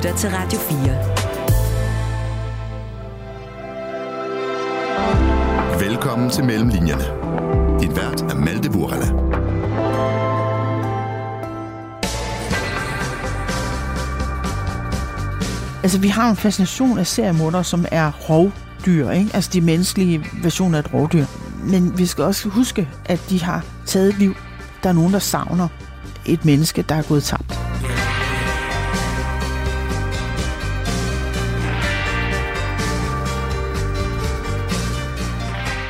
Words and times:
lytter 0.00 0.16
til 0.16 0.30
Radio 0.30 0.58
4. 0.58 0.78
Velkommen 5.88 6.30
til 6.30 6.44
Mellemlinjerne. 6.44 7.04
Din 7.80 7.96
vært 7.96 8.22
er 8.22 8.34
Malte 8.34 8.70
Burhala. 8.70 9.06
Altså, 15.82 16.00
vi 16.00 16.08
har 16.08 16.30
en 16.30 16.36
fascination 16.36 16.98
af 16.98 17.06
seriemordere, 17.06 17.64
som 17.64 17.84
er 17.90 18.10
rovdyr, 18.10 19.10
ikke? 19.10 19.30
Altså 19.34 19.50
de 19.52 19.60
menneskelige 19.60 20.26
versioner 20.42 20.78
af 20.78 20.82
et 20.82 20.94
rovdyr. 20.94 21.24
Men 21.64 21.98
vi 21.98 22.06
skal 22.06 22.24
også 22.24 22.48
huske, 22.48 22.88
at 23.04 23.20
de 23.30 23.42
har 23.42 23.64
taget 23.86 24.18
liv. 24.18 24.34
Der 24.82 24.88
er 24.88 24.92
nogen, 24.92 25.12
der 25.12 25.18
savner 25.18 25.68
et 26.26 26.44
menneske, 26.44 26.82
der 26.82 26.94
er 26.94 27.02
gået 27.02 27.24
tabt. 27.24 27.59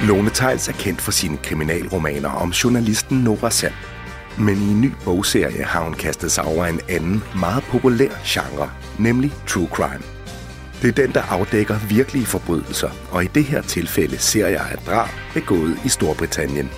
Lone 0.03 0.31
Tejls 0.31 0.69
er 0.69 0.73
kendt 0.73 1.01
for 1.01 1.11
sine 1.13 1.37
kriminalromaner 1.37 2.29
om 2.29 2.51
journalisten 2.51 3.19
Nora 3.19 3.51
Sand. 3.51 3.73
Men 4.39 4.57
i 4.57 4.71
en 4.71 4.81
ny 4.81 4.93
bogserie 5.05 5.65
har 5.65 5.85
hun 5.85 5.95
kastet 5.95 6.33
sig 6.33 6.45
over 6.45 6.67
en 6.67 6.81
anden, 6.89 7.23
meget 7.41 7.65
populær 7.65 8.11
genre, 8.25 8.71
nemlig 8.99 9.33
true 9.47 9.69
crime. 9.73 10.03
Det 10.83 10.89
er 10.89 11.07
den, 11.07 11.15
der 11.15 11.23
afdækker 11.23 11.79
virkelige 11.89 12.27
forbrydelser, 12.27 12.91
og 13.11 13.25
i 13.25 13.27
det 13.27 13.45
her 13.45 13.63
tilfælde 13.63 14.19
ser 14.19 14.49
jeg 14.49 14.71
et 14.75 14.87
drab 14.87 15.09
begået 15.35 15.79
i 15.85 15.89
Storbritannien. 15.89 16.71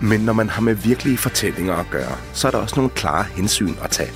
Men 0.00 0.20
når 0.20 0.32
man 0.32 0.48
har 0.48 0.62
med 0.62 0.74
virkelige 0.74 1.18
fortællinger 1.18 1.74
at 1.74 1.86
gøre, 1.90 2.16
så 2.32 2.46
er 2.46 2.50
der 2.50 2.58
også 2.58 2.76
nogle 2.76 2.90
klare 2.90 3.24
hensyn 3.24 3.74
at 3.82 3.90
tage. 3.90 4.12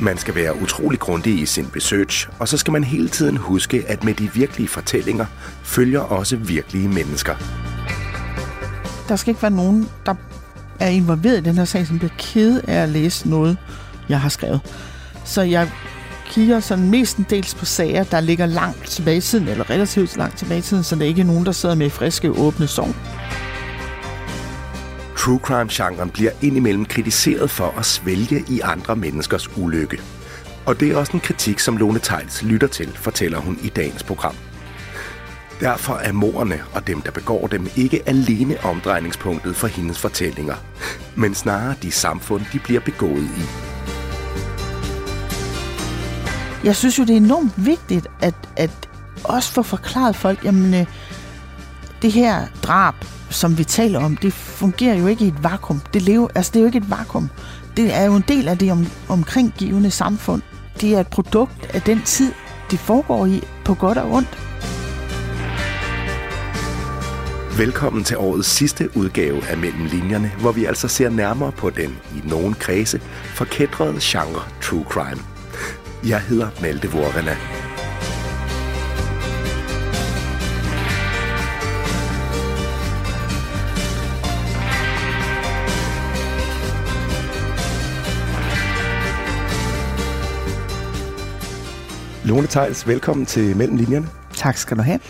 Man 0.00 0.18
skal 0.18 0.34
være 0.34 0.62
utrolig 0.62 0.98
grundig 0.98 1.40
i 1.40 1.46
sin 1.46 1.66
research, 1.76 2.28
og 2.38 2.48
så 2.48 2.56
skal 2.56 2.72
man 2.72 2.84
hele 2.84 3.08
tiden 3.08 3.36
huske, 3.36 3.84
at 3.86 4.04
med 4.04 4.14
de 4.14 4.30
virkelige 4.34 4.68
fortællinger 4.68 5.26
følger 5.62 6.00
også 6.00 6.36
virkelige 6.36 6.88
mennesker. 6.88 7.34
Der 9.08 9.16
skal 9.16 9.30
ikke 9.30 9.42
være 9.42 9.50
nogen, 9.50 9.88
der 10.06 10.14
er 10.80 10.88
involveret 10.88 11.38
i 11.38 11.40
den 11.40 11.54
her 11.54 11.64
sag, 11.64 11.86
som 11.86 11.98
bliver 11.98 12.12
ked 12.18 12.60
af 12.68 12.74
at 12.82 12.88
læse 12.88 13.28
noget, 13.28 13.56
jeg 14.08 14.20
har 14.20 14.28
skrevet. 14.28 14.60
Så 15.24 15.42
jeg 15.42 15.70
kigger 16.26 16.60
sådan 16.60 16.90
mestendels 16.90 17.54
på 17.54 17.64
sager, 17.64 18.04
der 18.04 18.20
ligger 18.20 18.46
langt 18.46 18.86
tilbage 18.86 19.16
i 19.16 19.20
tiden, 19.20 19.48
eller 19.48 19.70
relativt 19.70 20.16
langt 20.16 20.38
tilbage 20.38 20.58
i 20.58 20.62
tiden, 20.62 20.84
så 20.84 20.98
ikke 21.02 21.20
er 21.20 21.24
nogen, 21.24 21.46
der 21.46 21.52
sidder 21.52 21.74
med 21.74 21.90
friske, 21.90 22.30
åbne 22.30 22.66
sår. 22.66 22.94
True 25.26 25.38
crime-genren 25.38 26.10
bliver 26.10 26.30
indimellem 26.42 26.84
kritiseret 26.84 27.50
for 27.50 27.74
at 27.78 27.86
svælge 27.86 28.44
i 28.48 28.60
andre 28.60 28.96
menneskers 28.96 29.56
ulykke. 29.56 30.00
Og 30.66 30.80
det 30.80 30.92
er 30.92 30.96
også 30.96 31.12
en 31.12 31.20
kritik, 31.20 31.58
som 31.58 31.76
Lone 31.76 31.98
Tejls 31.98 32.42
lytter 32.42 32.68
til, 32.68 32.88
fortæller 32.94 33.38
hun 33.38 33.58
i 33.62 33.68
dagens 33.68 34.02
program. 34.02 34.34
Derfor 35.60 35.94
er 35.94 36.12
morerne 36.12 36.60
og 36.74 36.86
dem, 36.86 37.00
der 37.00 37.10
begår 37.10 37.46
dem, 37.46 37.66
ikke 37.76 38.02
alene 38.08 38.56
omdrejningspunktet 38.64 39.56
for 39.56 39.66
hendes 39.66 39.98
fortællinger, 39.98 40.54
men 41.16 41.34
snarere 41.34 41.74
de 41.82 41.90
samfund, 41.90 42.42
de 42.52 42.58
bliver 42.58 42.80
begået 42.80 43.22
i. 43.22 43.44
Jeg 46.64 46.76
synes 46.76 46.98
jo, 46.98 47.04
det 47.04 47.12
er 47.12 47.16
enormt 47.16 47.52
vigtigt, 47.56 48.06
at, 48.20 48.34
at 48.56 48.88
også 49.24 49.52
få 49.52 49.62
forklaret 49.62 50.16
folk, 50.16 50.44
jamen 50.44 50.74
øh, 50.74 50.86
det 52.06 52.12
her 52.12 52.46
drab, 52.62 52.94
som 53.30 53.58
vi 53.58 53.64
taler 53.64 53.98
om, 54.00 54.16
det 54.16 54.32
fungerer 54.32 54.94
jo 54.94 55.06
ikke 55.06 55.24
i 55.24 55.28
et 55.28 55.42
vakuum. 55.42 55.80
Det, 55.94 56.02
lever, 56.02 56.28
altså, 56.34 56.50
det 56.52 56.58
er 56.58 56.60
jo 56.60 56.66
ikke 56.66 56.78
et 56.78 56.90
vakuum. 56.90 57.30
Det 57.76 57.94
er 57.94 58.04
jo 58.04 58.16
en 58.16 58.24
del 58.28 58.48
af 58.48 58.58
det 58.58 58.72
om, 58.72 58.86
omkringgivende 59.08 59.90
samfund. 59.90 60.42
Det 60.80 60.94
er 60.94 61.00
et 61.00 61.06
produkt 61.06 61.66
af 61.74 61.82
den 61.82 62.02
tid, 62.02 62.32
det 62.70 62.78
foregår 62.78 63.26
i, 63.26 63.42
på 63.64 63.74
godt 63.74 63.98
og 63.98 64.12
ondt. 64.12 64.38
Velkommen 67.58 68.04
til 68.04 68.16
årets 68.16 68.48
sidste 68.48 68.96
udgave 68.96 69.46
af 69.48 69.56
Mellem 69.56 69.84
Linjerne, 69.84 70.32
hvor 70.40 70.52
vi 70.52 70.64
altså 70.64 70.88
ser 70.88 71.10
nærmere 71.10 71.52
på 71.52 71.70
den 71.70 71.96
i 72.16 72.28
nogen 72.28 72.54
kredse 72.54 73.00
forkædrede 73.24 73.98
genre 74.00 74.42
true 74.62 74.84
crime. 74.90 75.22
Jeg 76.04 76.20
hedder 76.20 76.48
Malte 76.62 76.88
Vorrella. 76.90 77.36
Lone 92.26 92.46
Tejls, 92.46 92.86
velkommen 92.86 93.26
til 93.26 93.56
Mellem 93.56 93.76
Linjerne. 93.76 94.08
Tak 94.34 94.56
skal 94.56 94.76
du 94.76 94.82
have. 94.82 95.00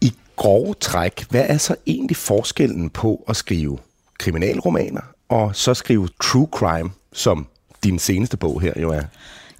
I 0.00 0.14
grove 0.36 0.74
træk, 0.74 1.26
hvad 1.30 1.44
er 1.48 1.56
så 1.56 1.76
egentlig 1.86 2.16
forskellen 2.16 2.90
på 2.90 3.24
at 3.28 3.36
skrive 3.36 3.78
kriminalromaner 4.18 5.00
og 5.28 5.56
så 5.56 5.74
skrive 5.74 6.08
true 6.22 6.48
crime, 6.52 6.90
som 7.12 7.46
din 7.84 7.98
seneste 7.98 8.36
bog 8.36 8.60
her 8.60 8.72
jo 8.80 8.90
er? 8.90 9.02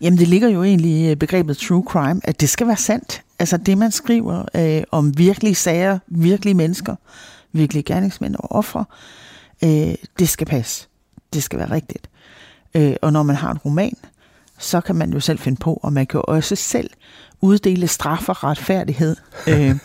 Jamen, 0.00 0.18
det 0.18 0.28
ligger 0.28 0.48
jo 0.48 0.62
egentlig 0.62 1.10
i 1.10 1.14
begrebet 1.14 1.56
true 1.58 1.84
crime, 1.88 2.20
at 2.24 2.40
det 2.40 2.48
skal 2.48 2.66
være 2.66 2.76
sandt. 2.76 3.22
Altså 3.38 3.56
det, 3.56 3.78
man 3.78 3.90
skriver 3.90 4.44
øh, 4.54 4.82
om 4.90 5.18
virkelige 5.18 5.54
sager, 5.54 5.98
virkelige 6.06 6.54
mennesker, 6.54 6.96
virkelige 7.52 7.82
gerningsmænd 7.82 8.36
og 8.36 8.52
ofre, 8.52 8.84
øh, 9.64 9.94
det 10.18 10.28
skal 10.28 10.46
passe. 10.46 10.88
Det 11.32 11.42
skal 11.42 11.58
være 11.58 11.70
rigtigt. 11.70 12.10
Øh, 12.74 12.96
og 13.02 13.12
når 13.12 13.22
man 13.22 13.36
har 13.36 13.50
en 13.50 13.58
roman, 13.58 13.96
så 14.60 14.80
kan 14.80 14.96
man 14.96 15.12
jo 15.12 15.20
selv 15.20 15.38
finde 15.38 15.58
på, 15.60 15.80
og 15.82 15.92
man 15.92 16.06
kan 16.06 16.18
jo 16.18 16.24
også 16.34 16.56
selv 16.56 16.90
uddele 17.40 17.86
straf 17.88 18.28
og 18.28 18.44
retfærdighed. 18.44 19.16
øh, 19.48 19.76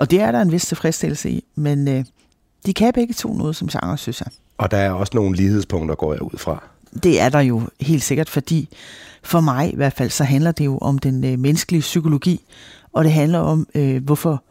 og 0.00 0.10
det 0.10 0.20
er 0.20 0.32
der 0.32 0.42
en 0.42 0.52
vis 0.52 0.66
tilfredsstillelse 0.66 1.30
i, 1.30 1.44
men 1.54 1.88
øh, 1.88 2.04
de 2.66 2.74
kan 2.74 2.92
begge 2.92 3.14
to 3.14 3.34
noget 3.34 3.56
som 3.56 3.68
sanger, 3.68 3.96
synes 3.96 4.20
jeg. 4.20 4.28
Og 4.58 4.70
der 4.70 4.76
er 4.76 4.90
også 4.90 5.12
nogle 5.14 5.36
lighedspunkter, 5.36 5.94
går 5.94 6.12
jeg 6.12 6.22
ud 6.22 6.38
fra. 6.38 6.62
Det 7.02 7.20
er 7.20 7.28
der 7.28 7.40
jo 7.40 7.62
helt 7.80 8.02
sikkert, 8.02 8.28
fordi 8.28 8.68
for 9.22 9.40
mig 9.40 9.72
i 9.72 9.76
hvert 9.76 9.92
fald, 9.92 10.10
så 10.10 10.24
handler 10.24 10.52
det 10.52 10.64
jo 10.64 10.78
om 10.78 10.98
den 10.98 11.24
øh, 11.24 11.38
menneskelige 11.38 11.80
psykologi, 11.80 12.44
og 12.92 13.04
det 13.04 13.12
handler 13.12 13.38
om, 13.38 13.66
øh, 13.74 14.04
hvorfor 14.04 14.44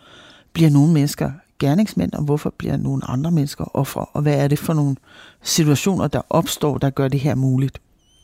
bliver 0.54 0.70
nogle 0.70 0.94
mennesker 0.94 1.32
gerningsmænd, 1.60 2.14
og 2.14 2.24
hvorfor 2.24 2.54
bliver 2.58 2.78
nogle 2.78 3.02
andre 3.06 3.32
mennesker 3.32 3.78
ofre, 3.78 4.06
og 4.14 4.22
hvad 4.22 4.36
er 4.36 4.48
det 4.48 4.60
for 4.60 4.74
nogle 4.74 4.96
situationer, 5.44 6.08
der 6.08 6.22
opstår, 6.30 6.78
der 6.78 6.90
gør 6.90 7.08
det 7.08 7.20
her 7.20 7.36
muligt. 7.36 7.82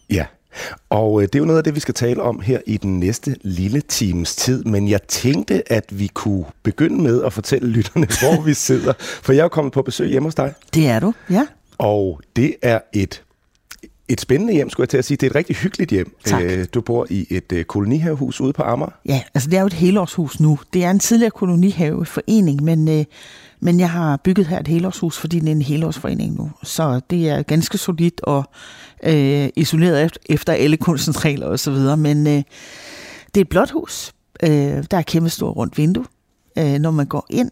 Ja, 0.09 0.25
og 0.89 1.21
øh, 1.21 1.27
det 1.27 1.35
er 1.35 1.39
jo 1.39 1.45
noget 1.45 1.57
af 1.57 1.63
det, 1.63 1.75
vi 1.75 1.79
skal 1.79 1.93
tale 1.93 2.21
om 2.21 2.39
her 2.39 2.59
i 2.65 2.77
den 2.77 2.99
næste 2.99 3.35
lille 3.41 3.81
times 3.81 4.35
tid, 4.35 4.63
men 4.63 4.87
jeg 4.87 5.03
tænkte, 5.03 5.71
at 5.71 5.85
vi 5.89 6.07
kunne 6.13 6.45
begynde 6.63 7.01
med 7.01 7.23
at 7.23 7.33
fortælle 7.33 7.69
lytterne, 7.69 8.07
hvor 8.21 8.41
vi 8.41 8.53
sidder, 8.53 8.93
for 8.99 9.33
jeg 9.33 9.43
er 9.43 9.47
kommet 9.47 9.73
på 9.73 9.81
besøg 9.81 10.09
hjemme 10.09 10.27
hos 10.27 10.35
dig. 10.35 10.53
Det 10.73 10.87
er 10.87 10.99
du, 10.99 11.13
ja. 11.29 11.47
Og 11.77 12.21
det 12.35 12.55
er 12.61 12.79
et 12.93 13.23
et 14.07 14.21
spændende 14.21 14.53
hjem, 14.53 14.69
skulle 14.69 14.83
jeg 14.83 14.89
til 14.89 14.97
at 14.97 15.05
sige. 15.05 15.17
Det 15.17 15.25
er 15.27 15.29
et 15.29 15.35
rigtig 15.35 15.55
hyggeligt 15.55 15.91
hjem. 15.91 16.15
Tak. 16.25 16.41
Øh, 16.43 16.65
du 16.73 16.81
bor 16.81 17.07
i 17.09 17.27
et 17.29 17.51
øh, 17.53 17.65
kolonihavehus 17.65 18.41
ude 18.41 18.53
på 18.53 18.63
Amager. 18.63 18.91
Ja, 19.05 19.21
altså 19.33 19.49
det 19.49 19.57
er 19.57 19.61
jo 19.61 19.67
et 19.67 19.73
helårshus 19.73 20.39
nu. 20.39 20.59
Det 20.73 20.83
er 20.83 20.91
en 20.91 20.99
tidligere 20.99 21.31
kolonihaveforening, 21.31 22.63
men, 22.63 22.87
øh, 22.87 23.05
men 23.63 23.79
jeg 23.79 23.89
har 23.89 24.17
bygget 24.17 24.47
her 24.47 24.59
et 24.59 24.67
helårshus, 24.67 25.17
fordi 25.17 25.39
det 25.39 25.47
er 25.47 25.51
en 25.51 25.61
helårsforening 25.61 26.35
nu. 26.35 26.51
Så 26.63 27.01
det 27.09 27.29
er 27.29 27.41
ganske 27.41 27.77
solidt 27.77 28.21
og 28.21 28.43
øh, 29.03 29.49
isoleret 29.55 30.17
efter 30.29 30.53
alle 30.53 30.77
kunstens 30.77 31.25
regler 31.25 31.47
osv. 31.47 31.97
Men 31.97 32.27
øh, 32.27 32.33
det 32.33 33.37
er 33.37 33.41
et 33.41 33.49
blåt 33.49 33.71
hus. 33.71 34.13
Øh, 34.43 34.49
der 34.49 34.85
er 34.91 34.99
et 34.99 35.05
kæmpe 35.05 35.29
stort 35.29 35.55
rundt 35.55 35.77
vindue. 35.77 36.05
Øh, 36.57 36.79
når 36.79 36.91
man 36.91 37.05
går 37.05 37.25
ind 37.29 37.51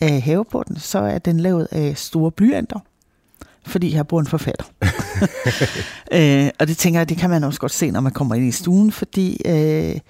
af 0.00 0.20
haveporten, 0.20 0.78
så 0.78 0.98
er 0.98 1.18
den 1.18 1.40
lavet 1.40 1.68
af 1.70 1.98
store 1.98 2.30
blyanter 2.30 2.78
fordi 3.66 3.94
jeg 3.94 4.06
bor 4.06 4.20
en 4.20 4.26
forfatter. 4.26 4.64
øh, 6.16 6.50
og 6.58 6.68
det 6.68 6.76
tænker 6.76 7.00
jeg, 7.00 7.08
det 7.08 7.16
kan 7.16 7.30
man 7.30 7.44
også 7.44 7.60
godt 7.60 7.72
se, 7.72 7.90
når 7.90 8.00
man 8.00 8.12
kommer 8.12 8.34
ind 8.34 8.48
i 8.48 8.52
stuen, 8.52 8.92
fordi 8.92 9.40
øh, 9.46 10.00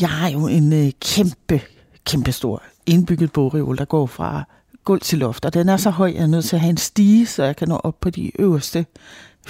jeg 0.00 0.08
har 0.08 0.28
jo 0.28 0.46
en 0.46 0.72
øh, 0.72 0.92
kæmpe, 1.00 1.60
kæmpe 2.06 2.32
stor 2.32 2.62
indbygget 2.90 3.32
bogreol, 3.32 3.78
der 3.78 3.84
går 3.84 4.06
fra 4.06 4.44
gulv 4.84 5.00
til 5.00 5.18
loft, 5.18 5.44
og 5.44 5.54
den 5.54 5.68
er 5.68 5.76
så 5.76 5.90
høj, 5.90 6.08
at 6.08 6.14
jeg 6.14 6.22
er 6.22 6.26
nødt 6.26 6.44
til 6.44 6.56
at 6.56 6.60
have 6.60 6.70
en 6.70 6.76
stige, 6.76 7.26
så 7.26 7.44
jeg 7.44 7.56
kan 7.56 7.68
nå 7.68 7.76
op 7.76 8.00
på 8.00 8.10
de 8.10 8.40
øverste 8.40 8.86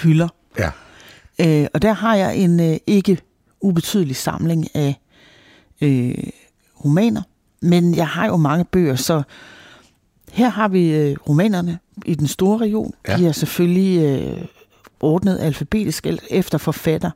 hylder. 0.03 0.27
Ja. 0.59 0.71
Øh, 1.39 1.67
og 1.73 1.81
der 1.81 1.93
har 1.93 2.15
jeg 2.15 2.37
en 2.37 2.59
øh, 2.59 2.77
ikke 2.87 3.17
ubetydelig 3.61 4.15
samling 4.15 4.75
af 4.75 5.01
øh, 5.81 6.15
romaner, 6.85 7.21
men 7.61 7.95
jeg 7.95 8.07
har 8.07 8.27
jo 8.27 8.37
mange 8.37 8.65
bøger, 8.65 8.95
så 8.95 9.23
her 10.31 10.49
har 10.49 10.67
vi 10.67 10.95
øh, 10.95 11.17
romanerne 11.29 11.79
i 12.05 12.15
den 12.15 12.27
store 12.27 12.57
region. 12.57 12.93
Ja. 13.07 13.17
De 13.17 13.27
er 13.27 13.31
selvfølgelig 13.31 14.01
øh, 14.03 14.45
ordnet 14.99 15.39
alfabetisk 15.39 16.07
efter 16.29 16.57
forfatter. 16.57 17.11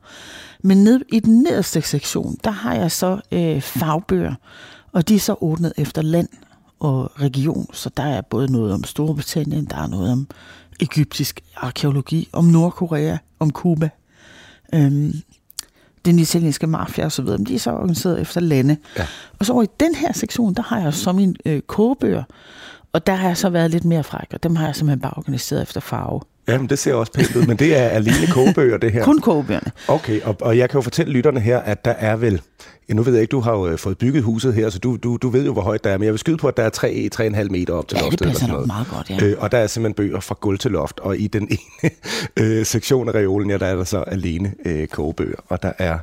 Men 0.62 0.84
ned 0.84 1.00
i 1.12 1.20
den 1.20 1.42
nederste 1.42 1.82
sektion, 1.82 2.36
der 2.44 2.50
har 2.50 2.74
jeg 2.74 2.90
så 2.90 3.20
øh, 3.32 3.60
fagbøger, 3.60 4.34
og 4.96 5.08
de 5.08 5.14
er 5.14 5.18
så 5.18 5.34
ordnet 5.40 5.72
efter 5.76 6.02
land 6.02 6.28
og 6.80 7.20
region. 7.20 7.66
Så 7.72 7.90
der 7.96 8.02
er 8.02 8.20
både 8.20 8.52
noget 8.52 8.74
om 8.74 8.84
Storbritannien, 8.84 9.64
der 9.64 9.76
er 9.76 9.86
noget 9.86 10.12
om 10.12 10.28
egyptisk 10.80 11.40
arkeologi, 11.56 12.28
om 12.32 12.44
Nordkorea, 12.44 13.16
om 13.38 13.50
Kuba. 13.50 13.88
Øhm, 14.74 15.12
den 16.04 16.18
italienske 16.18 16.66
mafia 16.66 17.04
og 17.04 17.12
så 17.12 17.22
videre. 17.22 17.38
Men 17.38 17.46
de 17.46 17.54
er 17.54 17.58
så 17.58 17.70
organiseret 17.70 18.20
efter 18.20 18.40
lande. 18.40 18.76
Ja. 18.96 19.06
Og 19.38 19.46
så 19.46 19.52
over 19.52 19.62
i 19.62 19.66
den 19.80 19.94
her 19.94 20.12
sektion, 20.12 20.54
der 20.54 20.62
har 20.62 20.80
jeg 20.80 20.94
så 20.94 21.12
mine 21.12 21.34
øh, 21.44 21.60
kogebøger. 21.60 22.22
Og 22.92 23.06
der 23.06 23.14
har 23.14 23.28
jeg 23.28 23.36
så 23.36 23.50
været 23.50 23.70
lidt 23.70 23.84
mere 23.84 24.04
fræk, 24.04 24.28
og 24.32 24.42
dem 24.42 24.56
har 24.56 24.66
jeg 24.66 24.76
simpelthen 24.76 25.00
bare 25.00 25.14
organiseret 25.16 25.62
efter 25.62 25.80
farve. 25.80 26.20
Jamen, 26.48 26.68
det 26.68 26.78
ser 26.78 26.94
også 26.94 27.12
pænt 27.12 27.36
ud, 27.36 27.46
men 27.46 27.56
det 27.56 27.76
er 27.76 27.88
alene 27.88 28.26
kogebøger, 28.32 28.76
det 28.78 28.92
her. 28.92 29.04
Kun 29.04 29.20
kogebøgerne. 29.20 29.72
Okay, 29.88 30.20
og, 30.20 30.36
og 30.40 30.58
jeg 30.58 30.70
kan 30.70 30.78
jo 30.78 30.82
fortælle 30.82 31.12
lytterne 31.12 31.40
her, 31.40 31.58
at 31.58 31.84
der 31.84 31.90
er 31.90 32.16
vel, 32.16 32.40
ja, 32.88 32.94
nu 32.94 33.02
ved 33.02 33.12
jeg 33.12 33.22
ikke, 33.22 33.32
du 33.32 33.40
har 33.40 33.52
jo 33.52 33.68
øh, 33.68 33.78
fået 33.78 33.98
bygget 33.98 34.22
huset 34.22 34.54
her, 34.54 34.70
så 34.70 34.78
du, 34.78 34.96
du, 34.96 35.16
du 35.16 35.28
ved 35.28 35.44
jo, 35.44 35.52
hvor 35.52 35.62
højt 35.62 35.84
der 35.84 35.90
er, 35.90 35.98
men 35.98 36.04
jeg 36.04 36.12
vil 36.12 36.18
skyde 36.18 36.36
på, 36.36 36.48
at 36.48 36.56
der 36.56 36.62
er 36.62 37.40
3-3,5 37.40 37.48
meter 37.48 37.74
op 37.74 37.88
til 37.88 37.96
ja, 37.96 38.02
loftet. 38.02 38.18
det 38.18 38.28
passer 38.28 38.46
nok 38.46 38.66
meget 38.66 38.88
godt, 38.88 39.10
ja. 39.10 39.26
Øh, 39.26 39.36
og 39.38 39.52
der 39.52 39.58
er 39.58 39.66
simpelthen 39.66 39.94
bøger 39.94 40.20
fra 40.20 40.36
gulv 40.40 40.58
til 40.58 40.70
loft, 40.70 41.00
og 41.00 41.18
i 41.18 41.26
den 41.26 41.48
ene 41.82 41.90
øh, 42.36 42.66
sektion 42.66 43.08
af 43.08 43.12
reolen, 43.14 43.50
ja, 43.50 43.58
der 43.58 43.66
er 43.66 43.76
der 43.76 43.84
så 43.84 43.98
alene 43.98 44.54
øh, 44.64 44.86
kogebøger, 44.88 45.38
og 45.48 45.62
der 45.62 45.72
er 45.78 45.98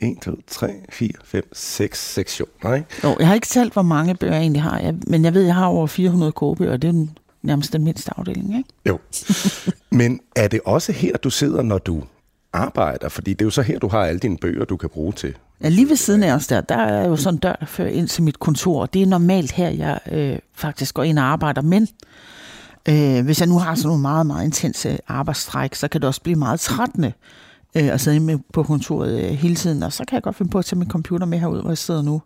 1, 0.00 0.16
2, 0.22 0.32
3, 0.46 0.68
4, 0.90 1.08
5, 1.24 1.44
6 1.52 2.12
sektioner, 2.12 2.74
ikke? 2.74 2.86
Jo, 3.04 3.16
jeg 3.18 3.26
har 3.26 3.34
ikke 3.34 3.46
talt, 3.46 3.72
hvor 3.72 3.82
mange 3.82 4.14
bøger 4.14 4.32
jeg 4.32 4.40
egentlig 4.40 4.62
har, 4.62 4.78
jeg, 4.78 4.94
men 5.06 5.24
jeg 5.24 5.34
ved, 5.34 5.42
jeg 5.42 5.54
har 5.54 5.66
over 5.66 5.86
400 5.86 6.32
kogebøger, 6.32 6.72
og 6.72 6.82
det 6.82 6.88
er 6.88 7.06
nærmest 7.42 7.72
den 7.72 7.84
mindste 7.84 8.10
afdeling, 8.16 8.56
ikke? 8.56 8.68
Jo. 8.86 8.98
Men 9.90 10.20
er 10.36 10.48
det 10.48 10.60
også 10.64 10.92
her, 10.92 11.16
du 11.16 11.30
sidder, 11.30 11.62
når 11.62 11.78
du 11.78 12.02
arbejder? 12.52 13.08
Fordi 13.08 13.30
det 13.30 13.40
er 13.42 13.46
jo 13.46 13.50
så 13.50 13.62
her, 13.62 13.78
du 13.78 13.88
har 13.88 13.98
alle 13.98 14.18
dine 14.18 14.36
bøger, 14.36 14.64
du 14.64 14.76
kan 14.76 14.88
bruge 14.88 15.12
til. 15.12 15.34
Ja, 15.62 15.68
lige 15.68 15.88
ved 15.88 15.96
siden 15.96 16.22
af 16.22 16.34
os 16.34 16.46
der, 16.46 16.60
der 16.60 16.76
er 16.76 17.08
jo 17.08 17.16
sådan 17.16 17.34
en 17.34 17.38
dør, 17.38 17.52
der 17.52 17.66
fører 17.66 17.88
ind 17.88 18.08
til 18.08 18.22
mit 18.22 18.38
kontor. 18.38 18.86
Det 18.86 19.02
er 19.02 19.06
normalt 19.06 19.52
her, 19.52 19.68
jeg 19.68 19.98
øh, 20.12 20.38
faktisk 20.54 20.94
går 20.94 21.02
ind 21.02 21.18
og 21.18 21.24
arbejder. 21.24 21.62
Men 21.62 21.88
øh, 22.88 23.24
hvis 23.24 23.40
jeg 23.40 23.48
nu 23.48 23.58
har 23.58 23.74
sådan 23.74 23.86
nogle 23.86 24.02
meget, 24.02 24.26
meget 24.26 24.44
intense 24.44 24.98
arbejdstræk, 25.08 25.74
så 25.74 25.88
kan 25.88 26.00
det 26.00 26.08
også 26.08 26.22
blive 26.22 26.36
meget 26.36 26.60
trættende 26.60 27.12
øh, 27.76 27.88
at 27.88 28.00
sidde 28.00 28.20
med 28.20 28.38
på 28.52 28.62
kontoret 28.62 29.20
øh, 29.24 29.30
hele 29.30 29.54
tiden. 29.54 29.82
Og 29.82 29.92
så 29.92 30.04
kan 30.08 30.14
jeg 30.14 30.22
godt 30.22 30.36
finde 30.36 30.50
på 30.50 30.58
at 30.58 30.64
tage 30.64 30.78
min 30.78 30.90
computer 30.90 31.26
med 31.26 31.38
herud, 31.38 31.60
hvor 31.60 31.70
jeg 31.70 31.78
sidder 31.78 32.02
nu. 32.02 32.22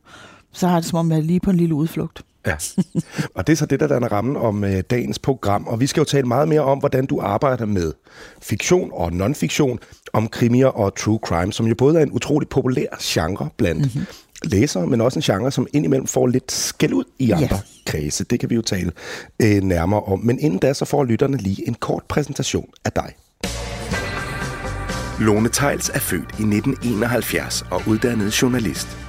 Så 0.55 0.67
har 0.67 0.75
jeg 0.75 0.83
det 0.83 0.91
som 0.91 0.99
om, 0.99 1.11
jeg 1.11 1.19
er 1.19 1.23
lige 1.23 1.41
på 1.41 1.51
en 1.51 1.57
lille 1.57 1.75
udflugt. 1.75 2.23
Ja, 2.47 2.55
og 3.35 3.47
det 3.47 3.53
er 3.53 3.57
så 3.57 3.67
det, 3.67 3.81
der 3.81 3.89
er 3.89 4.13
rammen 4.13 4.37
om 4.37 4.65
øh, 4.65 4.83
dagens 4.91 5.19
program. 5.19 5.67
Og 5.67 5.81
vi 5.81 5.87
skal 5.87 6.01
jo 6.01 6.05
tale 6.05 6.27
meget 6.27 6.49
mere 6.49 6.61
om, 6.61 6.79
hvordan 6.79 7.07
du 7.07 7.21
arbejder 7.21 7.67
med 7.67 7.93
fiktion 8.43 8.91
og 8.93 9.13
non-fiktion, 9.13 9.79
om 10.13 10.29
krimier 10.29 10.67
og 10.67 10.97
true 10.97 11.19
crime, 11.27 11.53
som 11.53 11.67
jo 11.67 11.75
både 11.75 11.99
er 11.99 12.03
en 12.03 12.13
utrolig 12.13 12.49
populær 12.49 12.87
genre 13.03 13.49
blandt 13.57 13.81
mm-hmm. 13.81 14.07
læsere, 14.43 14.87
men 14.87 15.01
også 15.01 15.19
en 15.19 15.23
genre, 15.23 15.51
som 15.51 15.67
indimellem 15.73 16.07
får 16.07 16.27
lidt 16.27 16.53
skæld 16.53 16.93
ud 16.93 17.05
i 17.19 17.31
andre 17.31 17.47
yeah. 17.47 17.61
kredse. 17.87 18.25
Det 18.25 18.41
kan 18.41 18.51
vi 18.51 18.55
jo 18.55 18.63
tale 18.63 18.93
øh, 19.43 19.63
nærmere 19.63 20.03
om. 20.03 20.21
Men 20.21 20.39
inden 20.41 20.59
da, 20.59 20.73
så 20.73 20.85
får 20.85 21.05
lytterne 21.05 21.37
lige 21.37 21.69
en 21.69 21.75
kort 21.75 22.03
præsentation 22.09 22.69
af 22.85 22.93
dig. 22.93 23.13
Lone 25.21 25.49
Tejls 25.49 25.89
er 25.89 25.99
født 25.99 26.29
i 26.39 26.43
1971 26.43 27.65
og 27.71 27.83
uddannet 27.87 28.43
journalist. 28.43 29.04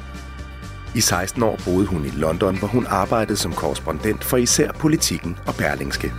I 0.95 1.01
16 1.01 1.43
år 1.43 1.59
boede 1.65 1.87
hun 1.87 2.05
i 2.05 2.09
London, 2.09 2.57
hvor 2.57 2.67
hun 2.67 2.85
arbejdede 2.89 3.37
som 3.37 3.53
korrespondent 3.53 4.23
for 4.23 4.37
især 4.37 4.71
politikken 4.71 5.37
og 5.47 5.55
Berlingske. 5.55 6.13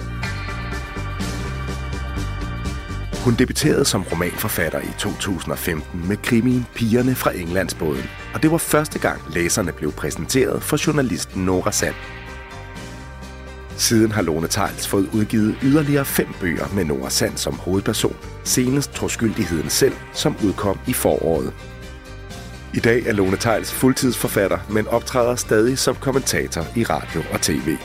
Hun 3.24 3.34
debuterede 3.34 3.84
som 3.84 4.04
romanforfatter 4.12 4.80
i 4.80 4.90
2015 4.98 6.08
med 6.08 6.16
krimien 6.16 6.66
Pigerne 6.74 7.14
fra 7.14 7.36
Englandsbåden, 7.36 8.04
og 8.34 8.42
det 8.42 8.50
var 8.50 8.58
første 8.58 8.98
gang 8.98 9.20
læserne 9.34 9.72
blev 9.72 9.92
præsenteret 9.92 10.62
for 10.62 10.86
journalisten 10.86 11.44
Nora 11.44 11.72
Sand. 11.72 11.94
Siden 13.76 14.12
har 14.12 14.22
Lone 14.22 14.48
Tejls 14.48 14.88
fået 14.88 15.08
udgivet 15.12 15.58
yderligere 15.62 16.04
fem 16.04 16.28
bøger 16.40 16.66
med 16.74 16.84
Nora 16.84 17.10
Sand 17.10 17.36
som 17.36 17.54
hovedperson, 17.54 18.16
senest 18.44 18.92
Troskyldigheden 18.92 19.70
selv, 19.70 19.94
som 20.12 20.36
udkom 20.44 20.78
i 20.86 20.92
foråret. 20.92 21.52
I 22.74 22.78
dag 22.78 23.06
er 23.06 23.12
Lone 23.12 23.36
Tejls 23.36 23.72
fuldtidsforfatter, 23.72 24.58
men 24.70 24.86
optræder 24.86 25.36
stadig 25.36 25.78
som 25.78 25.94
kommentator 25.94 26.62
i 26.76 26.84
radio 26.84 27.22
og 27.32 27.40
tv. 27.40 27.76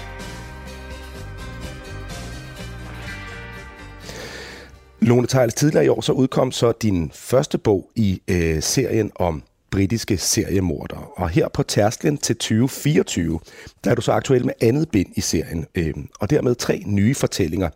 Lone 5.02 5.28
Tejls 5.28 5.54
tidligere 5.54 5.86
i 5.86 5.88
år 5.88 6.02
så 6.02 6.14
udkom 6.14 6.52
så 6.52 6.72
din 6.72 7.12
første 7.14 7.58
bog 7.58 7.92
i 7.96 8.22
øh, 8.28 8.62
serien 8.62 9.12
om 9.16 9.44
britiske 9.72 10.18
seriemordere. 10.18 11.04
Og 11.16 11.30
her 11.30 11.48
på 11.48 11.64
tærsklen 11.64 12.18
til 12.18 12.36
2024, 12.36 13.40
der 13.84 13.92
er 13.92 13.96
du 13.96 14.02
så 14.02 14.12
aktuel 14.12 14.46
med 14.46 14.54
andet 14.62 14.90
bind 14.90 15.08
i 15.16 15.22
serien, 15.22 15.66
øh, 15.76 15.94
og 16.20 16.30
dermed 16.30 16.56
tre 16.56 16.84
nye 16.86 17.16
fortællinger. 17.16 17.70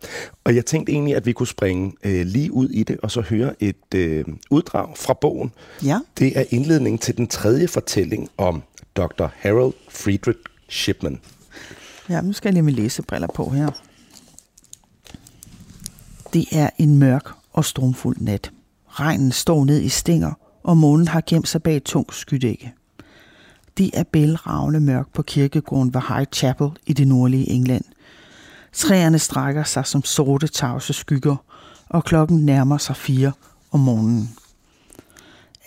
Og 0.44 0.54
jeg 0.54 0.66
tænkte 0.66 0.92
egentlig, 0.92 1.16
at 1.16 1.26
vi 1.26 1.32
kunne 1.32 1.46
springe 1.46 1.92
øh, 2.04 2.26
lige 2.26 2.52
ud 2.52 2.68
i 2.68 2.82
det, 2.82 2.96
og 3.02 3.10
så 3.10 3.20
høre 3.20 3.62
et 3.62 3.94
øh, 3.94 4.24
uddrag 4.50 4.96
fra 4.96 5.14
bogen. 5.20 5.52
Ja. 5.84 5.98
Det 6.18 6.38
er 6.38 6.44
indledningen 6.50 6.98
til 6.98 7.16
den 7.16 7.26
tredje 7.26 7.68
fortælling 7.68 8.28
om 8.36 8.62
Dr. 8.96 9.26
Harold 9.36 9.74
Friedrich 9.88 10.38
Shipman. 10.68 11.20
Ja, 12.08 12.20
nu 12.20 12.32
skal 12.32 12.48
jeg 12.48 12.52
lige 12.52 12.62
med 12.62 12.72
læsebriller 12.72 13.28
på 13.34 13.48
her. 13.48 13.70
Det 16.32 16.46
er 16.52 16.70
en 16.78 16.98
mørk 16.98 17.28
og 17.52 17.64
stormfuld 17.64 18.16
nat. 18.20 18.50
Regnen 18.88 19.32
står 19.32 19.64
ned 19.64 19.80
i 19.82 19.88
stænger, 19.88 20.32
og 20.66 20.76
månen 20.76 21.08
har 21.08 21.22
gemt 21.26 21.48
sig 21.48 21.62
bag 21.62 21.76
et 21.76 21.82
tungt 21.82 22.14
skydække. 22.14 22.74
Det 23.78 23.90
er 23.94 24.02
bælragende 24.02 24.80
mørk 24.80 25.12
på 25.12 25.22
kirkegården 25.22 25.94
ved 25.94 26.00
High 26.08 26.26
Chapel 26.32 26.70
i 26.86 26.92
det 26.92 27.08
nordlige 27.08 27.50
England. 27.50 27.84
Træerne 28.72 29.18
strækker 29.18 29.64
sig 29.64 29.86
som 29.86 30.04
sorte 30.04 30.46
tavse 30.46 30.92
skygger, 30.92 31.36
og 31.88 32.04
klokken 32.04 32.46
nærmer 32.46 32.78
sig 32.78 32.96
fire 32.96 33.32
om 33.70 33.80
morgenen. 33.80 34.30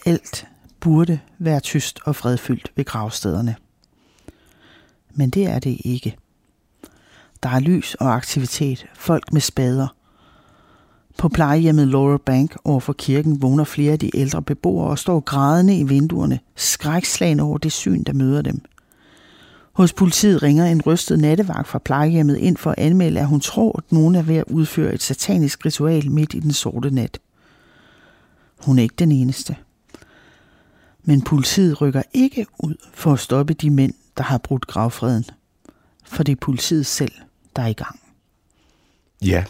Alt 0.06 0.48
burde 0.80 1.20
være 1.38 1.60
tyst 1.60 2.00
og 2.06 2.16
fredfyldt 2.16 2.72
ved 2.76 2.86
gravstederne. 2.86 3.56
Men 5.14 5.30
det 5.30 5.48
er 5.48 5.60
det 5.60 5.78
ikke. 5.86 6.18
Der 7.44 7.50
er 7.50 7.60
lys 7.60 7.96
og 7.96 8.16
aktivitet, 8.16 8.86
folk 8.94 9.34
med 9.34 9.42
spader, 9.42 9.88
på 11.20 11.30
plejehjemmet 11.30 11.88
Laura 11.88 12.18
Bank 12.18 12.56
over 12.64 12.80
for 12.80 12.94
kirken 12.94 13.42
vågner 13.42 13.64
flere 13.64 13.92
af 13.92 14.00
de 14.00 14.18
ældre 14.18 14.42
beboere 14.42 14.90
og 14.90 15.00
står 15.00 15.20
grædende 15.20 15.80
i 15.80 15.84
vinduerne, 15.84 16.40
skrækslagende 16.56 17.44
over 17.44 17.58
det 17.58 17.72
syn, 17.72 18.04
der 18.04 18.14
møder 18.14 18.42
dem. 18.42 18.62
Hos 19.74 19.94
politiet 19.94 20.44
ringer 20.44 20.66
en 20.66 20.82
rystet 20.82 21.20
nattevagt 21.20 21.68
fra 21.68 21.80
plejehjemmet 21.80 22.38
ind 22.38 22.58
for 22.58 22.72
at 22.72 22.80
anmelde, 22.80 23.20
at 23.20 23.28
hun 23.28 23.40
tror, 23.40 23.78
at 23.78 23.92
nogen 23.92 24.16
er 24.16 24.22
ved 24.22 24.36
at 24.36 24.44
udføre 24.48 24.94
et 24.94 25.02
satanisk 25.02 25.66
ritual 25.66 26.12
midt 26.12 26.34
i 26.34 26.40
den 26.40 26.54
sorte 26.54 26.92
nat. 26.92 27.20
Hun 28.66 28.80
er 28.80 28.84
ikke 28.84 28.96
den 29.00 29.12
eneste. 29.12 29.56
Men 31.04 31.22
politiet 31.22 31.82
rykker 31.82 32.02
ikke 32.14 32.46
ud 32.60 32.76
for 32.94 33.14
at 33.14 33.20
stoppe 33.20 33.54
de 33.54 33.70
mænd, 33.70 33.94
der 34.18 34.24
har 34.24 34.38
brudt 34.38 34.68
gravfreden. 34.68 35.26
For 36.06 36.24
det 36.24 36.32
er 36.32 36.40
politiet 36.42 36.86
selv, 36.86 37.12
der 37.56 37.62
er 37.62 37.68
i 37.68 37.74
gang. 37.74 38.00
Ja. 39.22 39.44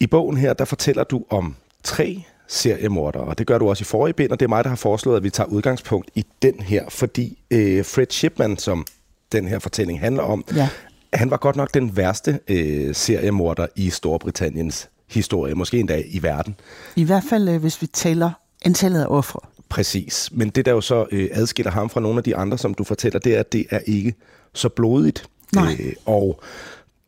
I 0.00 0.06
bogen 0.06 0.36
her, 0.36 0.52
der 0.52 0.64
fortæller 0.64 1.04
du 1.04 1.24
om 1.30 1.54
tre 1.84 2.22
seriemordere, 2.48 3.22
og 3.22 3.38
det 3.38 3.46
gør 3.46 3.58
du 3.58 3.68
også 3.68 3.82
i 3.82 3.84
forrige 3.84 4.14
bind, 4.14 4.30
og 4.30 4.40
det 4.40 4.46
er 4.46 4.48
mig, 4.48 4.64
der 4.64 4.68
har 4.70 4.76
foreslået, 4.76 5.16
at 5.16 5.22
vi 5.22 5.30
tager 5.30 5.48
udgangspunkt 5.48 6.10
i 6.14 6.24
den 6.42 6.60
her, 6.60 6.84
fordi 6.88 7.38
øh, 7.50 7.84
Fred 7.84 8.06
Shipman, 8.10 8.56
som 8.58 8.86
den 9.32 9.48
her 9.48 9.58
fortælling 9.58 10.00
handler 10.00 10.22
om, 10.22 10.44
Ja. 10.54 10.68
han 11.12 11.30
var 11.30 11.36
godt 11.36 11.56
nok 11.56 11.74
den 11.74 11.96
værste 11.96 12.38
øh, 12.48 12.94
seriemorder 12.94 13.66
i 13.76 13.90
Storbritanniens 13.90 14.88
historie, 15.06 15.54
måske 15.54 15.78
endda 15.78 16.02
i 16.06 16.22
verden. 16.22 16.54
I 16.96 17.04
hvert 17.04 17.22
fald, 17.30 17.48
øh, 17.48 17.60
hvis 17.60 17.82
vi 17.82 17.86
tæller 17.86 18.30
antallet 18.64 19.02
af 19.02 19.06
ofre. 19.08 19.40
Præcis. 19.68 20.28
Men 20.32 20.48
det, 20.50 20.66
der 20.66 20.72
jo 20.72 20.80
så 20.80 21.06
øh, 21.10 21.28
adskiller 21.32 21.70
ham 21.72 21.90
fra 21.90 22.00
nogle 22.00 22.18
af 22.18 22.24
de 22.24 22.36
andre, 22.36 22.58
som 22.58 22.74
du 22.74 22.84
fortæller, 22.84 23.18
det 23.18 23.34
er, 23.36 23.40
at 23.40 23.52
det 23.52 23.66
er 23.70 23.78
ikke 23.86 24.14
så 24.54 24.68
blodigt. 24.68 25.26
Nej. 25.54 25.76
Øh, 25.80 25.92
og 26.06 26.40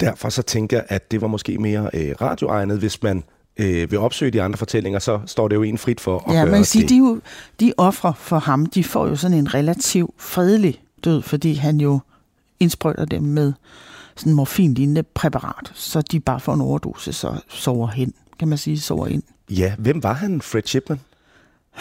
derfor 0.01 0.29
så 0.29 0.43
tænker 0.43 0.77
jeg, 0.77 0.87
at 0.89 1.11
det 1.11 1.21
var 1.21 1.27
måske 1.27 1.59
mere 1.59 1.91
øh, 1.95 2.15
radioegnet, 2.21 2.79
hvis 2.79 3.03
man 3.03 3.25
øh, 3.57 3.91
vil 3.91 3.99
opsøge 3.99 4.31
de 4.31 4.43
andre 4.43 4.57
fortællinger, 4.57 4.99
så 4.99 5.21
står 5.27 5.49
det 5.49 5.57
jo 5.57 5.63
en 5.63 5.79
frit 5.79 6.01
for 6.01 6.19
at 6.19 6.35
Ja, 6.35 6.39
gøre 6.41 6.47
man 6.51 6.55
kan 6.59 6.65
sige, 6.65 6.83
det. 6.83 6.91
de, 6.91 6.97
jo, 6.99 7.21
de 7.61 7.73
ofre 7.77 8.15
for 8.19 8.39
ham, 8.39 8.67
de 8.67 8.85
får 8.85 9.07
jo 9.09 9.17
sådan 9.17 9.37
en 9.37 9.55
relativ 9.55 10.15
fredelig 10.19 10.83
død, 11.05 11.23
fordi 11.23 11.55
han 11.55 11.81
jo 11.81 12.01
indsprøjter 12.61 13.05
dem 13.05 13.23
med 13.23 13.53
sådan 14.17 14.33
en 14.33 14.37
morfinlignende 14.37 15.03
præparat, 15.03 15.73
så 15.75 16.03
de 16.03 16.21
bare 16.21 16.41
får 16.41 16.55
en 16.55 16.61
overdose, 16.61 17.13
så 17.13 17.35
sover 17.49 17.89
hen, 17.89 18.13
kan 18.39 18.49
man 18.49 18.59
sige, 18.59 18.81
sover 18.81 19.07
ind. 19.07 19.23
Ja, 19.51 19.75
hvem 19.79 20.03
var 20.03 20.13
han, 20.13 20.41
Fred 20.41 20.63
Shipman? 20.67 21.01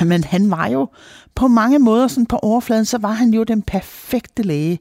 Jamen, 0.00 0.24
han 0.24 0.50
var 0.50 0.66
jo 0.66 0.88
på 1.34 1.48
mange 1.48 1.78
måder, 1.78 2.08
sådan 2.08 2.26
på 2.26 2.36
overfladen, 2.36 2.84
så 2.84 2.98
var 2.98 3.12
han 3.12 3.34
jo 3.34 3.42
den 3.42 3.62
perfekte 3.62 4.42
læge. 4.42 4.78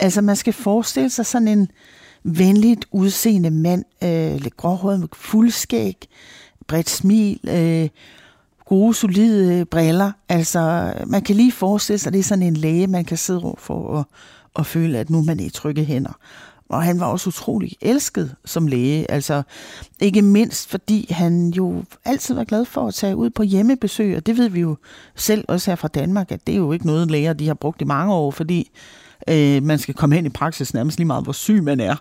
Altså, 0.00 0.20
man 0.20 0.36
skal 0.36 0.52
forestille 0.52 1.10
sig 1.10 1.26
sådan 1.26 1.48
en 1.48 1.68
venligt 2.24 2.86
udseende 2.90 3.50
mand, 3.50 3.84
øh, 4.04 4.40
lidt 4.40 4.56
gråhåret 4.56 5.00
med 5.00 5.08
fuldskæg, 5.12 6.08
bredt 6.66 6.90
smil, 6.90 7.40
øh, 7.48 7.88
gode, 8.64 8.94
solide 8.94 9.54
øh, 9.54 9.66
briller. 9.66 10.12
Altså, 10.28 10.92
man 11.06 11.22
kan 11.22 11.36
lige 11.36 11.52
forestille 11.52 11.98
sig, 11.98 12.10
at 12.10 12.12
det 12.12 12.18
er 12.18 12.24
sådan 12.24 12.42
en 12.42 12.56
læge, 12.56 12.86
man 12.86 13.04
kan 13.04 13.16
sidde 13.16 13.42
over 13.42 13.56
for 13.58 13.86
og, 13.86 14.04
og 14.54 14.66
føle, 14.66 14.98
at 14.98 15.10
nu 15.10 15.18
er 15.18 15.24
man 15.24 15.40
i 15.40 15.50
trygge 15.50 15.84
hænder. 15.84 16.18
Og 16.68 16.82
han 16.82 17.00
var 17.00 17.06
også 17.06 17.28
utrolig 17.28 17.76
elsket 17.80 18.34
som 18.44 18.66
læge. 18.66 19.10
Altså 19.10 19.42
ikke 20.00 20.22
mindst 20.22 20.70
fordi 20.70 21.12
han 21.12 21.48
jo 21.48 21.84
altid 22.04 22.34
var 22.34 22.44
glad 22.44 22.64
for 22.64 22.88
at 22.88 22.94
tage 22.94 23.16
ud 23.16 23.30
på 23.30 23.42
hjemmebesøg. 23.42 24.16
Og 24.16 24.26
det 24.26 24.36
ved 24.36 24.48
vi 24.48 24.60
jo 24.60 24.76
selv 25.14 25.44
også 25.48 25.70
her 25.70 25.76
fra 25.76 25.88
Danmark, 25.88 26.32
at 26.32 26.46
det 26.46 26.52
er 26.52 26.56
jo 26.56 26.72
ikke 26.72 26.86
noget 26.86 27.10
læger, 27.10 27.32
de 27.32 27.46
har 27.46 27.54
brugt 27.54 27.80
i 27.80 27.84
mange 27.84 28.14
år, 28.14 28.30
fordi 28.30 28.70
øh, 29.30 29.62
man 29.62 29.78
skal 29.78 29.94
komme 29.94 30.14
hen 30.14 30.26
i 30.26 30.28
praksis 30.28 30.74
nærmest 30.74 30.98
lige 30.98 31.06
meget, 31.06 31.24
hvor 31.24 31.32
syg 31.32 31.62
man 31.62 31.80
er. 31.80 31.96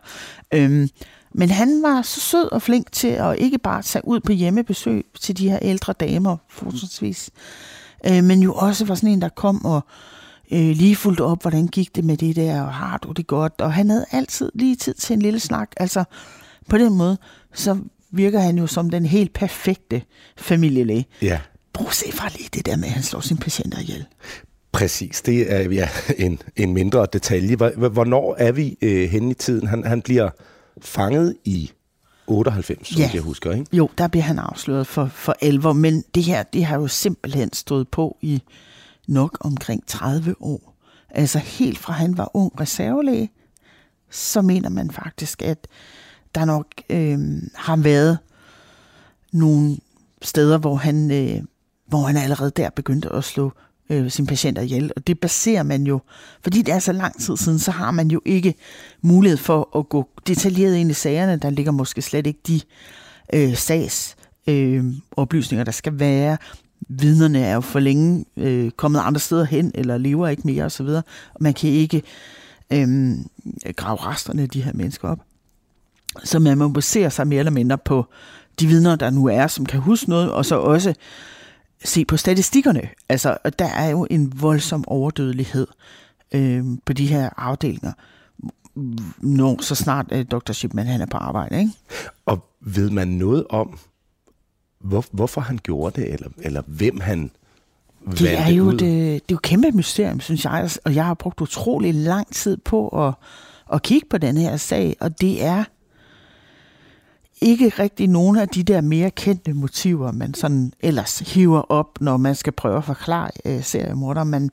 Øhm, 0.54 0.90
men 1.34 1.50
han 1.50 1.84
var 1.84 2.02
så 2.02 2.20
sød 2.20 2.52
og 2.52 2.62
flink 2.62 2.92
til 2.92 3.08
at 3.08 3.36
ikke 3.40 3.58
bare 3.58 3.82
tage 3.82 4.08
ud 4.08 4.20
på 4.20 4.32
hjemmebesøg 4.32 5.06
til 5.22 5.38
de 5.38 5.50
her 5.50 5.60
ældre 5.62 5.94
damer, 5.94 6.38
fortsatvis, 6.50 7.30
øh, 8.06 8.24
men 8.24 8.42
jo 8.42 8.54
også 8.54 8.86
var 8.86 8.96
sådan 8.96 9.10
en, 9.10 9.22
der 9.22 9.30
kom 9.30 9.66
og 9.66 9.82
øh, 10.52 10.76
lige 10.76 10.96
fulgte 10.96 11.22
op, 11.22 11.42
hvordan 11.42 11.68
gik 11.68 11.96
det 11.96 12.04
med 12.04 12.18
det 12.18 12.36
der, 12.36 12.62
og 12.62 12.74
har 12.74 12.98
du 12.98 13.12
det 13.12 13.28
godt? 13.28 13.62
Og 13.62 13.74
han 13.74 13.90
havde 13.90 14.06
altid 14.12 14.52
lige 14.56 14.76
tid 14.76 14.94
til 14.94 15.14
en 15.14 15.22
lille 15.22 15.40
snak. 15.40 15.72
Altså 15.78 16.04
på 16.70 16.78
den 16.78 16.94
måde, 16.94 17.18
så 17.54 17.78
virker 18.12 18.40
han 18.40 18.58
jo 18.58 18.68
som 18.68 18.90
den 18.90 19.06
helt 19.06 19.34
perfekte 19.34 20.02
familielæge. 20.38 21.06
Ja. 21.22 21.40
Prøv 21.74 21.88
at 21.88 21.96
se 21.96 22.12
fra 22.12 22.30
lige 22.30 22.50
det 22.54 22.66
der 22.66 22.76
med, 22.76 22.86
at 22.86 22.92
han 22.92 23.04
slår 23.04 23.20
sine 23.20 23.40
patienter 23.40 23.80
ihjel. 23.80 24.06
Præcis, 24.76 25.22
det 25.22 25.54
er 25.54 25.70
ja, 25.72 25.90
en, 26.18 26.42
en 26.56 26.74
mindre 26.74 27.08
detalje. 27.14 27.56
Hvornår 27.56 28.36
er 28.38 28.52
vi 28.52 28.78
øh, 28.82 29.10
henne 29.10 29.32
i 29.32 29.34
tiden? 29.34 29.68
Han, 29.68 29.84
han 29.84 30.02
bliver 30.02 30.30
fanget 30.82 31.36
i 31.46 31.72
98, 32.28 32.88
som 32.88 33.02
Ja. 33.02 33.10
jeg 33.14 33.22
husker, 33.22 33.52
ikke? 33.52 33.66
Jo, 33.74 33.90
der 33.98 34.08
bliver 34.08 34.24
han 34.24 34.40
afsløret 34.40 34.88
for, 34.88 35.06
for 35.06 35.36
alvor, 35.42 35.74
men 35.74 36.04
det 36.16 36.24
her, 36.24 36.44
det 36.44 36.66
har 36.66 36.76
jo 36.80 36.88
simpelthen 36.88 37.54
stået 37.54 37.88
på 37.88 38.18
i 38.22 38.42
nok 39.08 39.38
omkring 39.40 39.84
30 39.88 40.36
år. 40.40 40.76
Altså 41.10 41.40
helt 41.40 41.78
fra 41.78 41.94
han 41.94 42.18
var 42.18 42.32
ung 42.34 42.60
reservelæge, 42.60 43.32
så 44.12 44.42
mener 44.42 44.70
man 44.70 44.92
faktisk, 44.92 45.42
at 45.42 45.68
der 46.36 46.46
nok 46.46 46.68
øh, 46.90 47.20
har 47.56 47.76
været 47.78 48.18
nogle 49.34 49.78
steder, 50.22 50.58
hvor 50.58 50.76
han, 50.76 51.12
øh, 51.12 51.42
hvor 51.88 52.02
han 52.02 52.18
allerede 52.18 52.52
der 52.56 52.70
begyndte 52.70 53.10
at 53.14 53.24
slå 53.24 53.52
øh, 53.90 54.12
sine 54.12 54.28
patienter 54.28 54.62
ihjel. 54.62 54.92
Og 54.96 55.08
det 55.08 55.20
baserer 55.20 55.64
man 55.64 55.84
jo, 55.84 56.02
fordi 56.44 56.62
det 56.62 56.74
er 56.74 56.80
så 56.80 56.92
lang 56.92 57.22
tid 57.22 57.38
siden, 57.38 57.60
så 57.60 57.72
har 57.72 57.92
man 57.92 58.08
jo 58.08 58.22
ikke 58.26 58.56
mulighed 59.02 59.38
for 59.38 59.78
at 59.78 59.90
gå 59.90 60.10
detaljeret 60.28 60.76
ind 60.76 60.92
i 60.92 60.94
sagerne. 60.94 61.38
Der 61.38 61.50
ligger 61.50 61.72
måske 61.72 62.02
slet 62.02 62.28
ikke 62.28 62.40
de 62.48 62.62
øh, 63.34 63.56
sags 63.56 64.16
øh, 64.48 64.86
oplysninger, 65.12 65.64
der 65.64 65.72
skal 65.72 66.00
være. 66.00 66.38
Vidnerne 66.90 67.40
er 67.40 67.54
jo 67.54 67.62
for 67.62 67.80
længe 67.80 68.26
øh, 68.38 68.72
kommet 68.72 69.00
andre 69.00 69.20
steder 69.20 69.46
hen, 69.46 69.72
eller 69.76 69.98
lever 69.98 70.28
ikke 70.28 70.44
mere 70.46 70.64
osv. 70.64 70.88
Og 70.88 71.04
man 71.40 71.54
kan 71.54 71.70
ikke 71.70 72.02
øh, 72.74 73.16
grave 73.76 73.98
resterne 73.98 74.42
af 74.42 74.50
de 74.50 74.62
her 74.62 74.74
mennesker 74.74 75.10
op. 75.10 75.20
Så 76.24 76.40
man 76.40 76.58
må 76.58 76.70
basere 76.70 77.12
sig 77.12 77.28
mere 77.28 77.40
eller 77.40 77.52
mindre 77.52 77.78
på 77.78 78.06
de 78.60 78.68
vidner, 78.68 78.96
der 78.96 79.10
nu 79.10 79.26
er, 79.26 79.48
som 79.48 79.66
kan 79.66 79.80
huske 79.80 80.10
noget, 80.10 80.32
og 80.32 80.46
så 80.46 80.60
også 80.60 80.94
se 81.86 82.06
på 82.06 82.18
statistikkerne. 82.18 82.82
Altså, 83.10 83.38
der 83.60 83.66
er 83.66 83.90
jo 83.90 84.08
en 84.10 84.42
voldsom 84.42 84.84
overdødelighed 84.88 85.68
øh, 86.36 86.64
på 86.86 86.94
de 86.94 87.08
her 87.08 87.30
afdelinger, 87.38 87.92
når 89.20 89.62
så 89.62 89.76
snart 89.76 90.06
øh, 90.12 90.26
Dr. 90.26 90.52
Shipman 90.52 90.88
han 90.88 91.02
er 91.02 91.06
på 91.06 91.18
arbejde. 91.18 91.60
Ikke? 91.60 91.72
Og 92.26 92.46
ved 92.62 92.90
man 92.90 93.08
noget 93.08 93.46
om, 93.50 93.80
hvor, 94.80 95.06
hvorfor 95.12 95.42
han 95.42 95.60
gjorde 95.64 96.02
det, 96.02 96.14
eller, 96.14 96.30
eller 96.38 96.62
hvem 96.68 97.00
han 97.00 97.32
Det 98.12 98.40
er, 98.40 98.48
jo 98.48 98.64
ud? 98.64 98.74
et, 98.74 98.82
øh, 98.82 98.90
det 98.90 99.16
er 99.16 99.20
jo 99.32 99.36
et 99.36 99.42
kæmpe 99.42 99.72
mysterium, 99.72 100.20
synes 100.20 100.46
jeg, 100.46 100.70
og 100.86 100.96
jeg 100.96 101.06
har 101.06 101.14
brugt 101.14 101.42
utrolig 101.42 101.94
lang 101.94 102.34
tid 102.34 102.58
på 102.58 103.08
at, 103.08 103.14
at 103.74 103.82
kigge 103.82 104.08
på 104.10 104.18
den 104.18 104.38
her 104.38 104.58
sag, 104.58 104.96
og 105.00 105.22
det 105.22 105.44
er 105.44 105.64
ikke 107.46 107.70
rigtig 107.70 108.08
nogen 108.08 108.38
af 108.38 108.50
de 108.50 108.64
der 108.64 108.82
mere 108.82 109.12
kendte 109.12 109.54
motiver, 109.54 110.12
man 110.12 110.34
sådan 110.34 110.74
ellers 110.80 111.20
hiver 111.20 111.62
op, 111.72 112.02
når 112.02 112.18
man 112.18 112.36
skal 112.36 112.54
prøve 112.54 112.78
at 112.78 112.84
forklare 112.84 113.30
øh, 113.46 113.64
seriemorder. 113.64 114.24
Man, 114.24 114.50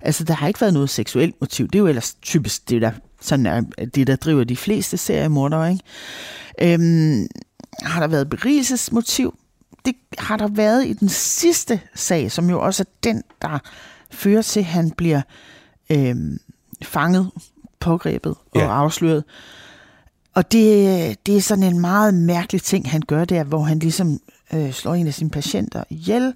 altså, 0.00 0.24
der 0.24 0.34
har 0.34 0.48
ikke 0.48 0.60
været 0.60 0.74
noget 0.74 0.90
seksuelt 0.90 1.34
motiv. 1.40 1.66
Det 1.66 1.74
er 1.74 1.80
jo 1.80 1.86
ellers 1.86 2.14
typisk 2.14 2.68
det, 2.70 2.82
der, 2.82 2.90
sådan 3.20 3.46
er, 3.46 3.60
det, 3.94 4.06
der 4.06 4.16
driver 4.16 4.44
de 4.44 4.56
fleste 4.56 4.96
seriemordere. 4.96 5.70
Ikke? 5.72 6.74
Øhm, 6.74 7.26
har 7.82 8.00
der 8.00 8.06
været 8.06 8.30
berigelsesmotiv? 8.30 9.34
Det 9.84 9.94
har 10.18 10.36
der 10.36 10.48
været 10.48 10.86
i 10.86 10.92
den 10.92 11.08
sidste 11.08 11.80
sag, 11.94 12.32
som 12.32 12.50
jo 12.50 12.60
også 12.60 12.82
er 12.82 12.90
den, 13.04 13.22
der 13.42 13.58
fører 14.10 14.42
til, 14.42 14.60
at 14.60 14.66
han 14.66 14.90
bliver 14.90 15.22
øhm, 15.90 16.38
fanget, 16.82 17.30
pågrebet 17.80 18.34
og 18.54 18.60
Ja. 18.60 18.66
afsløret. 18.76 19.24
Og 20.34 20.52
det, 20.52 21.26
det 21.26 21.36
er 21.36 21.40
sådan 21.40 21.64
en 21.64 21.80
meget 21.80 22.14
mærkelig 22.14 22.62
ting, 22.62 22.90
han 22.90 23.02
gør 23.06 23.24
der, 23.24 23.44
hvor 23.44 23.62
han 23.62 23.78
ligesom 23.78 24.20
øh, 24.54 24.72
slår 24.72 24.94
en 24.94 25.06
af 25.06 25.14
sine 25.14 25.30
patienter 25.30 25.84
ihjel. 25.90 26.34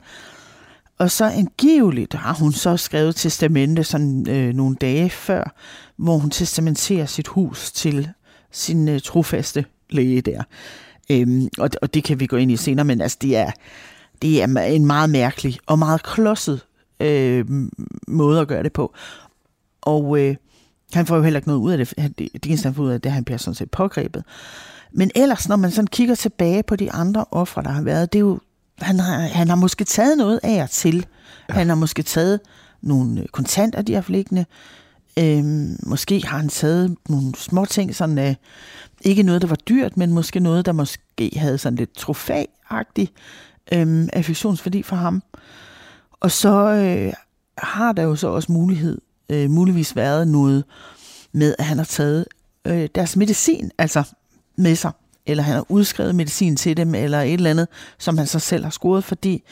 Og 0.98 1.10
så 1.10 1.24
angiveligt 1.24 2.14
har 2.14 2.34
hun 2.34 2.52
så 2.52 2.76
skrevet 2.76 3.16
testamente 3.16 3.84
sådan 3.84 4.28
øh, 4.28 4.54
nogle 4.54 4.76
dage 4.76 5.10
før, 5.10 5.54
hvor 5.96 6.18
hun 6.18 6.30
testamenterer 6.30 7.06
sit 7.06 7.28
hus 7.28 7.72
til 7.72 8.08
sin 8.50 8.88
øh, 8.88 9.00
trofaste 9.00 9.64
læge 9.90 10.20
der. 10.20 10.42
Øhm, 11.10 11.48
og, 11.58 11.70
og 11.82 11.94
det 11.94 12.04
kan 12.04 12.20
vi 12.20 12.26
gå 12.26 12.36
ind 12.36 12.50
i 12.50 12.56
senere, 12.56 12.84
men 12.84 13.00
altså 13.00 13.18
det 13.22 13.36
er, 13.36 13.50
det 14.22 14.42
er 14.42 14.46
en 14.64 14.86
meget 14.86 15.10
mærkelig 15.10 15.58
og 15.66 15.78
meget 15.78 16.02
klodset 16.02 16.60
øh, 17.00 17.44
måde 18.08 18.40
at 18.40 18.48
gøre 18.48 18.62
det 18.62 18.72
på. 18.72 18.94
Og 19.80 20.18
øh, 20.20 20.36
han 20.92 21.06
får 21.06 21.16
jo 21.16 21.22
heller 21.22 21.38
ikke 21.38 21.48
noget 21.48 21.60
ud 21.60 21.72
af 21.72 21.78
det. 21.78 22.18
Det, 22.18 22.46
eneste, 22.46 22.66
han 22.66 22.74
får 22.74 22.82
ud 22.82 22.90
af 22.90 23.00
det, 23.00 23.12
han 23.12 23.24
bliver 23.24 23.38
sådan 23.38 23.54
set 23.54 23.70
pågrebet. 23.70 24.24
Men 24.92 25.10
ellers, 25.14 25.48
når 25.48 25.56
man 25.56 25.70
sådan 25.70 25.86
kigger 25.86 26.14
tilbage 26.14 26.62
på 26.62 26.76
de 26.76 26.92
andre 26.92 27.24
ofre, 27.30 27.62
der 27.62 27.70
har 27.70 27.82
været, 27.82 28.12
det 28.12 28.18
er 28.18 28.20
jo, 28.20 28.38
han 28.78 29.00
har, 29.00 29.18
han 29.18 29.48
har 29.48 29.56
måske 29.56 29.84
taget 29.84 30.18
noget 30.18 30.40
af 30.42 30.62
og 30.62 30.70
til. 30.70 31.06
Ja. 31.48 31.54
Han 31.54 31.68
har 31.68 31.74
måske 31.74 32.02
taget 32.02 32.40
nogle 32.82 33.20
øh, 33.20 33.26
kontanter, 33.26 33.82
de 33.82 33.94
har 33.94 34.04
liggende. 34.08 34.44
Øhm, 35.18 35.76
måske 35.82 36.26
har 36.26 36.38
han 36.38 36.48
taget 36.48 36.96
nogle 37.08 37.34
små 37.34 37.64
ting, 37.64 37.94
sådan, 37.94 38.18
øh, 38.18 38.34
ikke 39.02 39.22
noget, 39.22 39.42
der 39.42 39.48
var 39.48 39.56
dyrt, 39.56 39.96
men 39.96 40.12
måske 40.12 40.40
noget, 40.40 40.66
der 40.66 40.72
måske 40.72 41.30
havde 41.36 41.58
sådan 41.58 41.76
lidt 41.76 41.96
trofæagtig 41.96 43.08
øhm, 43.72 44.08
affektionsværdi 44.12 44.82
for 44.82 44.96
ham. 44.96 45.22
Og 46.20 46.30
så 46.30 46.54
øh, 46.54 47.12
har 47.58 47.92
der 47.92 48.02
jo 48.02 48.16
så 48.16 48.28
også 48.28 48.52
mulighed, 48.52 49.00
øh, 49.30 49.50
muligvis 49.50 49.96
været 49.96 50.28
noget 50.28 50.64
med, 51.32 51.54
at 51.58 51.64
han 51.64 51.78
har 51.78 51.84
taget 51.84 52.26
øh, 52.64 52.88
deres 52.94 53.16
medicin, 53.16 53.70
altså 53.78 54.02
med 54.56 54.76
sig, 54.76 54.92
eller 55.26 55.42
han 55.42 55.54
har 55.54 55.66
udskrevet 55.68 56.14
medicin 56.14 56.56
til 56.56 56.76
dem, 56.76 56.94
eller 56.94 57.20
et 57.20 57.32
eller 57.32 57.50
andet, 57.50 57.68
som 57.98 58.18
han 58.18 58.26
så 58.26 58.38
selv 58.38 58.64
har 58.64 58.70
scoret, 58.70 59.04
fordi 59.04 59.42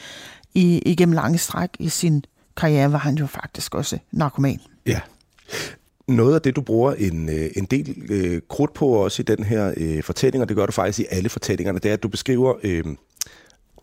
i, 0.53 0.77
igennem 0.79 1.13
lange 1.13 1.37
stræk 1.37 1.69
i 1.79 1.89
sin 1.89 2.23
karriere 2.57 2.91
var 2.91 2.97
han 2.97 3.15
jo 3.15 3.25
faktisk 3.25 3.75
også 3.75 3.97
narkoman. 4.11 4.59
Ja. 4.85 4.99
Noget 6.07 6.35
af 6.35 6.41
det, 6.41 6.55
du 6.55 6.61
bruger 6.61 6.93
en, 6.93 7.29
øh, 7.29 7.49
en 7.55 7.65
del 7.65 7.95
øh, 8.09 8.41
krudt 8.49 8.73
på 8.73 8.87
også 8.87 9.21
i 9.21 9.25
den 9.25 9.43
her 9.43 9.73
øh, 9.77 10.03
fortælling, 10.03 10.41
og 10.41 10.49
det 10.49 10.57
gør 10.57 10.65
du 10.65 10.71
faktisk 10.71 10.99
i 10.99 11.05
alle 11.09 11.29
fortællingerne, 11.29 11.79
det 11.79 11.89
er, 11.89 11.93
at 11.93 12.03
du 12.03 12.07
beskriver 12.07 12.53
øh, 12.63 12.83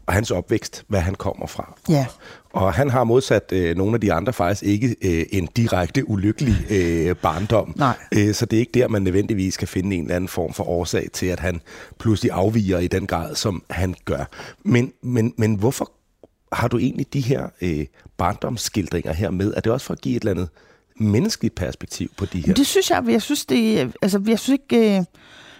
hans 0.08 0.30
opvækst, 0.30 0.84
hvad 0.88 1.00
han 1.00 1.14
kommer 1.14 1.46
fra. 1.46 1.74
Ja. 1.88 2.06
Og 2.52 2.72
han 2.74 2.90
har 2.90 3.04
modsat 3.04 3.52
øh, 3.52 3.76
nogle 3.76 3.94
af 3.94 4.00
de 4.00 4.12
andre 4.12 4.32
faktisk 4.32 4.62
ikke 4.62 4.96
øh, 5.02 5.26
en 5.30 5.48
direkte 5.56 6.08
ulykkelig 6.08 6.56
øh, 6.70 7.16
barndom. 7.16 7.74
Nej. 7.76 7.96
Øh, 8.12 8.34
så 8.34 8.46
det 8.46 8.56
er 8.56 8.60
ikke 8.60 8.72
der, 8.74 8.88
man 8.88 9.02
nødvendigvis 9.02 9.56
kan 9.56 9.68
finde 9.68 9.96
en 9.96 10.02
eller 10.02 10.16
anden 10.16 10.28
form 10.28 10.52
for 10.52 10.68
årsag 10.68 11.08
til, 11.12 11.26
at 11.26 11.40
han 11.40 11.60
pludselig 11.98 12.32
afviger 12.32 12.78
i 12.78 12.86
den 12.86 13.06
grad, 13.06 13.34
som 13.34 13.62
han 13.70 13.94
gør. 14.04 14.24
Men, 14.64 14.92
men, 15.02 15.34
men 15.36 15.54
hvorfor 15.54 15.92
har 16.52 16.68
du 16.68 16.78
egentlig 16.78 17.12
de 17.12 17.20
her 17.20 17.48
øh, 17.62 17.86
barndomsskildringer 18.16 19.12
her 19.12 19.30
med? 19.30 19.54
Er 19.56 19.60
det 19.60 19.72
også 19.72 19.86
for 19.86 19.94
at 19.94 20.00
give 20.00 20.16
et 20.16 20.20
eller 20.20 20.32
andet 20.32 20.48
menneskeligt 20.96 21.54
perspektiv 21.54 22.10
på 22.16 22.26
de 22.26 22.40
her? 22.40 22.54
Det 22.54 22.66
synes 22.66 22.90
jeg, 22.90 23.04
jeg 23.08 23.22
synes, 23.22 23.46
det, 23.46 23.92
altså, 24.02 24.22
jeg 24.26 24.38
synes 24.38 24.60
ikke, 24.70 24.98
øh, 24.98 25.04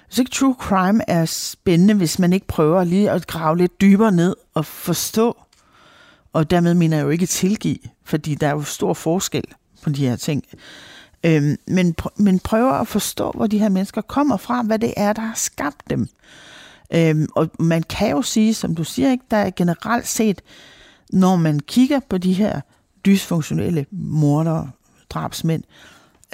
jeg 0.08 0.12
synes 0.14 0.18
ikke, 0.18 0.30
true 0.30 0.54
crime 0.58 1.10
er 1.10 1.24
spændende, 1.24 1.94
hvis 1.94 2.18
man 2.18 2.32
ikke 2.32 2.46
prøver 2.46 2.84
lige 2.84 3.10
at 3.10 3.26
grave 3.26 3.56
lidt 3.56 3.80
dybere 3.80 4.12
ned 4.12 4.36
og 4.54 4.66
forstå. 4.66 5.36
Og 6.32 6.50
dermed 6.50 6.74
mener 6.74 6.96
jeg 6.96 7.04
jo 7.04 7.10
ikke 7.10 7.26
tilgive, 7.26 7.78
fordi 8.04 8.34
der 8.34 8.46
er 8.46 8.50
jo 8.50 8.62
stor 8.62 8.94
forskel 8.94 9.44
på 9.82 9.90
de 9.90 10.06
her 10.08 10.16
ting. 10.16 10.44
Øhm, 11.24 11.56
men, 11.66 11.94
pr- 12.02 12.14
men 12.16 12.38
prøver 12.38 12.72
at 12.72 12.88
forstå, 12.88 13.32
hvor 13.34 13.46
de 13.46 13.58
her 13.58 13.68
mennesker 13.68 14.00
kommer 14.00 14.36
fra, 14.36 14.62
hvad 14.62 14.78
det 14.78 14.94
er, 14.96 15.12
der 15.12 15.22
har 15.22 15.34
skabt 15.34 15.90
dem. 15.90 16.08
Øhm, 16.94 17.26
og 17.36 17.50
man 17.58 17.82
kan 17.82 18.10
jo 18.10 18.22
sige, 18.22 18.54
som 18.54 18.74
du 18.74 18.84
siger, 18.84 19.10
ikke, 19.10 19.24
der 19.30 19.36
er 19.36 19.50
generelt 19.56 20.06
set, 20.06 20.42
når 21.12 21.36
man 21.36 21.60
kigger 21.60 22.00
på 22.08 22.18
de 22.18 22.32
her 22.32 22.60
dysfunktionelle 23.06 23.86
mordere, 23.90 24.70
drabsmænd, 25.10 25.62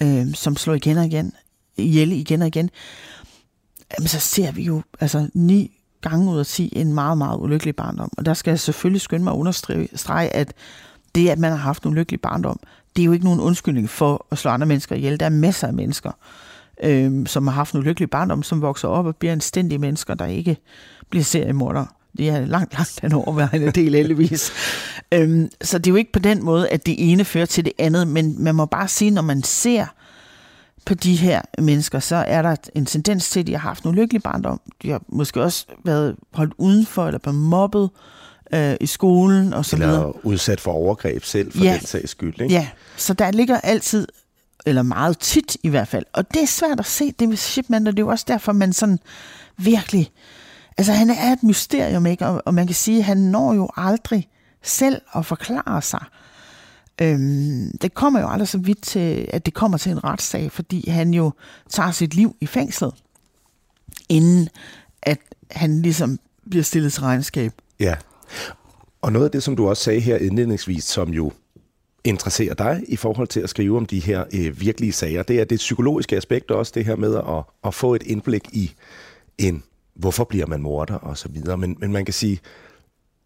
øh, 0.03 0.35
som 0.35 0.57
slår 0.57 0.75
igen 0.75 0.97
og 0.97 1.07
igen, 1.07 1.33
ihjel 1.77 2.13
igen 2.13 2.43
og 2.43 2.49
igen, 2.49 2.71
jamen 3.99 4.09
så 4.09 4.21
ser 4.21 4.53
vi 4.53 4.63
jo 4.63 4.83
altså 5.01 5.29
ni 5.35 5.81
gange 6.03 6.33
ud 6.33 6.39
af 6.39 6.47
10 6.47 6.73
en 6.77 6.95
meget, 6.95 7.19
meget 7.19 7.39
ulykkelig 7.41 7.77
barndom. 7.77 8.11
Og 8.19 8.27
der 8.27 8.35
skal 8.35 8.51
jeg 8.51 8.61
selvfølgelig 8.61 9.01
skynde 9.01 9.25
mig 9.25 9.33
at 9.33 9.37
understrege, 9.37 10.37
at 10.37 10.53
det, 11.15 11.29
at 11.29 11.39
man 11.39 11.51
har 11.51 11.59
haft 11.59 11.83
en 11.83 11.91
ulykkelig 11.91 12.21
barndom, 12.21 12.61
det 12.97 13.03
er 13.03 13.07
jo 13.07 13.13
ikke 13.13 13.25
nogen 13.25 13.41
undskyldning 13.41 13.91
for 13.91 14.27
at 14.31 14.39
slå 14.39 14.51
andre 14.51 14.67
mennesker 14.67 14.97
ihjel. 14.97 15.21
Der 15.21 15.27
er 15.27 15.31
masser 15.31 15.67
af 15.67 15.75
mennesker, 15.75 16.13
øh, 16.83 17.27
som 17.27 17.47
har 17.47 17.55
haft 17.55 17.75
en 17.75 17.81
ulykkelig 17.81 18.11
barndom, 18.11 18.43
som 18.43 18.63
vokser 18.63 18.89
op 18.89 19.07
og 19.07 19.17
bliver 19.17 19.33
anstændige 19.33 19.79
mennesker, 19.79 20.15
der 20.15 20.27
ikke 20.27 20.57
bliver 21.11 21.25
seriemordere. 21.25 21.87
Det 22.19 22.29
er 22.29 22.47
langt, 22.47 22.75
langt 22.75 22.99
den 23.03 23.13
overvejende 23.13 23.71
del, 23.71 23.95
heldigvis. 23.95 24.53
øhm, 25.15 25.51
så 25.63 25.79
det 25.79 25.87
er 25.87 25.91
jo 25.91 25.97
ikke 25.97 26.13
på 26.13 26.19
den 26.19 26.45
måde, 26.45 26.69
at 26.69 26.87
det 26.87 27.13
ene 27.13 27.25
fører 27.25 27.47
til 27.47 27.65
det 27.65 27.73
andet, 27.79 28.09
men 28.09 28.45
man 28.45 28.55
må 28.55 28.67
bare 28.67 28.89
sige, 28.89 29.11
når 29.11 29.23
man 29.23 29.43
ser 29.43 29.87
på 30.87 30.95
de 30.95 31.17
her 31.17 31.41
mennesker, 31.59 31.99
så 31.99 32.17
er 32.17 32.43
der 32.43 32.57
en 32.75 32.87
tendens 32.87 33.31
til, 33.31 33.41
at 33.41 33.47
de 33.47 33.53
har 33.53 33.59
haft 33.59 33.85
en 33.85 33.89
ulykkelig 33.91 34.23
barndom. 34.23 34.61
De 34.83 34.91
har 34.91 35.03
måske 35.09 35.43
også 35.43 35.67
været 35.85 36.17
holdt 36.35 36.53
udenfor 36.59 37.07
eller 37.07 37.19
blevet 37.19 37.39
mobbet 37.39 37.91
øh, 38.55 38.75
i 38.81 38.87
skolen 38.87 39.53
og 39.55 39.65
så 39.65 39.77
Eller 39.77 39.89
videre. 39.89 40.25
udsat 40.27 40.61
for 40.61 40.73
overgreb 40.73 41.25
selv, 41.25 41.53
for 41.53 41.65
Ja. 41.65 41.73
den 41.79 41.87
sags 41.87 42.11
skyld. 42.11 42.41
Ikke? 42.41 42.55
Ja, 42.55 42.69
så 42.97 43.15
der 43.15 43.31
ligger 43.31 43.61
altid, 43.61 44.09
eller 44.67 44.83
meget 44.83 45.19
tit 45.19 45.57
i 45.63 45.69
hvert 45.69 45.89
fald, 45.89 46.05
og 46.13 46.35
det 46.35 46.43
er 46.43 46.47
svært 46.47 46.81
at 46.81 46.87
se 46.87 47.13
det 47.13 47.29
med 47.29 47.37
Shipman, 47.37 47.87
og 47.87 47.93
det 47.93 47.99
er 47.99 48.03
jo 48.07 48.09
også 48.11 48.25
derfor, 48.29 48.53
man 48.53 48.73
sådan 48.73 48.99
virkelig, 49.57 50.11
altså 50.79 50.93
han 50.93 51.11
er 51.11 51.33
et 51.33 51.43
mysterium, 51.43 52.07
ikke? 52.07 52.27
Og, 52.27 52.43
og 52.47 52.55
man 52.55 52.67
kan 52.67 52.75
sige, 52.77 52.99
at 52.99 53.05
han 53.05 53.17
når 53.17 53.55
jo 53.55 53.71
aldrig 53.77 54.29
selv 54.63 55.01
at 55.17 55.27
forklare 55.27 55.83
sig. 55.83 56.05
Øhm, 57.03 57.79
det 57.83 57.95
kommer 57.95 58.21
jo 58.21 58.29
aldrig 58.29 58.49
så 58.49 58.59
vidt 58.59 58.83
til, 58.83 59.29
at 59.31 59.47
det 59.47 59.55
kommer 59.55 59.79
til 59.79 59.93
en 59.93 60.05
retssag, 60.05 60.53
fordi 60.53 60.91
han 60.91 61.15
jo 61.15 61.33
tager 61.69 61.91
sit 61.91 62.15
liv 62.15 62.37
i 62.41 62.47
fængslet, 62.47 62.95
inden 64.09 64.49
at 65.03 65.19
han 65.51 65.83
ligesom 65.83 66.19
bliver 66.51 66.63
stillet 66.63 66.93
til 66.93 67.03
regnskab. 67.03 67.53
Ja. 67.81 67.97
Og 69.03 69.13
noget 69.13 69.25
af 69.25 69.31
det, 69.31 69.43
som 69.43 69.57
du 69.57 69.69
også 69.69 69.83
sagde 69.83 70.01
her 70.01 70.17
indledningsvis, 70.17 70.85
som 70.85 71.09
jo 71.09 71.33
interesserer 72.05 72.55
dig 72.55 72.85
i 72.89 72.97
forhold 72.97 73.29
til 73.29 73.41
at 73.41 73.51
skrive 73.51 73.77
om 73.77 73.87
de 73.87 74.01
her 74.01 74.25
øh, 74.35 74.61
virkelige 74.61 74.93
sager, 74.93 75.23
det 75.23 75.41
er 75.41 75.45
det 75.45 75.57
psykologiske 75.57 76.17
aspekt 76.17 76.51
og 76.51 76.59
også 76.59 76.73
det 76.75 76.85
her 76.85 76.97
med 76.97 77.17
at, 77.17 77.45
at 77.65 77.75
få 77.75 77.95
et 77.95 78.03
indblik 78.03 78.49
i 78.53 78.73
en, 79.39 79.63
hvorfor 79.95 80.25
bliver 80.25 80.47
man 80.47 80.63
morder 80.63 80.95
og 80.95 81.19
så 81.19 81.29
videre. 81.29 81.57
Men, 81.57 81.77
men 81.81 81.93
man 81.93 82.05
kan 82.05 82.15
sige, 82.15 82.41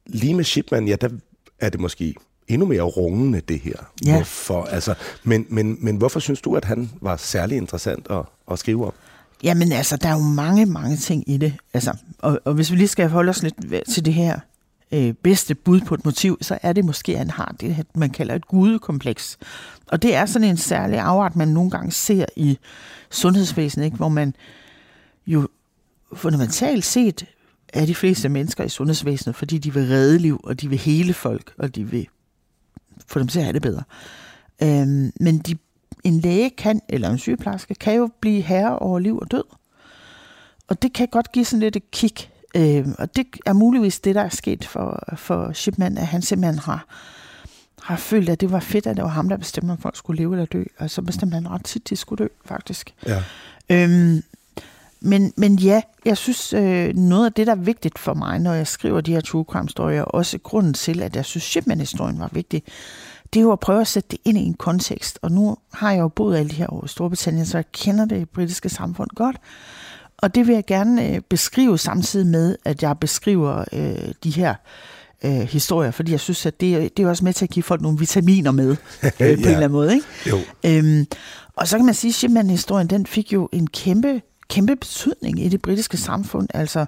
lige 0.07 0.35
med 0.35 0.45
Shipman, 0.45 0.89
ja, 0.89 0.97
der 0.97 1.09
er 1.61 1.69
det 1.69 1.81
måske 1.81 2.15
endnu 2.49 2.67
mere 2.67 2.83
rungende 2.83 3.41
det 3.41 3.61
her. 3.61 3.77
Ja. 4.05 4.15
Hvorfor, 4.17 4.65
altså, 4.65 4.95
men, 5.25 5.47
men, 5.49 5.77
men 5.81 5.97
hvorfor 5.97 6.21
synes 6.21 6.41
du, 6.41 6.57
at 6.57 6.65
han 6.65 6.91
var 7.01 7.17
særlig 7.17 7.57
interessant 7.57 8.07
at, 8.11 8.23
at 8.51 8.59
skrive 8.59 8.87
om? 8.87 8.93
Jamen 9.43 9.73
altså, 9.73 9.97
der 9.97 10.09
er 10.09 10.13
jo 10.13 10.19
mange, 10.19 10.67
mange 10.67 10.97
ting 10.97 11.25
i 11.27 11.37
det. 11.37 11.55
Altså, 11.75 11.97
og, 12.19 12.41
og 12.45 12.55
hvis 12.55 12.71
vi 12.71 12.77
lige 12.77 12.89
skal 12.89 13.09
holde 13.09 13.31
os 13.31 13.43
lidt 13.43 13.55
til 13.89 14.05
det 14.05 14.15
her 14.15 14.39
øh, 14.93 15.13
bedste 15.13 15.55
bud 15.55 15.81
på 15.81 15.95
et 15.95 16.05
motiv, 16.05 16.39
så 16.41 16.59
er 16.63 16.73
det 16.73 16.85
måske, 16.85 17.13
at 17.13 17.19
han 17.19 17.31
har 17.31 17.55
det, 17.61 17.87
man 17.95 18.11
kalder 18.11 18.35
et 18.35 18.49
gudekompleks. 18.49 19.39
Og 19.87 20.03
det 20.03 20.15
er 20.15 20.27
sådan 20.27 20.49
en 20.49 20.57
særlig 20.57 20.99
afart, 20.99 21.37
man 21.37 21.49
nogle 21.49 21.71
gange 21.71 21.93
ser 21.93 22.25
i 22.37 22.59
sundhedsvæsenet, 23.11 23.85
ikke? 23.85 23.97
hvor 23.97 24.09
man 24.09 24.35
jo 25.27 25.49
fundamentalt 26.15 26.85
set 26.85 27.27
er 27.69 27.87
de 27.87 27.95
fleste 27.95 28.29
mennesker 28.29 28.65
i 28.65 28.69
sundhedsvæsenet, 28.69 29.37
fordi 29.37 29.59
de 29.59 29.75
vil 29.75 29.87
redde 29.87 30.19
liv, 30.19 30.41
og 30.45 30.61
de 30.61 30.69
vil 30.69 30.79
hele 30.79 31.15
folk, 31.15 31.53
og 31.59 31.75
de 31.75 31.85
vil 31.85 32.09
få 33.07 33.19
dem 33.19 33.29
til 33.29 33.39
at 33.39 33.45
have 33.45 33.53
det 33.53 33.63
bedre. 33.63 33.83
Øhm, 34.63 35.13
men 35.21 35.39
de, 35.39 35.57
en 36.05 36.21
læge 36.21 36.51
kan, 36.51 36.81
eller 36.89 37.11
en 37.11 37.19
sygeplejerske, 37.19 37.75
kan 37.75 37.95
jo 37.95 38.11
blive 38.21 38.41
herre 38.41 38.79
over 38.79 38.99
liv 38.99 39.19
og 39.19 39.31
død. 39.31 39.45
Og 40.69 40.83
det 40.83 40.93
kan 40.93 41.09
godt 41.09 41.33
give 41.33 41.45
sådan 41.45 41.61
lidt 41.61 41.77
et 41.77 41.91
kick. 41.91 42.31
Øhm, 42.57 42.95
og 42.99 43.17
det 43.17 43.27
er 43.47 43.53
muligvis 43.53 44.01
det, 44.01 44.15
der 44.15 44.21
er 44.21 44.29
sket 44.29 44.65
for, 44.65 45.03
for 45.17 45.53
Shipman, 45.53 45.99
at 45.99 46.07
han 46.07 46.23
simpelthen 46.23 46.59
har, 46.59 46.87
har 47.83 47.97
følt, 47.97 48.29
at 48.29 48.41
det 48.41 48.53
var 48.53 48.61
fedt, 48.61 48.87
at 48.87 48.97
det 48.97 49.05
var 49.05 49.11
ham, 49.11 49.29
der 49.29 49.37
bestemte, 49.37 49.71
om 49.71 49.79
folk 49.79 49.97
skulle 49.97 50.23
leve 50.23 50.35
eller 50.35 50.47
dø. 50.47 50.65
Og 50.79 50.91
så 50.91 51.03
bestemte 51.03 51.35
han 51.35 51.51
ret 51.51 51.65
tit, 51.65 51.89
de 51.91 51.97
skulle 51.97 52.25
dø, 52.25 52.29
faktisk. 52.45 52.95
Ja. 53.07 53.23
Øhm, 53.71 54.23
men, 55.01 55.33
men 55.37 55.59
ja, 55.59 55.83
jeg 56.05 56.17
synes, 56.17 56.53
øh, 56.53 56.95
noget 56.95 57.27
af 57.27 57.33
det, 57.33 57.47
der 57.47 57.53
er 57.53 57.57
vigtigt 57.57 57.99
for 57.99 58.15
mig, 58.15 58.39
når 58.39 58.53
jeg 58.53 58.67
skriver 58.67 59.01
de 59.01 59.13
her 59.13 59.21
true 59.21 59.45
crime-historier, 59.49 60.03
og 60.03 60.15
også 60.15 60.39
grunden 60.39 60.75
til, 60.75 61.03
at 61.03 61.17
jeg 61.17 61.25
synes, 61.25 61.45
Shipman-historien 61.45 62.19
var 62.19 62.31
vigtig, 62.33 62.63
det 63.33 63.41
er 63.41 63.45
jo 63.45 63.53
at 63.53 63.61
prøve 63.61 63.81
at 63.81 63.87
sætte 63.87 64.09
det 64.11 64.19
ind 64.25 64.39
i 64.39 64.41
en 64.41 64.55
kontekst. 64.55 65.19
Og 65.23 65.33
nu 65.33 65.57
har 65.73 65.93
jeg 65.93 66.01
jo 66.01 66.09
boet 66.09 66.37
alle 66.37 66.51
de 66.51 66.55
her 66.55 66.73
år 66.73 66.85
i 66.85 66.89
Storbritannien, 66.89 67.47
så 67.47 67.59
jeg 67.59 67.73
kender 67.73 68.05
det 68.05 68.31
britiske 68.31 68.69
samfund 68.69 69.11
godt. 69.15 69.37
Og 70.17 70.35
det 70.35 70.47
vil 70.47 70.55
jeg 70.55 70.65
gerne 70.67 71.09
øh, 71.09 71.21
beskrive 71.21 71.79
samtidig 71.79 72.27
med, 72.27 72.57
at 72.65 72.83
jeg 72.83 72.99
beskriver 72.99 73.65
øh, 73.73 74.13
de 74.25 74.31
her 74.31 74.55
øh, 75.25 75.33
historier, 75.33 75.91
fordi 75.91 76.13
jeg 76.13 76.21
synes, 76.21 76.47
at 76.47 76.61
det, 76.61 76.97
det 76.97 77.05
er 77.05 77.09
også 77.09 77.25
med 77.25 77.33
til 77.33 77.45
at 77.45 77.51
give 77.51 77.63
folk 77.63 77.81
nogle 77.81 77.99
vitaminer 77.99 78.51
med, 78.51 78.71
øh, 79.03 79.11
på 79.19 79.25
ja. 79.25 79.33
en 79.33 79.39
eller 79.39 79.57
anden 79.57 79.73
måde. 79.73 79.95
Ikke? 79.95 80.07
Jo. 80.27 80.39
Øhm, 80.67 81.07
og 81.57 81.69
så 81.69 81.77
kan 81.77 81.87
man 81.87 81.95
sige, 81.95 82.09
at 82.09 82.15
Shipman-historien, 82.15 82.87
den 82.87 83.07
fik 83.07 83.33
jo 83.33 83.49
en 83.53 83.67
kæmpe, 83.67 84.23
kæmpe 84.49 84.77
betydning 84.77 85.45
i 85.45 85.49
det 85.49 85.63
britiske 85.63 85.97
samfund. 85.97 86.49
Altså, 86.55 86.87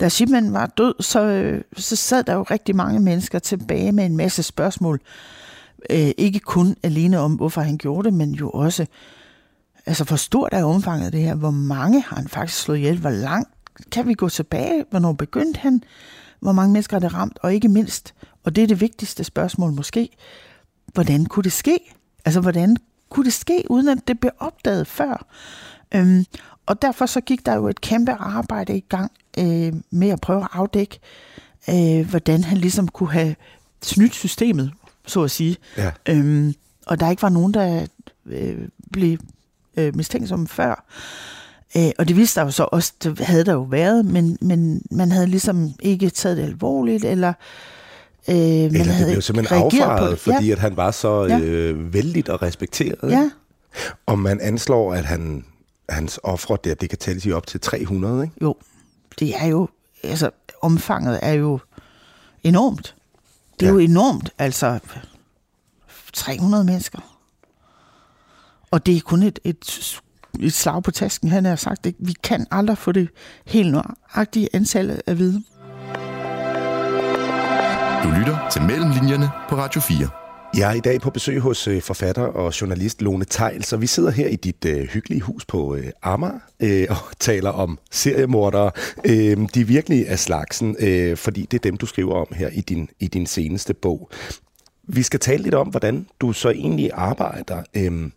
da 0.00 0.08
Shipman 0.08 0.52
var 0.52 0.66
død, 0.66 0.94
så, 1.00 1.20
øh, 1.20 1.62
så 1.76 1.96
sad 1.96 2.24
der 2.24 2.34
jo 2.34 2.42
rigtig 2.42 2.76
mange 2.76 3.00
mennesker 3.00 3.38
tilbage 3.38 3.92
med 3.92 4.04
en 4.06 4.16
masse 4.16 4.42
spørgsmål. 4.42 5.00
Øh, 5.90 6.10
ikke 6.16 6.38
kun 6.38 6.76
alene 6.82 7.18
om, 7.18 7.34
hvorfor 7.34 7.60
han 7.60 7.78
gjorde 7.78 8.04
det, 8.04 8.14
men 8.14 8.32
jo 8.32 8.50
også, 8.50 8.86
altså 9.86 10.04
hvor 10.04 10.16
stort 10.16 10.48
er 10.52 10.64
omfanget 10.64 11.06
af 11.06 11.12
det 11.12 11.20
her? 11.20 11.34
Hvor 11.34 11.50
mange 11.50 12.00
har 12.00 12.16
han 12.16 12.28
faktisk 12.28 12.60
slået 12.60 12.78
ihjel? 12.78 12.98
Hvor 12.98 13.10
langt 13.10 13.48
kan 13.92 14.08
vi 14.08 14.14
gå 14.14 14.28
tilbage? 14.28 14.84
Hvornår 14.90 15.12
begyndte 15.12 15.60
han? 15.60 15.82
Hvor 16.40 16.52
mange 16.52 16.72
mennesker 16.72 16.96
er 16.96 17.00
det 17.00 17.14
ramt? 17.14 17.38
Og 17.42 17.54
ikke 17.54 17.68
mindst, 17.68 18.14
og 18.44 18.56
det 18.56 18.64
er 18.64 18.68
det 18.68 18.80
vigtigste 18.80 19.24
spørgsmål 19.24 19.72
måske, 19.72 20.08
hvordan 20.92 21.26
kunne 21.26 21.42
det 21.42 21.52
ske? 21.52 21.78
Altså, 22.24 22.40
hvordan 22.40 22.76
kunne 23.10 23.24
det 23.24 23.32
ske, 23.32 23.64
uden 23.70 23.88
at 23.88 24.08
det 24.08 24.20
blev 24.20 24.32
opdaget 24.38 24.86
før? 24.86 25.26
Øhm, 25.94 26.24
og 26.66 26.82
derfor 26.82 27.06
så 27.06 27.20
gik 27.20 27.46
der 27.46 27.54
jo 27.54 27.68
et 27.68 27.80
kæmpe 27.80 28.12
arbejde 28.12 28.76
i 28.76 28.84
gang 28.88 29.12
øh, 29.38 29.72
med 29.90 30.08
at 30.08 30.20
prøve 30.20 30.40
at 30.40 30.48
afdække, 30.52 30.98
øh, 31.70 32.10
hvordan 32.10 32.44
han 32.44 32.58
ligesom 32.58 32.88
kunne 32.88 33.12
have 33.12 33.34
snydt 33.82 34.14
systemet, 34.14 34.70
så 35.06 35.22
at 35.22 35.30
sige. 35.30 35.56
Ja. 35.76 35.90
Øhm, 36.08 36.54
og 36.86 37.00
der 37.00 37.10
ikke 37.10 37.22
var 37.22 37.28
nogen, 37.28 37.54
der 37.54 37.86
øh, 38.26 38.58
blev 38.92 39.18
øh, 39.76 39.96
mistænksomme 39.96 40.48
før. 40.48 40.84
Øh, 41.76 41.90
og 41.98 42.08
det 42.08 42.16
viste 42.16 42.40
der 42.40 42.46
jo 42.46 42.50
så 42.52 42.64
også, 42.72 42.92
det 43.02 43.18
havde 43.20 43.44
der 43.44 43.52
jo 43.52 43.62
været, 43.62 44.04
men, 44.04 44.38
men 44.40 44.82
man 44.90 45.12
havde 45.12 45.26
ligesom 45.26 45.70
ikke 45.82 46.10
taget 46.10 46.36
det 46.36 46.42
alvorligt, 46.42 47.04
eller 47.04 47.32
øh, 48.28 48.34
man 48.36 48.44
Eller 48.44 48.70
det 48.70 48.86
havde 48.86 49.04
blev 49.06 49.10
ikke 49.16 49.22
simpelthen 49.22 49.58
reageret 49.60 49.84
på 49.84 49.90
affaret, 49.90 50.10
det. 50.10 50.18
fordi 50.18 50.46
ja. 50.46 50.52
at 50.52 50.58
han 50.58 50.76
var 50.76 50.90
så 50.90 51.24
Ja. 51.24 51.38
øh, 51.38 51.94
vældigt 51.94 52.28
og 52.28 52.42
respekteret. 52.42 53.10
ja, 53.10 53.30
Og 54.06 54.18
man 54.18 54.40
anslår, 54.40 54.94
at 54.94 55.04
han, 55.04 55.44
hans 55.88 56.20
ofre 56.22 56.58
der, 56.64 56.74
det 56.74 56.88
kan 56.88 56.98
tælles 56.98 57.26
i 57.26 57.32
op 57.32 57.46
til 57.46 57.60
300, 57.60 58.22
ikke? 58.24 58.36
jo, 58.42 58.54
det 59.18 59.36
er 59.42 59.46
jo, 59.46 59.68
altså 60.04 60.30
omfanget 60.62 61.18
er 61.22 61.32
jo 61.32 61.58
enormt. 62.42 62.94
Det 63.60 63.66
er 63.66 63.70
Ja. 63.70 63.72
jo 63.72 63.78
enormt, 63.78 64.30
altså 64.38 64.78
300 66.12 66.64
mennesker. 66.64 66.98
Og 68.70 68.86
det 68.86 68.96
er 68.96 69.00
kun 69.00 69.22
et, 69.22 69.38
et, 69.44 70.00
et 70.40 70.52
slag 70.52 70.82
på 70.82 70.90
tasken, 70.90 71.28
han 71.28 71.44
har 71.44 71.56
sagt. 71.56 71.84
Det. 71.84 71.94
Vi 71.98 72.12
kan 72.22 72.46
aldrig 72.50 72.78
få 72.78 72.92
det 72.92 73.08
helt 73.46 73.72
nøjagtige 73.72 74.48
antal 74.52 75.02
at 75.06 75.18
vide. 75.18 75.42
Du 78.04 78.08
lytter 78.18 78.48
til 78.52 78.62
Mellemlinjerne 78.62 79.30
på 79.48 79.56
Radio 79.56 79.80
4. 79.80 80.08
Jeg 80.56 80.70
er 80.70 80.74
i 80.74 80.80
dag 80.80 81.00
på 81.00 81.10
besøg 81.10 81.40
hos 81.40 81.68
øh, 81.68 81.82
forfatter 81.82 82.22
og 82.22 82.60
journalist 82.60 83.02
Lone 83.02 83.24
Tejl, 83.24 83.64
så 83.64 83.76
vi 83.76 83.86
sidder 83.86 84.10
her 84.10 84.28
i 84.28 84.36
dit 84.36 84.64
øh, 84.64 84.82
hyggelige 84.82 85.20
hus 85.20 85.44
på 85.44 85.74
øh, 85.74 85.86
Amager 86.02 86.38
øh, 86.60 86.86
og 86.90 86.96
taler 87.20 87.50
om 87.50 87.78
seriemordere. 87.90 88.70
Øh, 89.04 89.36
de 89.54 89.60
er 89.60 89.64
virkelig 89.64 90.04
er 90.08 90.16
slagsen, 90.16 90.76
øh, 90.78 91.16
fordi 91.16 91.46
det 91.50 91.54
er 91.54 91.70
dem, 91.70 91.76
du 91.76 91.86
skriver 91.86 92.14
om 92.14 92.26
her 92.34 92.48
i 92.48 92.60
din, 92.60 92.88
i 93.00 93.06
din 93.06 93.26
seneste 93.26 93.74
bog. 93.74 94.10
Vi 94.82 95.02
skal 95.02 95.20
tale 95.20 95.42
lidt 95.42 95.54
om, 95.54 95.68
hvordan 95.68 96.06
du 96.20 96.32
så 96.32 96.50
egentlig 96.50 96.90
arbejder. 96.92 97.62
Øh, 97.74 98.10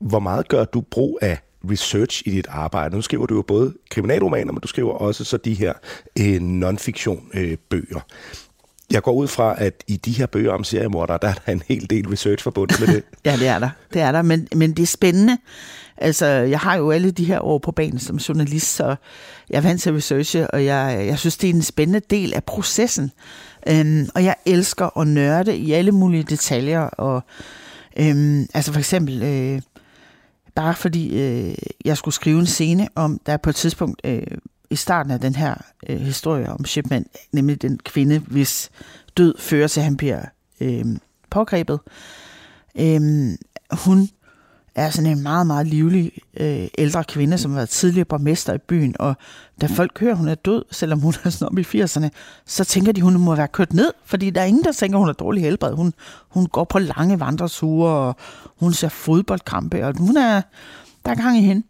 hvor 0.00 0.20
meget 0.20 0.48
gør 0.48 0.64
du 0.64 0.80
brug 0.80 1.18
af 1.22 1.38
research 1.70 2.22
i 2.26 2.30
dit 2.30 2.46
arbejde? 2.50 2.96
Nu 2.96 3.02
skriver 3.02 3.26
du 3.26 3.34
jo 3.34 3.42
både 3.42 3.74
kriminalromaner, 3.90 4.52
men 4.52 4.60
du 4.60 4.68
skriver 4.68 4.92
også 4.92 5.24
så 5.24 5.36
de 5.36 5.54
her 5.54 5.72
øh, 6.20 6.40
non-fiction 6.40 7.30
øh, 7.34 7.56
bøger. 7.70 8.00
Jeg 8.90 9.02
går 9.02 9.12
ud 9.12 9.28
fra, 9.28 9.54
at 9.58 9.84
i 9.86 9.96
de 9.96 10.12
her 10.12 10.26
bøger 10.26 10.52
om 10.52 10.64
seriemordere, 10.64 11.18
der 11.22 11.28
er 11.28 11.34
der 11.46 11.52
en 11.52 11.62
hel 11.68 11.90
del 11.90 12.08
research 12.08 12.42
forbundet 12.42 12.80
med 12.80 12.88
det. 12.88 13.02
Ja, 13.24 13.36
det 13.36 13.48
er 13.48 13.58
der. 13.58 13.70
Det 13.92 14.02
er 14.02 14.12
der, 14.12 14.22
men, 14.22 14.48
men 14.54 14.72
det 14.72 14.82
er 14.82 14.86
spændende. 14.86 15.38
Altså, 15.96 16.26
jeg 16.26 16.58
har 16.58 16.76
jo 16.76 16.90
alle 16.90 17.10
de 17.10 17.24
her 17.24 17.40
år 17.40 17.58
på 17.58 17.72
banen 17.72 17.98
som 17.98 18.16
journalist, 18.16 18.74
så 18.74 18.96
jeg 19.50 19.56
er 19.56 19.60
vant 19.60 19.82
til 19.82 19.90
at 19.90 19.96
researche, 19.96 20.50
og 20.50 20.64
jeg, 20.64 21.04
jeg 21.06 21.18
synes, 21.18 21.36
det 21.36 21.50
er 21.50 21.54
en 21.54 21.62
spændende 21.62 22.00
del 22.10 22.34
af 22.34 22.44
processen. 22.44 23.10
Øhm, 23.68 24.08
og 24.14 24.24
jeg 24.24 24.36
elsker 24.46 24.98
at 24.98 25.06
nørde 25.06 25.56
i 25.56 25.72
alle 25.72 25.92
mulige 25.92 26.22
detaljer, 26.22 26.80
og 26.80 27.22
øhm, 27.96 28.46
altså 28.54 28.72
for 28.72 28.78
eksempel, 28.78 29.22
øh, 29.22 29.60
bare 30.54 30.74
fordi 30.74 31.20
øh, 31.20 31.54
jeg 31.84 31.96
skulle 31.96 32.14
skrive 32.14 32.38
en 32.38 32.46
scene 32.46 32.88
om, 32.94 33.20
der 33.26 33.36
på 33.36 33.50
et 33.50 33.56
tidspunkt 33.56 34.00
øh, 34.04 34.22
i 34.74 34.76
starten 34.76 35.12
af 35.12 35.20
den 35.20 35.34
her 35.34 35.54
øh, 35.88 36.00
historie 36.00 36.50
om 36.50 36.64
Shipman, 36.64 37.06
nemlig 37.32 37.62
den 37.62 37.78
kvinde, 37.84 38.18
hvis 38.18 38.70
død 39.16 39.34
fører 39.38 39.68
til, 39.68 39.80
at 39.80 39.84
han 39.84 39.96
bliver 39.96 40.22
øh, 40.60 40.84
pågrebet. 41.30 41.80
Øh, 42.78 43.00
hun 43.72 44.08
er 44.74 44.90
sådan 44.90 45.10
en 45.10 45.22
meget, 45.22 45.46
meget 45.46 45.66
livlig 45.66 46.12
øh, 46.36 46.68
ældre 46.78 47.04
kvinde, 47.04 47.38
som 47.38 47.50
har 47.50 47.58
været 47.58 47.68
tidligere 47.68 48.04
borgmester 48.04 48.54
i 48.54 48.58
byen, 48.58 48.94
og 48.98 49.14
da 49.60 49.66
folk 49.66 50.00
hører, 50.00 50.12
at 50.12 50.18
hun 50.18 50.28
er 50.28 50.34
død, 50.34 50.64
selvom 50.70 51.00
hun 51.00 51.14
er 51.24 51.30
sådan 51.30 51.48
op 51.48 51.58
i 51.58 51.82
80'erne, 51.82 52.08
så 52.46 52.64
tænker 52.64 52.92
de, 52.92 52.98
at 52.98 53.04
hun 53.04 53.20
må 53.20 53.34
være 53.34 53.48
kørt 53.48 53.72
ned, 53.72 53.92
fordi 54.04 54.30
der 54.30 54.40
er 54.40 54.44
ingen, 54.44 54.64
der 54.64 54.72
tænker, 54.72 54.98
at 54.98 55.02
hun 55.02 55.08
er 55.08 55.12
dårlig 55.12 55.42
helbred. 55.42 55.74
Hun, 55.74 55.92
hun 56.28 56.46
går 56.46 56.64
på 56.64 56.78
lange 56.78 57.20
vandreture, 57.20 57.90
og 57.90 58.16
hun 58.58 58.72
ser 58.72 58.88
fodboldkampe, 58.88 59.86
og 59.86 59.94
hun 59.98 60.16
er, 60.16 60.42
der 61.04 61.10
er 61.10 61.14
gang 61.14 61.38
i 61.38 61.40
hende. 61.40 61.62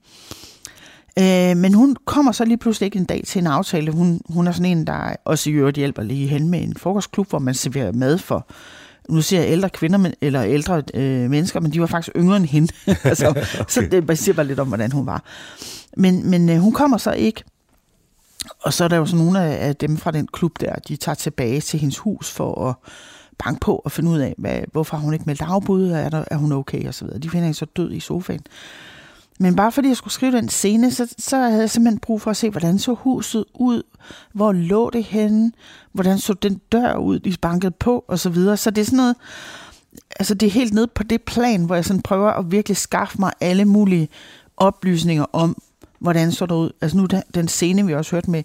Øh, 1.18 1.56
men 1.56 1.74
hun 1.74 1.96
kommer 2.04 2.32
så 2.32 2.44
lige 2.44 2.56
pludselig 2.56 2.86
ikke 2.86 2.98
en 2.98 3.04
dag 3.04 3.22
til 3.26 3.38
en 3.38 3.46
aftale. 3.46 3.92
Hun, 3.92 4.20
hun 4.28 4.46
er 4.46 4.52
sådan 4.52 4.78
en, 4.78 4.86
der 4.86 5.16
også 5.24 5.50
i 5.50 5.52
øvrigt 5.52 5.76
hjælper 5.76 6.02
lige 6.02 6.26
hen 6.26 6.48
med 6.48 6.62
en 6.62 6.76
frokostklub, 6.76 7.30
hvor 7.30 7.38
man 7.38 7.54
serverer 7.54 7.92
mad 7.92 8.18
for 8.18 8.46
nu 9.08 9.22
siger 9.22 9.42
jeg 9.42 9.50
ældre 9.50 9.70
kvinder, 9.70 9.98
men, 9.98 10.14
eller 10.20 10.44
ældre 10.44 10.82
øh, 10.94 11.30
mennesker, 11.30 11.60
men 11.60 11.72
de 11.72 11.80
var 11.80 11.86
faktisk 11.86 12.16
yngre 12.16 12.36
end 12.36 12.46
hende. 12.46 12.72
altså, 13.04 13.28
okay. 13.30 13.44
Så 13.68 13.80
det 13.90 14.18
siger 14.18 14.34
bare 14.34 14.46
lidt 14.46 14.60
om, 14.60 14.68
hvordan 14.68 14.92
hun 14.92 15.06
var. 15.06 15.24
Men, 15.96 16.30
men 16.30 16.48
øh, 16.48 16.58
hun 16.58 16.72
kommer 16.72 16.96
så 16.96 17.12
ikke. 17.12 17.44
Og 18.62 18.72
så 18.72 18.84
er 18.84 18.88
der 18.88 18.96
jo 18.96 19.06
så 19.06 19.16
nogle 19.16 19.40
af, 19.42 19.68
af 19.68 19.76
dem 19.76 19.96
fra 19.96 20.10
den 20.10 20.28
klub 20.32 20.60
der, 20.60 20.74
de 20.88 20.96
tager 20.96 21.14
tilbage 21.14 21.60
til 21.60 21.80
hendes 21.80 21.98
hus 21.98 22.30
for 22.30 22.68
at 22.68 22.74
banke 23.38 23.60
på 23.60 23.82
og 23.84 23.92
finde 23.92 24.10
ud 24.10 24.18
af, 24.18 24.34
hvad, 24.38 24.60
hvorfor 24.72 24.96
hun 24.96 25.12
ikke 25.12 25.24
meldt 25.26 25.42
afbud, 25.42 25.90
er, 25.90 26.08
der, 26.08 26.24
er 26.30 26.36
hun 26.36 26.52
okay 26.52 26.86
og 26.86 26.94
så 26.94 27.04
videre. 27.04 27.20
De 27.20 27.30
finder 27.30 27.44
hende 27.44 27.58
så 27.58 27.66
død 27.76 27.92
i 27.92 28.00
sofaen. 28.00 28.40
Men 29.40 29.56
bare 29.56 29.72
fordi 29.72 29.88
jeg 29.88 29.96
skulle 29.96 30.14
skrive 30.14 30.32
den 30.32 30.48
scene, 30.48 30.90
så, 30.90 31.14
så 31.18 31.36
havde 31.36 31.60
jeg 31.60 31.70
simpelthen 31.70 31.98
brug 31.98 32.20
for 32.20 32.30
at 32.30 32.36
se, 32.36 32.50
hvordan 32.50 32.78
så 32.78 32.94
huset 32.94 33.44
ud, 33.54 33.82
hvor 34.32 34.52
lå 34.52 34.90
det 34.90 35.04
henne, 35.04 35.52
hvordan 35.92 36.18
så 36.18 36.34
den 36.34 36.60
dør 36.72 36.96
ud, 36.96 37.18
de 37.18 37.36
bankede 37.42 37.70
på, 37.70 38.04
og 38.08 38.18
så 38.18 38.30
videre. 38.30 38.56
Så 38.56 38.70
det 38.70 38.80
er 38.80 38.84
sådan 38.84 38.96
noget, 38.96 39.16
altså 40.18 40.34
det 40.34 40.46
er 40.46 40.50
helt 40.50 40.74
ned 40.74 40.86
på 40.86 41.02
det 41.02 41.22
plan, 41.22 41.64
hvor 41.64 41.74
jeg 41.74 41.84
sådan 41.84 42.02
prøver 42.02 42.30
at 42.30 42.50
virkelig 42.50 42.76
skaffe 42.76 43.16
mig 43.18 43.32
alle 43.40 43.64
mulige 43.64 44.08
oplysninger 44.56 45.26
om, 45.32 45.62
hvordan 45.98 46.32
så 46.32 46.46
det 46.46 46.54
ud. 46.54 46.70
Altså 46.80 46.96
nu 46.96 47.06
den 47.34 47.48
scene, 47.48 47.86
vi 47.86 47.94
også 47.94 48.16
hørt 48.16 48.28
med, 48.28 48.42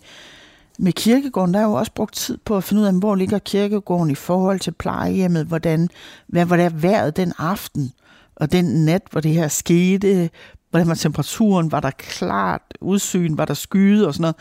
med 0.80 0.93
kirkegården, 0.93 1.54
der 1.54 1.60
er 1.60 1.63
jo 1.63 1.73
også 1.73 1.91
brugt 1.91 2.15
tid 2.15 2.38
på 2.45 2.58
at 2.58 2.63
finde 2.63 2.82
ud 2.82 2.88
af, 2.88 2.93
hvor 2.93 3.15
ligger 3.15 3.39
kirkegården 3.39 4.12
i 4.12 4.15
forhold 4.15 4.60
til 4.60 4.71
plejehjemmet, 4.71 5.45
hvordan, 5.45 5.89
hvad 6.28 6.45
var 6.45 6.58
der 6.58 6.69
vejret 6.69 7.17
den 7.17 7.34
aften, 7.38 7.91
og 8.36 8.52
den 8.52 8.65
nat, 8.65 9.02
hvor 9.12 9.21
det 9.21 9.32
her 9.32 9.47
skete, 9.47 10.30
hvordan 10.70 10.88
var 10.88 10.94
temperaturen, 10.94 11.72
var 11.72 11.80
der 11.80 11.92
klart 11.92 12.62
udsyn, 12.82 13.38
var 13.38 13.46
der 13.46 13.54
skyde 13.54 14.08
og 14.08 14.14
sådan 14.14 14.22
noget. 14.22 14.36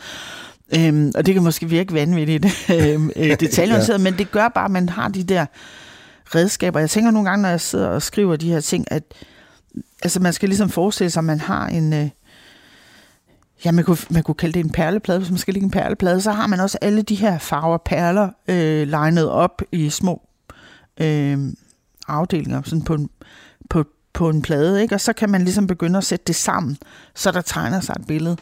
Øhm, 0.77 1.11
og 1.15 1.25
det 1.25 1.33
kan 1.33 1.43
måske 1.43 1.69
virke 1.69 1.93
vanvittigt 1.93 2.45
øhm, 2.75 3.11
øh, 3.15 3.39
detaljer, 3.39 3.85
ja. 3.89 3.97
men 3.97 4.17
det 4.17 4.31
gør 4.31 4.47
bare, 4.47 4.65
at 4.65 4.71
man 4.71 4.89
har 4.89 5.07
de 5.07 5.23
der 5.23 5.45
redskaber. 6.35 6.79
Jeg 6.79 6.89
tænker 6.89 7.11
nogle 7.11 7.29
gange, 7.29 7.41
når 7.41 7.49
jeg 7.49 7.61
sidder 7.61 7.87
og 7.87 8.01
skriver 8.01 8.35
de 8.35 8.49
her 8.49 8.59
ting, 8.59 8.85
at 8.91 9.03
altså, 10.03 10.19
man 10.19 10.33
skal 10.33 10.49
ligesom 10.49 10.69
forestille 10.69 11.09
sig, 11.09 11.21
at 11.21 11.25
man 11.25 11.39
har 11.39 11.67
en... 11.67 11.93
Øh, 11.93 12.09
ja, 13.65 13.71
man 13.71 13.83
kunne, 13.83 13.97
man 14.09 14.23
kunne 14.23 14.35
kalde 14.35 14.53
det 14.53 14.65
en 14.65 14.71
perleplade, 14.71 15.19
hvis 15.19 15.29
man 15.29 15.37
skal 15.37 15.53
lægge 15.53 15.65
en 15.65 15.71
perleplade, 15.71 16.21
så 16.21 16.31
har 16.31 16.47
man 16.47 16.59
også 16.59 16.77
alle 16.81 17.01
de 17.01 17.15
her 17.15 17.37
farver 17.37 17.77
perler 17.77 18.29
øh, 18.47 18.87
legnet 18.87 19.29
op 19.29 19.61
i 19.71 19.89
små 19.89 20.21
øh, 21.01 21.37
afdelinger, 22.07 22.61
sådan 22.61 22.81
på 22.81 22.93
en, 22.93 23.09
på, 23.69 23.83
på 24.13 24.29
en 24.29 24.41
plade, 24.41 24.81
ikke? 24.81 24.95
og 24.95 25.01
så 25.01 25.13
kan 25.13 25.29
man 25.29 25.41
ligesom 25.43 25.67
begynde 25.67 25.97
at 25.97 26.03
sætte 26.03 26.25
det 26.27 26.35
sammen, 26.35 26.77
så 27.15 27.31
der 27.31 27.41
tegner 27.41 27.79
sig 27.79 27.95
et 27.99 28.07
billede. 28.07 28.37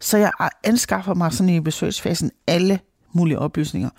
Så 0.00 0.18
jeg 0.18 0.32
anskaffer 0.64 1.14
mig 1.14 1.32
sådan 1.32 1.48
i 1.48 1.60
besøgsfasen 1.60 2.30
alle 2.46 2.80
mulige 3.12 3.38
oplysninger. 3.38 3.90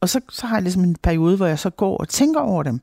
Og 0.00 0.08
så, 0.08 0.20
så 0.30 0.46
har 0.46 0.56
jeg 0.56 0.62
ligesom 0.62 0.84
en 0.84 0.96
periode, 1.02 1.36
hvor 1.36 1.46
jeg 1.46 1.58
så 1.58 1.70
går 1.70 1.96
og 1.96 2.08
tænker 2.08 2.40
over 2.40 2.62
dem. 2.62 2.80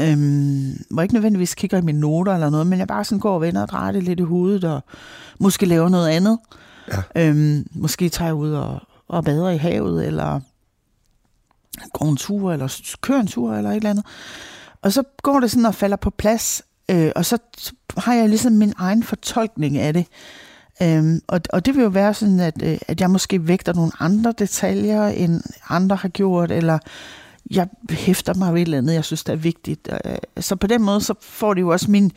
Øhm, 0.00 0.84
hvor 0.90 1.02
jeg 1.02 1.04
ikke 1.04 1.14
nødvendigvis 1.14 1.54
kigger 1.54 1.78
i 1.78 1.82
mine 1.82 2.00
noter 2.00 2.34
eller 2.34 2.50
noget, 2.50 2.66
men 2.66 2.78
jeg 2.78 2.86
bare 2.86 3.04
sådan 3.04 3.20
går 3.20 3.34
og 3.34 3.40
vender 3.40 3.62
og 3.62 3.68
drejer 3.68 3.92
det 3.92 4.02
lidt 4.02 4.20
i 4.20 4.22
hovedet, 4.22 4.64
og 4.64 4.84
måske 5.38 5.66
laver 5.66 5.88
noget 5.88 6.08
andet. 6.08 6.38
Ja. 7.16 7.28
Øhm, 7.28 7.66
måske 7.72 8.08
tager 8.08 8.28
jeg 8.28 8.34
ud 8.34 8.52
og, 8.52 8.80
og 9.08 9.24
bader 9.24 9.50
i 9.50 9.56
havet, 9.56 10.06
eller 10.06 10.40
går 11.92 12.08
en 12.08 12.16
tur, 12.16 12.52
eller 12.52 12.80
kører 13.00 13.20
en 13.20 13.26
tur, 13.26 13.54
eller 13.54 13.70
et 13.70 13.76
eller 13.76 13.90
andet. 13.90 14.06
Og 14.82 14.92
så 14.92 15.02
går 15.22 15.40
det 15.40 15.50
sådan 15.50 15.66
og 15.66 15.74
falder 15.74 15.96
på 15.96 16.10
plads, 16.10 16.62
Øh, 16.90 17.12
og 17.16 17.24
så 17.24 17.38
har 17.96 18.14
jeg 18.14 18.28
ligesom 18.28 18.52
min 18.52 18.72
egen 18.76 19.02
fortolkning 19.02 19.78
af 19.78 19.92
det. 19.92 20.06
Øhm, 20.82 21.20
og, 21.26 21.40
og 21.52 21.66
det 21.66 21.76
vil 21.76 21.82
jo 21.82 21.88
være 21.88 22.14
sådan, 22.14 22.40
at, 22.40 22.62
øh, 22.62 22.78
at 22.88 23.00
jeg 23.00 23.10
måske 23.10 23.48
vægter 23.48 23.72
nogle 23.72 23.92
andre 24.00 24.34
detaljer, 24.38 25.06
end 25.06 25.40
andre 25.68 25.96
har 25.96 26.08
gjort, 26.08 26.50
eller 26.50 26.78
jeg 27.50 27.68
hæfter 27.90 28.34
mig 28.34 28.54
ved 28.54 28.60
et 28.60 28.66
eller 28.66 28.78
andet, 28.78 28.94
jeg 28.94 29.04
synes, 29.04 29.24
det 29.24 29.32
er 29.32 29.36
vigtigt. 29.36 29.88
Øh, 30.04 30.16
så 30.38 30.56
på 30.56 30.66
den 30.66 30.82
måde, 30.82 31.00
så 31.00 31.14
får 31.20 31.54
det 31.54 31.60
jo 31.60 31.68
også 31.68 31.90
min... 31.90 32.12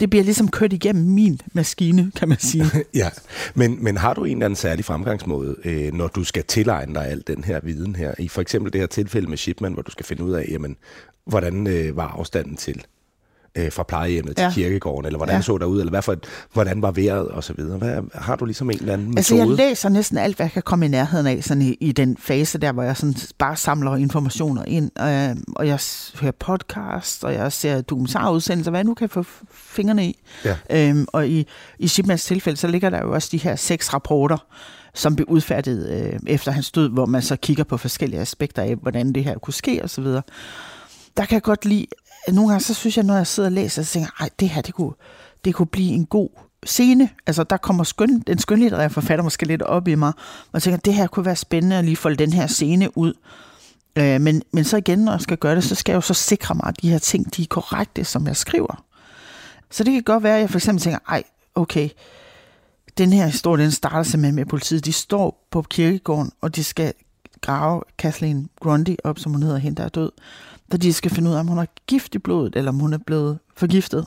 Det 0.00 0.10
bliver 0.10 0.24
ligesom 0.24 0.48
kørt 0.48 0.72
igennem 0.72 1.04
min 1.04 1.40
maskine, 1.52 2.12
kan 2.16 2.28
man 2.28 2.38
sige. 2.38 2.64
ja, 2.94 3.08
men, 3.54 3.84
men 3.84 3.96
har 3.96 4.14
du 4.14 4.24
en 4.24 4.36
eller 4.36 4.44
anden 4.44 4.56
særlig 4.56 4.84
fremgangsmåde, 4.84 5.56
øh, 5.64 5.92
når 5.92 6.08
du 6.08 6.24
skal 6.24 6.44
tilegne 6.44 6.94
dig 6.94 7.06
al 7.06 7.22
den 7.26 7.44
her 7.44 7.60
viden 7.62 7.96
her? 7.96 8.14
I 8.18 8.28
for 8.28 8.40
eksempel 8.40 8.72
det 8.72 8.80
her 8.80 8.86
tilfælde 8.86 9.28
med 9.28 9.36
Shipman, 9.36 9.72
hvor 9.72 9.82
du 9.82 9.90
skal 9.90 10.06
finde 10.06 10.24
ud 10.24 10.32
af, 10.32 10.46
jamen, 10.50 10.76
hvordan 11.26 11.66
øh, 11.66 11.96
var 11.96 12.08
afstanden 12.08 12.56
til 12.56 12.84
øh, 13.56 13.72
fra 13.72 13.82
plejehjemmet 13.82 14.36
til 14.36 14.42
ja. 14.42 14.50
kirkegården, 14.50 15.06
eller 15.06 15.18
hvordan 15.18 15.34
ja. 15.34 15.40
så 15.42 15.58
der 15.58 15.66
ud, 15.66 15.80
eller 15.80 15.90
hvad 15.90 16.02
for, 16.02 16.16
hvordan 16.52 16.82
var 16.82 16.90
vejret 16.90 17.28
og 17.28 17.44
så 17.44 17.52
videre. 17.52 17.78
Hvad, 17.78 18.02
har 18.14 18.36
du 18.36 18.44
ligesom 18.44 18.70
en 18.70 18.78
eller 18.78 18.92
anden 18.92 19.08
metode? 19.08 19.18
Altså 19.18 19.36
jeg 19.36 19.46
læser 19.46 19.88
næsten 19.88 20.18
alt, 20.18 20.36
hvad 20.36 20.46
jeg 20.46 20.52
kan 20.52 20.62
komme 20.62 20.86
i 20.86 20.88
nærheden 20.88 21.26
af, 21.26 21.44
sådan 21.44 21.62
i, 21.62 21.76
i 21.80 21.92
den 21.92 22.16
fase 22.20 22.58
der, 22.58 22.72
hvor 22.72 22.82
jeg 22.82 22.96
sådan 22.96 23.14
bare 23.38 23.56
samler 23.56 23.96
informationer 23.96 24.64
ind, 24.66 24.90
øh, 25.00 25.36
og 25.56 25.66
jeg 25.66 25.80
hører 26.20 26.32
podcast, 26.38 27.24
og 27.24 27.34
jeg 27.34 27.52
ser 27.52 27.80
dokumentarudsendelser, 27.80 28.70
hvad 28.70 28.80
jeg 28.80 28.84
nu 28.84 28.94
kan 28.94 29.08
få 29.08 29.24
fingrene 29.52 30.06
i. 30.06 30.18
Ja. 30.44 30.56
Øhm, 30.70 31.06
og 31.12 31.28
i, 31.28 31.46
i 31.78 31.88
Shipmans 31.88 32.24
tilfælde, 32.24 32.56
så 32.56 32.68
ligger 32.68 32.90
der 32.90 33.00
jo 33.02 33.12
også 33.12 33.28
de 33.32 33.38
her 33.38 33.56
seks 33.56 33.94
rapporter, 33.94 34.46
som 34.94 35.16
blev 35.16 35.26
udfærdiget 35.28 35.90
øh, 35.90 36.20
efter 36.26 36.52
hans 36.52 36.70
død, 36.70 36.88
hvor 36.88 37.06
man 37.06 37.22
så 37.22 37.36
kigger 37.36 37.64
på 37.64 37.76
forskellige 37.76 38.20
aspekter 38.20 38.62
af, 38.62 38.76
hvordan 38.76 39.12
det 39.12 39.24
her 39.24 39.38
kunne 39.38 39.54
ske 39.54 39.80
osv. 39.84 40.04
Der 41.16 41.24
kan 41.24 41.34
jeg 41.34 41.42
godt 41.42 41.64
lide, 41.64 41.86
nogle 42.32 42.50
gange 42.50 42.64
så 42.64 42.74
synes 42.74 42.96
jeg, 42.96 43.04
når 43.04 43.16
jeg 43.16 43.26
sidder 43.26 43.48
og 43.48 43.52
læser, 43.52 43.82
så 43.82 43.92
tænker 43.92 44.10
jeg, 44.20 44.30
det 44.40 44.48
her, 44.48 44.62
det 44.62 44.74
kunne, 44.74 44.92
det 45.44 45.54
kunne 45.54 45.66
blive 45.66 45.92
en 45.92 46.06
god 46.06 46.28
scene. 46.64 47.08
Altså, 47.26 47.44
der 47.44 47.56
kommer 47.56 47.84
skøn, 47.84 48.22
den 48.26 48.38
skønlitterære 48.38 48.90
forfatter 48.90 49.22
måske 49.22 49.46
lidt 49.46 49.62
op 49.62 49.88
i 49.88 49.94
mig, 49.94 50.12
og 50.18 50.50
jeg 50.52 50.62
tænker, 50.62 50.78
det 50.78 50.94
her 50.94 51.06
kunne 51.06 51.26
være 51.26 51.36
spændende 51.36 51.76
at 51.76 51.84
lige 51.84 51.96
folde 51.96 52.16
den 52.16 52.32
her 52.32 52.46
scene 52.46 52.98
ud. 52.98 53.14
Øh, 53.96 54.20
men, 54.20 54.42
men 54.52 54.64
så 54.64 54.76
igen, 54.76 54.98
når 54.98 55.12
jeg 55.12 55.20
skal 55.20 55.36
gøre 55.36 55.54
det, 55.54 55.64
så 55.64 55.74
skal 55.74 55.92
jeg 55.92 55.96
jo 55.96 56.00
så 56.00 56.14
sikre 56.14 56.54
mig, 56.54 56.66
at 56.66 56.82
de 56.82 56.90
her 56.90 56.98
ting, 56.98 57.36
de 57.36 57.42
er 57.42 57.46
korrekte, 57.46 58.04
som 58.04 58.26
jeg 58.26 58.36
skriver. 58.36 58.84
Så 59.70 59.84
det 59.84 59.92
kan 59.92 60.02
godt 60.02 60.22
være, 60.22 60.34
at 60.34 60.40
jeg 60.40 60.50
for 60.50 60.58
eksempel 60.58 60.82
tænker, 60.82 60.98
ej, 61.08 61.22
okay, 61.54 61.88
den 62.98 63.12
her 63.12 63.26
historie, 63.26 63.62
den 63.62 63.70
starter 63.70 64.02
simpelthen 64.02 64.34
med 64.34 64.46
politiet. 64.46 64.84
De 64.84 64.92
står 64.92 65.46
på 65.50 65.62
kirkegården, 65.62 66.32
og 66.40 66.56
de 66.56 66.64
skal 66.64 66.92
grave 67.40 67.82
Kathleen 67.98 68.48
Grundy 68.60 68.96
op, 69.04 69.18
som 69.18 69.32
hun 69.32 69.42
hedder, 69.42 69.58
hende 69.58 69.76
der 69.76 69.84
er 69.84 69.88
død 69.88 70.10
da 70.72 70.76
de 70.76 70.92
skal 70.92 71.10
finde 71.10 71.30
ud 71.30 71.34
af, 71.34 71.40
om 71.40 71.46
hun 71.46 71.58
har 71.58 71.68
gift 71.86 72.14
i 72.14 72.18
blodet, 72.18 72.56
eller 72.56 72.70
om 72.70 72.78
hun 72.78 72.92
er 72.92 72.98
blevet 72.98 73.38
forgiftet. 73.56 74.06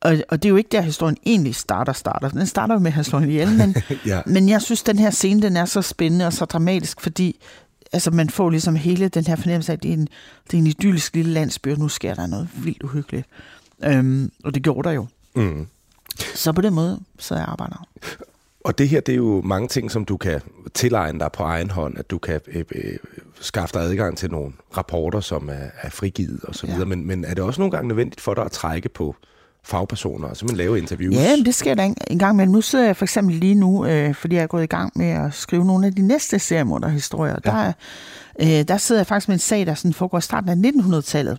Og, 0.00 0.16
og 0.28 0.42
det 0.42 0.48
er 0.48 0.50
jo 0.50 0.56
ikke 0.56 0.68
der, 0.72 0.80
historien 0.80 1.16
egentlig 1.26 1.54
starter, 1.54 1.92
starter. 1.92 2.28
Den 2.28 2.46
starter 2.46 2.74
jo 2.74 2.78
med 2.78 2.86
at 2.86 2.94
have 2.94 3.04
slået 3.04 3.28
ihjel, 3.28 3.52
men, 3.52 3.76
ja. 4.06 4.22
men 4.26 4.48
jeg 4.48 4.62
synes, 4.62 4.82
den 4.82 4.98
her 4.98 5.10
scene, 5.10 5.42
den 5.42 5.56
er 5.56 5.64
så 5.64 5.82
spændende 5.82 6.26
og 6.26 6.32
så 6.32 6.44
dramatisk, 6.44 7.00
fordi 7.00 7.40
altså, 7.92 8.10
man 8.10 8.30
får 8.30 8.50
ligesom 8.50 8.76
hele 8.76 9.08
den 9.08 9.26
her 9.26 9.36
fornemmelse 9.36 9.72
af, 9.72 9.76
at 9.76 9.82
det 9.82 9.88
er 9.88 9.92
en, 9.92 10.08
det 10.50 10.54
er 10.54 10.58
en 10.58 10.66
idyllisk 10.66 11.14
lille 11.14 11.32
landsby, 11.32 11.72
og 11.72 11.78
nu 11.78 11.88
sker 11.88 12.14
der 12.14 12.26
noget 12.26 12.48
vildt 12.54 12.82
uhyggeligt. 12.82 13.26
Øhm, 13.84 14.32
og 14.44 14.54
det 14.54 14.62
gjorde 14.62 14.88
der 14.88 14.94
jo. 14.94 15.06
Mm. 15.34 15.66
Så 16.34 16.52
på 16.52 16.60
den 16.60 16.74
måde, 16.74 17.00
så 17.18 17.34
jeg 17.34 17.44
arbejder. 17.44 17.86
Og 18.66 18.78
det 18.78 18.88
her, 18.88 19.00
det 19.00 19.12
er 19.12 19.16
jo 19.16 19.42
mange 19.44 19.68
ting, 19.68 19.90
som 19.90 20.04
du 20.04 20.16
kan 20.16 20.40
tilegne 20.74 21.18
dig 21.18 21.32
på 21.32 21.42
egen 21.42 21.70
hånd, 21.70 21.98
at 21.98 22.10
du 22.10 22.18
kan 22.18 22.40
øh, 22.46 22.64
øh, 22.74 22.98
skaffe 23.40 23.74
dig 23.74 23.82
adgang 23.82 24.18
til 24.18 24.30
nogle 24.30 24.52
rapporter, 24.76 25.20
som 25.20 25.48
er, 25.48 25.68
er 25.82 25.90
frigivet 25.90 26.40
og 26.42 26.54
så 26.54 26.66
videre. 26.66 26.80
Ja. 26.80 26.84
Men, 26.86 27.06
men 27.06 27.24
er 27.24 27.34
det 27.34 27.44
også 27.44 27.60
nogle 27.60 27.70
gange 27.70 27.88
nødvendigt 27.88 28.20
for 28.20 28.34
dig 28.34 28.44
at 28.44 28.50
trække 28.50 28.88
på 28.88 29.16
fagpersoner, 29.64 30.28
og 30.28 30.36
simpelthen 30.36 30.56
lave 30.56 30.78
interviews? 30.78 31.14
Ja, 31.14 31.36
det 31.36 31.54
sker 31.54 31.74
der 31.74 31.94
en 32.10 32.18
gang 32.18 32.36
med. 32.36 32.46
Nu 32.46 32.60
sidder 32.60 32.84
jeg 32.84 32.96
for 32.96 33.04
eksempel 33.04 33.34
lige 33.34 33.54
nu, 33.54 33.86
øh, 33.86 34.14
fordi 34.14 34.36
jeg 34.36 34.42
er 34.42 34.46
gået 34.46 34.62
i 34.62 34.66
gang 34.66 34.92
med 34.96 35.10
at 35.10 35.34
skrive 35.34 35.64
nogle 35.64 35.86
af 35.86 35.94
de 35.94 36.02
næste 36.02 36.38
seriemorderhistorier. 36.38 37.36
Ja. 37.44 37.50
Der, 37.50 37.72
øh, 38.40 38.68
der 38.68 38.76
sidder 38.76 38.98
jeg 38.98 39.06
faktisk 39.06 39.28
med 39.28 39.34
en 39.34 39.40
sag, 39.40 39.66
der 39.66 39.74
sådan 39.74 39.94
foregår 39.94 40.18
i 40.18 40.20
starten 40.20 40.64
af 40.64 40.70
1900-tallet. 40.70 41.38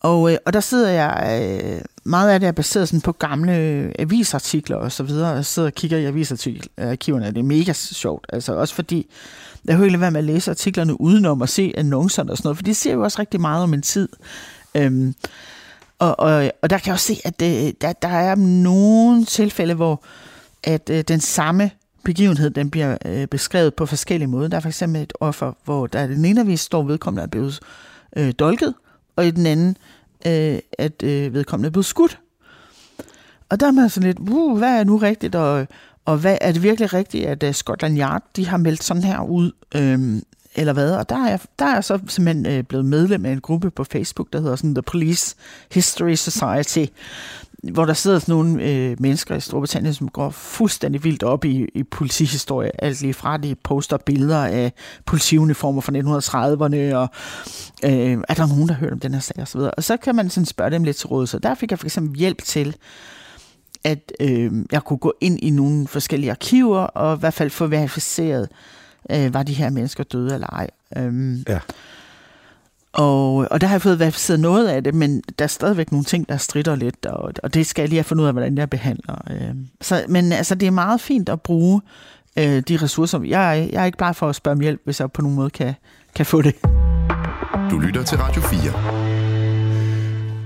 Og, 0.00 0.32
øh, 0.32 0.38
og 0.46 0.52
der 0.52 0.60
sidder 0.60 0.90
jeg, 0.90 1.40
øh, 1.62 1.80
meget 2.04 2.30
af 2.30 2.40
det 2.40 2.46
er 2.46 2.52
baseret 2.52 2.88
sådan 2.88 3.00
på 3.00 3.12
gamle 3.12 3.56
øh, 3.56 3.92
avisartikler 3.98 4.76
og 4.76 4.92
så 4.92 5.02
videre. 5.02 5.28
Jeg 5.28 5.44
sidder 5.44 5.68
og 5.68 5.74
kigger 5.74 5.98
i 5.98 6.04
avisarkiverne, 6.04 7.26
det 7.26 7.38
er 7.38 7.42
mega 7.42 7.72
sjovt. 7.72 8.26
Altså 8.28 8.54
også 8.54 8.74
fordi, 8.74 9.06
jeg 9.64 9.76
hører 9.76 9.86
ikke 9.86 10.00
være 10.00 10.10
med 10.10 10.18
at 10.18 10.24
læse 10.24 10.50
artiklerne 10.50 11.00
udenom 11.00 11.42
at 11.42 11.48
se 11.48 11.72
annoncerne 11.76 12.30
og 12.30 12.36
sådan 12.36 12.46
noget, 12.46 12.56
for 12.56 12.62
de 12.62 12.74
siger 12.74 12.94
jo 12.94 13.02
også 13.02 13.18
rigtig 13.18 13.40
meget 13.40 13.62
om 13.62 13.74
en 13.74 13.82
tid. 13.82 14.08
Øhm, 14.74 15.14
og, 15.98 16.20
og, 16.20 16.50
og 16.62 16.70
der 16.70 16.78
kan 16.78 16.86
jeg 16.86 16.92
også 16.92 17.06
se, 17.06 17.20
at 17.24 17.40
det, 17.40 17.82
der, 17.82 17.92
der 17.92 18.08
er 18.08 18.34
nogle 18.34 19.24
tilfælde, 19.24 19.74
hvor 19.74 20.04
at 20.62 20.90
øh, 20.90 21.04
den 21.08 21.20
samme 21.20 21.70
begivenhed, 22.04 22.50
den 22.50 22.70
bliver 22.70 22.98
øh, 23.06 23.26
beskrevet 23.26 23.74
på 23.74 23.86
forskellige 23.86 24.28
måder. 24.28 24.48
Der 24.48 24.56
er 24.56 24.60
for 24.60 24.68
eksempel 24.68 25.02
et 25.02 25.12
offer, 25.20 25.52
hvor 25.64 25.86
der 25.86 26.06
den 26.06 26.24
ene 26.24 26.40
avis 26.40 26.60
står 26.60 26.82
vedkommende 26.82 27.22
er 27.22 27.26
blevet 27.26 27.60
øh, 28.16 28.32
dolket, 28.38 28.74
og 29.16 29.26
i 29.26 29.30
den 29.30 29.46
anden, 29.46 29.68
øh, 29.68 29.74
Øh, 30.26 30.58
at 30.78 31.02
øh, 31.02 31.34
vedkommende 31.34 31.66
er 31.66 31.70
blevet 31.70 31.86
skudt. 31.86 32.20
Og 33.48 33.60
der 33.60 33.66
er 33.66 33.70
man 33.70 33.90
sådan 33.90 34.06
lidt, 34.06 34.18
uh, 34.30 34.58
hvad 34.58 34.80
er 34.80 34.84
nu 34.84 34.96
rigtigt, 34.96 35.34
og, 35.34 35.66
og 36.04 36.18
hvad, 36.18 36.38
er 36.40 36.52
det 36.52 36.62
virkelig 36.62 36.92
rigtigt, 36.92 37.26
at 37.26 37.42
uh, 37.42 37.52
Scotland 37.52 37.98
Yard 37.98 38.22
de 38.36 38.46
har 38.46 38.56
meldt 38.56 38.84
sådan 38.84 39.02
her 39.02 39.20
ud, 39.22 39.52
øhm, 39.74 40.22
eller 40.54 40.72
hvad? 40.72 40.92
Og 40.92 41.08
der 41.08 41.16
er, 41.16 41.28
jeg, 41.28 41.40
der 41.58 41.64
er 41.64 41.74
jeg 41.74 41.84
så 41.84 41.98
simpelthen 42.08 42.46
øh, 42.46 42.64
blevet 42.64 42.84
medlem 42.84 43.24
af 43.24 43.32
en 43.32 43.40
gruppe 43.40 43.70
på 43.70 43.84
Facebook, 43.84 44.32
der 44.32 44.40
hedder 44.40 44.56
sådan 44.56 44.74
The 44.74 44.82
Police 44.82 45.36
History 45.72 46.14
Society, 46.14 46.92
hvor 47.62 47.84
der 47.84 47.92
sidder 47.92 48.18
sådan 48.18 48.34
nogle 48.34 48.62
øh, 48.62 48.96
mennesker 49.00 49.36
i 49.36 49.40
Storbritannien, 49.40 49.94
som 49.94 50.08
går 50.08 50.30
fuldstændig 50.30 51.04
vildt 51.04 51.22
op 51.22 51.44
i, 51.44 51.66
i 51.74 51.82
politihistorie. 51.82 52.84
Alt 52.84 53.00
lige 53.00 53.14
fra, 53.14 53.36
de 53.36 53.54
poster 53.54 53.96
billeder 53.96 54.44
af 54.44 54.72
politiuniformer 55.06 55.80
fra 55.80 55.92
1930'erne, 55.92 56.94
og 56.94 57.08
øh, 57.84 58.24
er 58.28 58.34
der 58.34 58.46
nogen, 58.46 58.68
der 58.68 58.74
hører 58.74 58.92
om 58.92 59.00
den 59.00 59.14
her 59.14 59.20
sag 59.20 59.34
osv. 59.36 59.40
Og, 59.42 59.48
så 59.48 59.58
videre. 59.58 59.70
og 59.70 59.84
så 59.84 59.96
kan 59.96 60.14
man 60.14 60.30
sådan 60.30 60.46
spørge 60.46 60.70
dem 60.70 60.84
lidt 60.84 60.96
til 60.96 61.06
råd. 61.06 61.26
Så 61.26 61.38
der 61.38 61.54
fik 61.54 61.70
jeg 61.70 61.78
for 61.78 61.86
eksempel 61.86 62.18
hjælp 62.18 62.42
til, 62.42 62.76
at 63.84 64.12
øh, 64.20 64.52
jeg 64.72 64.82
kunne 64.82 64.98
gå 64.98 65.12
ind 65.20 65.38
i 65.42 65.50
nogle 65.50 65.88
forskellige 65.88 66.30
arkiver, 66.30 66.78
og 66.80 67.16
i 67.16 67.20
hvert 67.20 67.34
fald 67.34 67.50
få 67.50 67.66
verificeret, 67.66 68.48
øh, 69.10 69.34
var 69.34 69.42
de 69.42 69.52
her 69.52 69.70
mennesker 69.70 70.04
døde 70.04 70.34
eller 70.34 70.46
ej. 70.46 70.70
Øhm, 70.96 71.44
Ja 71.48 71.58
og, 72.92 73.34
og 73.50 73.60
der 73.60 73.66
har 73.66 73.74
jeg 73.74 73.82
fået 73.82 73.98
verificeret 73.98 74.40
noget 74.40 74.68
af 74.68 74.84
det, 74.84 74.94
men 74.94 75.22
der 75.38 75.44
er 75.44 75.48
stadigvæk 75.48 75.92
nogle 75.92 76.04
ting, 76.04 76.28
der 76.28 76.36
strider 76.36 76.76
lidt, 76.76 77.06
og, 77.06 77.32
og 77.42 77.54
det 77.54 77.66
skal 77.66 77.82
jeg 77.82 77.88
lige 77.88 77.98
have 77.98 78.04
fundet 78.04 78.22
ud 78.22 78.26
af, 78.28 78.34
hvordan 78.34 78.58
jeg 78.58 78.70
behandler. 78.70 79.14
Øh. 79.30 79.54
Så, 79.80 80.04
men 80.08 80.32
altså, 80.32 80.54
det 80.54 80.66
er 80.66 80.70
meget 80.70 81.00
fint 81.00 81.28
at 81.28 81.40
bruge 81.40 81.80
øh, 82.38 82.62
de 82.68 82.76
ressourcer. 82.76 83.20
Jeg, 83.22 83.50
er- 83.58 83.68
jeg 83.72 83.80
er 83.82 83.84
ikke 83.84 83.98
bare 83.98 84.14
for 84.14 84.28
at 84.28 84.34
spørge 84.36 84.52
om 84.54 84.60
hjælp, 84.60 84.80
hvis 84.84 85.00
jeg 85.00 85.12
på 85.12 85.22
nogen 85.22 85.36
måde 85.36 85.50
kan, 85.50 85.74
kan 86.14 86.26
få 86.26 86.42
det. 86.42 86.54
Du 87.70 87.78
lytter 87.78 88.02
til 88.02 88.18
Radio 88.18 88.42
4. 88.42 88.60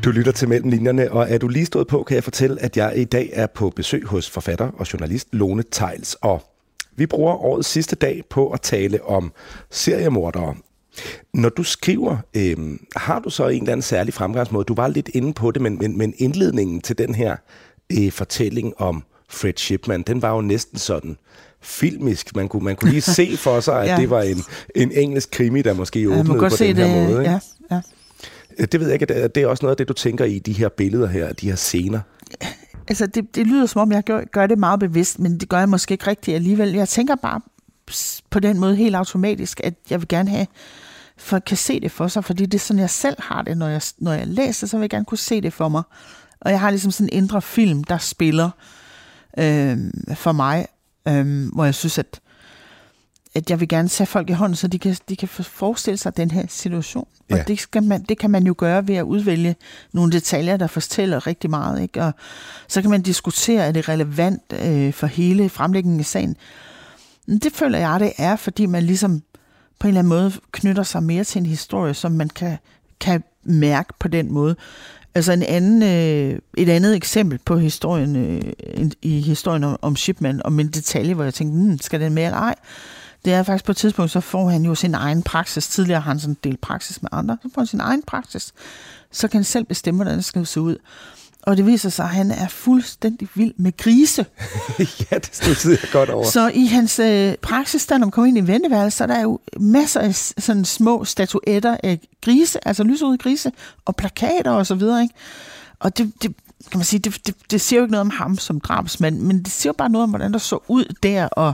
Du 0.05 0.11
lytter 0.11 0.33
til 0.33 0.49
Mellem 0.49 0.71
Linjerne, 0.71 1.13
og 1.13 1.31
er 1.31 1.39
du 1.39 1.49
lige 1.49 1.67
stået 1.67 1.87
på, 1.87 2.03
kan 2.03 2.15
jeg 2.15 2.25
fortælle, 2.25 2.63
at 2.63 2.77
jeg 2.77 2.93
i 2.97 3.05
dag 3.05 3.31
er 3.33 3.47
på 3.47 3.71
besøg 3.77 4.07
hos 4.07 4.31
forfatter 4.31 4.71
og 4.79 4.93
journalist 4.93 5.29
Lone 5.33 5.63
Tejls, 5.73 6.15
og 6.15 6.43
vi 6.97 7.07
bruger 7.07 7.33
årets 7.33 7.69
sidste 7.69 7.97
dag 7.97 8.23
på 8.31 8.51
at 8.51 8.61
tale 8.61 9.05
om 9.05 9.33
seriemordere. 9.71 10.55
Når 11.35 11.49
du 11.49 11.63
skriver, 11.63 12.17
øh, 12.37 12.57
har 12.97 13.19
du 13.19 13.31
så 13.31 13.49
en 13.49 13.61
eller 13.63 13.73
anden 13.73 13.83
særlig 13.83 14.15
fremgangsmåde? 14.15 14.65
Du 14.65 14.75
var 14.75 14.89
lidt 14.89 15.09
inde 15.15 15.33
på 15.33 15.51
det, 15.51 15.63
men, 15.63 15.79
men, 15.79 15.99
men 15.99 16.15
indledningen 16.19 16.81
til 16.81 16.99
den 16.99 17.15
her 17.15 17.37
øh, 17.93 18.13
fortælling 18.13 18.73
om 18.81 19.03
Fred 19.29 19.53
Shipman, 19.57 20.03
den 20.03 20.23
var 20.23 20.35
jo 20.35 20.41
næsten 20.41 20.79
sådan 20.79 21.17
filmisk. 21.61 22.37
Man 22.37 22.49
kunne, 22.49 22.65
man 22.65 22.77
kunne 22.77 22.91
lige 22.91 23.01
se 23.01 23.37
for 23.45 23.61
sig, 23.61 23.81
at 23.81 23.87
Ja. 23.87 23.95
ja. 23.95 24.01
det 24.01 24.11
var 24.11 24.23
en, 24.23 24.43
en 24.75 24.93
engelsk 24.93 25.31
krimi, 25.31 25.63
der 25.63 25.75
måske 25.75 26.01
Jeg 26.01 26.09
åbnede 26.09 26.39
på 26.39 26.49
den 26.49 26.77
det. 26.77 26.89
her 26.89 27.09
måde. 27.09 27.19
Ikke? 27.21 27.31
Ja, 27.31 27.39
ja. 27.71 27.81
Det 28.67 28.81
ved 28.81 28.87
jeg 28.89 29.03
ikke, 29.03 29.29
det 29.29 29.37
er 29.43 29.47
også 29.47 29.65
noget 29.65 29.71
af 29.73 29.77
det, 29.77 29.89
du 29.89 29.93
tænker 29.93 30.25
i 30.25 30.39
de 30.39 30.53
her 30.53 30.69
billeder 30.69 31.07
her, 31.07 31.33
de 31.33 31.49
her 31.49 31.57
scener. 31.57 32.01
Altså, 32.89 33.07
det, 33.07 33.35
det 33.37 33.47
lyder 33.47 33.67
som 33.67 33.81
om, 33.81 33.93
jeg 33.93 34.03
gør, 34.05 34.21
gør 34.33 34.47
det 34.47 34.59
meget 34.59 34.81
bevidst, 34.81 35.19
men 35.19 35.41
det 35.41 35.49
gør 35.49 35.59
jeg 35.59 35.69
måske 35.69 35.93
ikke 35.93 36.07
rigtigt 36.07 36.35
alligevel. 36.35 36.73
Jeg 36.73 36.89
tænker 36.89 37.15
bare 37.15 37.41
på 38.31 38.41
den 38.41 38.61
måde 38.61 38.77
helt 38.77 38.95
automatisk, 38.97 39.61
at 39.65 39.75
jeg 39.91 40.01
vil 40.01 40.09
gerne 40.09 40.31
have, 40.31 40.47
folk 41.17 41.43
kan 41.47 41.57
se 41.57 41.81
det 41.81 41.91
for 41.91 42.09
sig, 42.09 42.25
fordi 42.25 42.47
det 42.47 42.55
er 42.55 42.63
sådan, 42.63 42.81
jeg 42.81 42.91
selv 42.91 43.17
har 43.19 43.43
det, 43.43 43.59
når 43.59 43.69
jeg, 43.69 43.83
når 43.99 44.13
jeg 44.13 44.27
læser, 44.27 44.67
så 44.67 44.77
vil 44.77 44.83
jeg 44.83 44.91
gerne 44.91 45.05
kunne 45.05 45.19
se 45.19 45.41
det 45.41 45.53
for 45.53 45.69
mig. 45.69 45.83
Og 46.41 46.51
jeg 46.51 46.61
har 46.61 46.71
ligesom 46.71 46.91
sådan 46.91 47.09
en 47.13 47.19
indre 47.19 47.43
film, 47.43 47.85
der 47.85 47.99
spiller 47.99 48.51
øh, 49.39 49.79
for 50.15 50.33
mig, 50.33 50.67
øh, 51.09 51.49
hvor 51.53 51.65
jeg 51.65 51.75
synes, 51.75 51.99
at, 51.99 52.21
at 53.35 53.51
jeg 53.51 53.61
vil 53.61 53.69
gerne 53.69 53.89
tage 53.89 54.07
folk 54.07 54.31
i 54.31 54.33
hånden, 54.33 54.57
så 54.57 54.69
de 54.69 54.79
kan, 54.79 54.97
de 55.09 55.17
kan 55.17 55.29
forestille 55.29 55.97
sig 55.97 56.17
den 56.17 56.31
her 56.31 56.47
situation. 56.49 57.09
Ja. 57.31 57.41
Og 57.41 57.49
det, 57.49 57.61
skal 57.61 57.83
man, 57.83 58.03
det 58.03 58.19
kan 58.19 58.31
man 58.31 58.47
jo 58.47 58.55
gøre 58.59 58.89
ved 58.89 58.95
at 58.95 59.03
udvælge 59.03 59.57
nogle 59.93 60.13
detaljer, 60.13 60.57
der 60.57 60.67
fortæller 60.67 61.27
rigtig 61.27 61.51
meget. 61.51 61.83
Ikke? 61.83 62.03
Og 62.03 62.13
så 62.69 62.81
kan 62.83 62.91
man 62.91 63.03
diskutere, 63.03 63.67
er 63.67 63.73
det 63.73 63.89
relevant 63.89 64.43
øh, 64.53 64.93
for 64.93 65.07
hele 65.07 65.49
fremlæggingen 65.49 66.01
af 66.01 66.07
sagen. 66.07 66.37
Men 67.27 67.39
det 67.39 67.53
føler 67.53 67.79
jeg, 67.79 68.01
det 68.01 68.13
er, 68.19 68.37
fordi 68.37 68.67
man 68.67 68.83
ligesom 68.83 69.23
på 69.85 69.89
en 69.89 69.97
eller 69.97 69.99
anden 69.99 70.09
måde 70.09 70.33
knytter 70.53 70.83
sig 70.83 71.03
mere 71.03 71.25
til 71.25 71.39
en 71.39 71.47
historie, 71.47 71.95
som 71.95 72.13
man 72.13 72.29
kan, 72.29 72.59
kan 73.01 73.25
mærke 73.43 73.93
på 73.99 74.09
den 74.09 74.33
måde. 74.33 74.57
Altså 75.15 75.33
en 75.33 75.43
anden, 75.43 75.83
øh, 75.83 76.39
et 76.57 76.69
andet 76.69 76.97
eksempel 76.97 77.39
på 77.45 77.57
historien, 77.57 78.17
øh, 78.17 78.43
i 79.03 79.21
historien 79.21 79.65
om, 79.65 79.79
om 79.83 79.97
Shipman, 79.97 80.43
om 80.45 80.61
en 80.61 80.69
detalje, 80.69 81.15
hvor 81.15 81.25
jeg 81.25 81.35
tænkte, 81.35 81.59
hmm, 81.59 81.79
skal 81.79 82.01
den 82.01 82.15
med 82.15 82.25
eller 82.25 82.39
ej? 82.39 82.55
Det 83.25 83.33
er 83.33 83.43
faktisk 83.43 83.65
på 83.65 83.73
et 83.73 83.77
tidspunkt, 83.77 84.11
så 84.11 84.21
får 84.21 84.49
han 84.49 84.65
jo 84.65 84.75
sin 84.75 84.95
egen 84.95 85.23
praksis. 85.23 85.69
Tidligere 85.69 86.01
har 86.01 86.11
han 86.11 86.21
sådan 86.21 86.37
delt 86.45 86.61
praksis 86.61 87.03
med 87.03 87.09
andre. 87.13 87.39
Så 87.43 87.49
får 87.55 87.61
han 87.61 87.67
sin 87.67 87.81
egen 87.81 88.03
praksis. 88.03 88.53
Så 89.11 89.29
kan 89.29 89.39
han 89.39 89.45
selv 89.45 89.65
bestemme, 89.65 89.99
hvordan 89.99 90.17
det 90.17 90.25
skal 90.25 90.47
se 90.47 90.61
ud. 90.61 90.77
Og 91.47 91.57
det 91.57 91.67
viser 91.67 91.89
sig, 91.89 92.05
at 92.05 92.11
han 92.11 92.31
er 92.31 92.49
fuldstændig 92.49 93.29
vild 93.35 93.55
med 93.57 93.77
grise. 93.77 94.27
ja, 95.11 95.19
det 95.19 95.31
studsede 95.33 95.79
jeg 95.83 95.91
godt 95.93 96.11
over. 96.11 96.25
Så 96.25 96.51
i 96.55 96.67
hans 96.67 96.99
øh, 96.99 97.35
praksis, 97.43 97.91
når 97.91 97.99
man 97.99 98.11
kommer 98.11 98.29
ind 98.29 98.39
i 98.39 98.53
venteværelset, 98.53 98.99
så 98.99 99.05
er 99.05 99.09
der 99.09 99.21
jo 99.21 99.41
masser 99.61 100.01
af 100.01 100.15
sådan 100.15 100.65
små 100.65 101.05
statuetter 101.05 101.77
af 101.83 102.01
grise, 102.23 102.69
altså 102.69 102.85
lyserøde 102.85 103.19
grise, 103.19 103.53
og 103.85 103.97
plakater 103.97 104.51
og 104.51 104.67
så 104.67 104.75
videre, 104.75 105.03
ikke? 105.03 105.15
Og 105.81 105.99
det, 105.99 106.13
det 106.23 106.35
kan 106.71 106.79
man 106.79 106.85
sige, 106.85 107.01
det, 107.01 107.27
det, 107.27 107.35
det 107.51 107.61
siger 107.61 107.81
jo 107.81 107.85
ikke 107.85 107.93
noget 107.93 108.01
om 108.01 108.11
ham 108.11 108.39
som 108.39 108.61
drabsmand, 108.61 109.21
men 109.21 109.43
det 109.43 109.53
siger 109.53 109.71
jo 109.71 109.75
bare 109.79 109.91
noget 109.91 110.03
om, 110.03 110.11
hvordan 110.11 110.33
der 110.33 110.39
så 110.39 110.59
ud 110.69 110.85
der, 111.03 111.27
og 111.27 111.53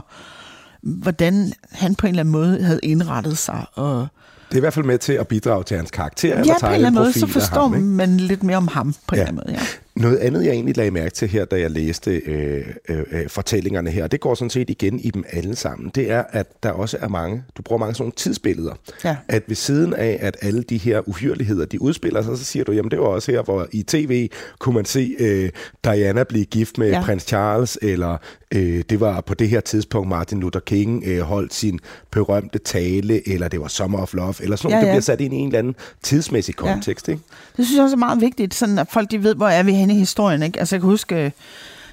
hvordan 0.81 1.53
han 1.71 1.95
på 1.95 2.07
en 2.07 2.09
eller 2.09 2.19
anden 2.19 2.31
måde 2.31 2.63
havde 2.63 2.79
indrettet 2.83 3.37
sig. 3.37 3.65
Og 3.73 4.07
Det 4.51 4.57
er 4.57 4.59
i 4.59 4.65
hvert 4.65 4.73
fald 4.73 4.85
med 4.85 4.97
til 4.97 5.13
at 5.13 5.27
bidrage 5.27 5.63
til 5.63 5.77
hans 5.77 5.91
karakter. 5.91 6.29
ja, 6.45 6.53
på 6.61 6.67
en 6.67 6.73
eller 6.73 6.87
anden 6.87 7.01
måde, 7.01 7.13
så 7.13 7.27
forstår 7.27 7.61
ham, 7.61 7.73
ikke? 7.75 7.85
man 7.87 8.17
lidt 8.17 8.43
mere 8.43 8.57
om 8.57 8.67
ham 8.67 8.93
på 9.07 9.15
en 9.15 9.19
Ja. 9.21 9.21
eller 9.27 9.41
anden 9.41 9.43
måde. 9.47 9.59
Ja. 9.59 9.65
Noget 9.95 10.17
andet, 10.17 10.45
jeg 10.45 10.51
egentlig 10.53 10.77
lagde 10.77 10.91
mærke 10.91 11.13
til 11.15 11.27
her, 11.27 11.45
da 11.45 11.59
jeg 11.59 11.71
læste 11.71 12.11
øh, 12.11 12.65
øh, 12.89 13.03
øh, 13.11 13.29
fortællingerne 13.29 13.89
her, 13.89 14.07
det 14.07 14.19
går 14.19 14.35
sådan 14.35 14.49
set 14.49 14.69
igen 14.69 14.99
i 14.99 15.09
dem 15.09 15.23
alle 15.29 15.55
sammen, 15.55 15.91
det 15.95 16.11
er, 16.11 16.23
at 16.29 16.63
der 16.63 16.71
også 16.71 16.97
er 17.01 17.07
mange, 17.07 17.43
du 17.57 17.61
bruger 17.61 17.79
mange 17.79 17.93
sådan 17.95 18.03
nogle 18.03 18.13
tidsbilleder. 18.15 18.73
Ja. 19.03 19.15
At 19.27 19.43
ved 19.47 19.55
siden 19.55 19.93
af, 19.93 20.17
at 20.21 20.37
alle 20.41 20.63
de 20.63 20.77
her 20.77 21.09
uhyrligheder, 21.09 21.65
de 21.65 21.81
udspiller 21.81 22.21
sig, 22.21 22.37
så 22.37 22.43
siger 22.43 22.63
du, 22.65 22.71
jamen 22.71 22.91
det 22.91 22.99
var 22.99 23.05
også 23.05 23.31
her, 23.31 23.41
hvor 23.43 23.67
i 23.71 23.83
tv 23.83 24.29
kunne 24.59 24.75
man 24.75 24.85
se 24.85 25.15
øh, 25.19 25.49
Diana 25.83 26.23
blive 26.23 26.45
gift 26.45 26.77
med 26.77 26.87
Ja. 26.89 26.97
ja. 26.97 27.03
prins 27.03 27.23
Charles, 27.23 27.77
eller 27.81 28.17
øh, 28.55 28.83
det 28.89 28.99
var 28.99 29.21
på 29.21 29.33
det 29.33 29.49
her 29.49 29.59
tidspunkt, 29.59 30.09
Martin 30.09 30.39
Luther 30.39 30.59
King 30.61 31.03
øh, 31.07 31.19
holdt 31.21 31.53
sin 31.53 31.79
berømte 32.11 32.59
tale, 32.59 33.29
eller 33.29 33.47
det 33.47 33.61
var 33.61 33.67
Summer 33.67 33.99
of 34.01 34.13
Love, 34.13 34.33
eller 34.43 34.55
sådan 34.55 34.71
noget. 34.71 34.81
Ja, 34.81 34.81
Det 34.81 34.87
ja. 34.87 34.91
bliver 34.93 35.01
sat 35.01 35.21
ind 35.21 35.33
i 35.33 35.37
en 35.37 35.47
eller 35.47 35.59
anden 35.59 35.75
tidsmæssig 36.03 36.55
Ja. 36.63 36.73
kontekst, 36.73 37.07
ikke? 37.09 37.21
Det 37.57 37.65
synes 37.65 37.77
jeg 37.77 37.83
også 37.83 37.95
er 37.95 37.99
meget 37.99 38.21
vigtigt, 38.21 38.53
sådan 38.53 38.79
at 38.79 38.87
folk 38.93 39.11
de 39.11 39.23
ved, 39.23 39.35
hvor 39.35 39.47
er 39.47 39.63
vi 39.63 39.71
henne 39.81 39.95
i 39.95 39.97
historien. 39.97 40.43
Ikke? 40.43 40.59
Altså 40.59 40.75
jeg 40.75 40.81
kan 40.81 40.89
huske, 40.89 41.25
øh, 41.25 41.31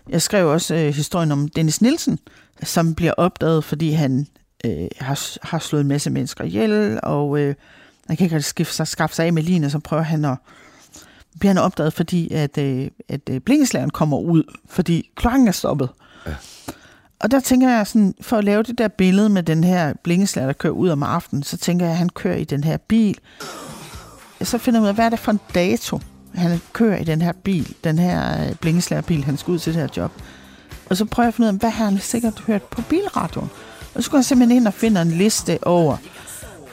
jeg 0.08 0.22
skrev 0.22 0.48
også 0.48 0.74
øh, 0.74 0.94
historien 0.94 1.32
om 1.32 1.48
Dennis 1.48 1.80
Nielsen, 1.80 2.18
som 2.62 2.94
bliver 2.94 3.12
opdaget, 3.12 3.64
fordi 3.64 3.90
han 3.90 4.26
øh, 4.64 4.88
har, 5.00 5.46
har 5.46 5.58
slået 5.58 5.80
en 5.80 5.88
masse 5.88 6.10
mennesker 6.10 6.44
ihjel, 6.44 7.00
og 7.02 7.38
øh, 7.38 7.54
han 8.06 8.16
kan 8.16 8.24
ikke 8.24 8.36
rigtig 8.36 8.50
skifte 8.50 8.74
sig, 8.74 8.86
skaffe 8.86 9.16
sig 9.16 9.26
af 9.26 9.32
med 9.32 9.42
ligen, 9.42 9.64
og 9.64 9.70
så 9.70 9.78
prøver 9.78 10.02
han 10.02 10.24
at 10.24 10.36
bliver 11.38 11.54
han 11.54 11.62
opdaget, 11.62 11.92
fordi 11.92 12.32
at, 12.32 12.58
øh, 12.58 12.88
at 13.08 13.20
øh, 13.30 13.40
blinkeslæren 13.40 13.90
kommer 13.90 14.18
ud, 14.18 14.42
fordi 14.68 15.10
klokken 15.16 15.48
er 15.48 15.52
stoppet. 15.52 15.88
Ja. 16.26 16.34
Og 17.20 17.30
der 17.30 17.40
tænker 17.40 17.68
jeg 17.68 17.86
sådan, 17.86 18.14
for 18.20 18.36
at 18.36 18.44
lave 18.44 18.62
det 18.62 18.78
der 18.78 18.88
billede 18.88 19.28
med 19.28 19.42
den 19.42 19.64
her 19.64 19.92
blinkeslager, 20.02 20.46
der 20.46 20.52
kører 20.52 20.72
ud 20.72 20.88
om 20.88 21.02
aftenen, 21.02 21.42
så 21.42 21.56
tænker 21.56 21.86
jeg, 21.86 21.92
at 21.92 21.98
han 21.98 22.08
kører 22.08 22.36
i 22.36 22.44
den 22.44 22.64
her 22.64 22.76
bil, 22.76 23.18
så 24.42 24.58
finder 24.58 24.80
jeg 24.80 24.82
ud 24.82 24.88
af, 24.88 24.94
hvad 24.94 25.04
er 25.04 25.10
det 25.10 25.18
for 25.18 25.32
en 25.32 25.40
dato, 25.54 26.00
han 26.34 26.60
kører 26.72 26.98
i 26.98 27.04
den 27.04 27.22
her 27.22 27.32
bil, 27.32 27.74
den 27.84 27.98
her 27.98 28.46
øh, 28.48 28.54
blinkeslagerbil, 28.54 29.24
han 29.24 29.36
skal 29.36 29.50
ud 29.52 29.58
til 29.58 29.74
det 29.74 29.80
her 29.80 29.88
job. 29.96 30.12
Og 30.90 30.96
så 30.96 31.04
prøver 31.04 31.24
jeg 31.24 31.28
at 31.28 31.34
finde 31.34 31.48
ud 31.48 31.54
af, 31.54 31.60
hvad 31.60 31.70
har 31.70 31.84
han 31.84 31.98
sikkert 31.98 32.42
hørt 32.46 32.62
på 32.62 32.82
bilradioen. 32.82 33.50
Og 33.94 34.02
så 34.02 34.10
går 34.10 34.18
jeg 34.18 34.24
simpelthen 34.24 34.56
ind 34.56 34.66
og 34.66 34.74
finder 34.74 35.02
en 35.02 35.10
liste 35.10 35.58
over, 35.66 35.96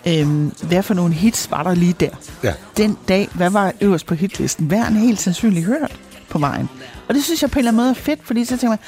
øhm, 0.07 0.51
hvad 0.63 0.83
for 0.83 0.93
nogle 0.93 1.13
hits 1.13 1.51
var 1.51 1.63
der 1.63 1.73
lige 1.73 1.95
der. 1.99 2.09
Ja. 2.43 2.53
Den 2.77 2.97
dag, 3.07 3.29
hvad 3.33 3.49
var 3.49 3.73
øverst 3.81 4.05
på 4.05 4.15
hitlisten? 4.15 4.65
Hvad 4.67 4.77
har 4.77 4.85
han 4.85 4.95
helt 4.95 5.21
sandsynligt 5.21 5.65
hørt 5.65 5.99
på 6.29 6.39
vejen? 6.39 6.69
Og 7.07 7.15
det 7.15 7.23
synes 7.23 7.41
jeg 7.41 7.51
på 7.51 7.55
en 7.55 7.59
eller 7.59 7.71
anden 7.71 7.83
måde 7.83 7.89
er 7.89 7.93
fedt, 7.93 8.19
fordi 8.23 8.45
så 8.45 8.57
tænker 8.57 8.69
man, 8.69 8.79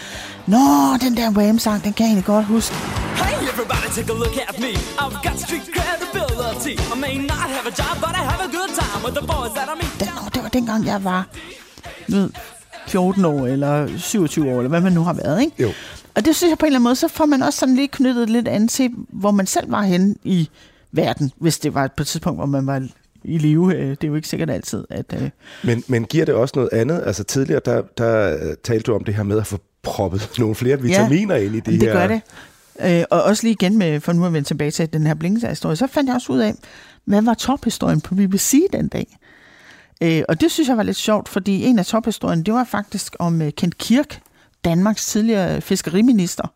Nå, 0.47 0.97
den 1.01 1.17
der 1.17 1.29
Wham-sang, 1.31 1.83
den 1.83 1.93
kan 1.93 2.03
jeg 2.05 2.09
egentlig 2.09 2.25
godt 2.25 2.45
huske. 2.45 2.75
Hey 3.15 3.36
everybody 3.57 3.87
take 3.97 4.09
a 4.15 4.17
look 4.23 4.35
at 4.49 4.55
me 4.65 4.71
I've 5.03 5.17
got 5.27 5.35
street 5.45 5.65
credibility 5.75 6.73
I 6.93 6.95
may 7.05 7.15
not 7.31 7.47
have 7.55 7.65
a 7.71 7.75
job 7.81 7.95
but 8.05 8.13
I 8.21 8.23
have 8.31 8.41
a 8.47 8.51
good 8.57 8.71
time 8.81 8.99
With 9.05 9.15
the 9.19 9.25
boys 9.33 9.51
that 9.57 9.67
I 9.73 9.75
meet 9.81 9.93
Den, 9.99 10.09
det 10.33 10.43
var 10.43 10.49
dengang, 10.49 10.85
jeg 10.85 11.03
var 11.03 11.27
du 12.11 12.15
ved, 12.15 12.29
14 12.87 13.25
år, 13.25 13.47
eller 13.47 13.97
27 13.97 14.49
år, 14.51 14.57
eller 14.57 14.69
hvad 14.69 14.81
man 14.81 14.93
nu 14.93 15.03
har 15.03 15.13
været, 15.13 15.41
ikke? 15.41 15.63
Jo. 15.63 15.71
Og 16.15 16.25
det 16.25 16.35
synes 16.35 16.49
jeg 16.51 16.57
på 16.57 16.65
en 16.65 16.67
eller 16.67 16.77
anden 16.77 16.83
måde, 16.83 16.95
så 16.95 17.07
får 17.07 17.25
man 17.25 17.41
også 17.43 17.59
sådan 17.59 17.75
lige 17.75 17.87
knyttet 17.87 18.29
lidt 18.29 18.47
an 18.47 18.67
til, 18.67 18.89
hvor 19.09 19.31
man 19.31 19.47
selv 19.47 19.71
var 19.71 19.81
henne 19.81 20.15
i 20.23 20.49
verden, 20.91 21.31
hvis 21.37 21.59
det 21.59 21.73
var 21.73 21.87
på 21.97 22.03
et 22.03 22.07
tidspunkt, 22.07 22.39
hvor 22.39 22.45
man 22.45 22.67
var 22.67 22.87
i 23.23 23.37
live. 23.37 23.75
Øh, 23.75 23.89
Det 23.89 24.03
er 24.03 24.07
jo 24.07 24.15
ikke 24.15 24.27
sikkert 24.27 24.49
altid, 24.49 24.83
at... 24.89 25.05
øh, 25.21 25.29
Men, 25.63 25.83
men 25.87 26.05
giver 26.05 26.25
det 26.25 26.35
også 26.35 26.53
noget 26.55 26.69
andet? 26.73 27.03
Altså 27.05 27.23
tidligere, 27.23 27.61
der, 27.65 27.81
der 27.97 28.37
øh, 28.49 28.55
talte 28.63 28.83
du 28.83 28.95
om 28.95 29.03
det 29.03 29.13
her 29.15 29.23
med 29.23 29.37
at 29.37 29.47
få 29.47 29.59
proppet 29.83 30.29
nogle 30.39 30.55
flere 30.55 30.81
vitaminer 30.81 31.35
ind 31.35 31.55
i 31.55 31.59
de 31.59 31.71
det 31.71 31.81
her... 31.81 31.93
gør 31.93 32.07
det. 32.07 32.21
Øh, 32.79 33.03
og 33.09 33.23
også 33.23 33.43
lige 33.43 33.53
igen 33.53 33.77
med, 33.77 33.99
for 33.99 34.13
nu 34.13 34.25
at 34.25 34.33
vende 34.33 34.47
tilbage 34.47 34.71
til 34.71 34.93
den 34.93 35.07
her 35.07 35.13
blinksager-historie, 35.13 35.75
så 35.75 35.87
fandt 35.87 36.07
jeg 36.07 36.15
også 36.15 36.33
ud 36.33 36.39
af, 36.39 36.53
hvad 37.05 37.21
var 37.21 37.33
tophistorien 37.33 38.01
på 38.01 38.15
BBC 38.15 38.61
den 38.73 38.87
dag? 38.87 39.17
Øh, 40.03 40.23
og 40.29 40.41
det 40.41 40.51
synes 40.51 40.69
jeg 40.69 40.77
var 40.77 40.83
lidt 40.83 40.97
sjovt, 40.97 41.29
fordi 41.29 41.65
en 41.65 41.79
af 41.79 41.85
tophistorien, 41.85 42.43
det 42.43 42.53
var 42.53 42.63
faktisk 42.63 43.15
om 43.19 43.41
øh, 43.41 43.51
Kent 43.51 43.77
Kirk, 43.77 44.19
Danmarks 44.65 45.05
tidligere 45.07 45.61
fiskeriminister, 45.61 46.47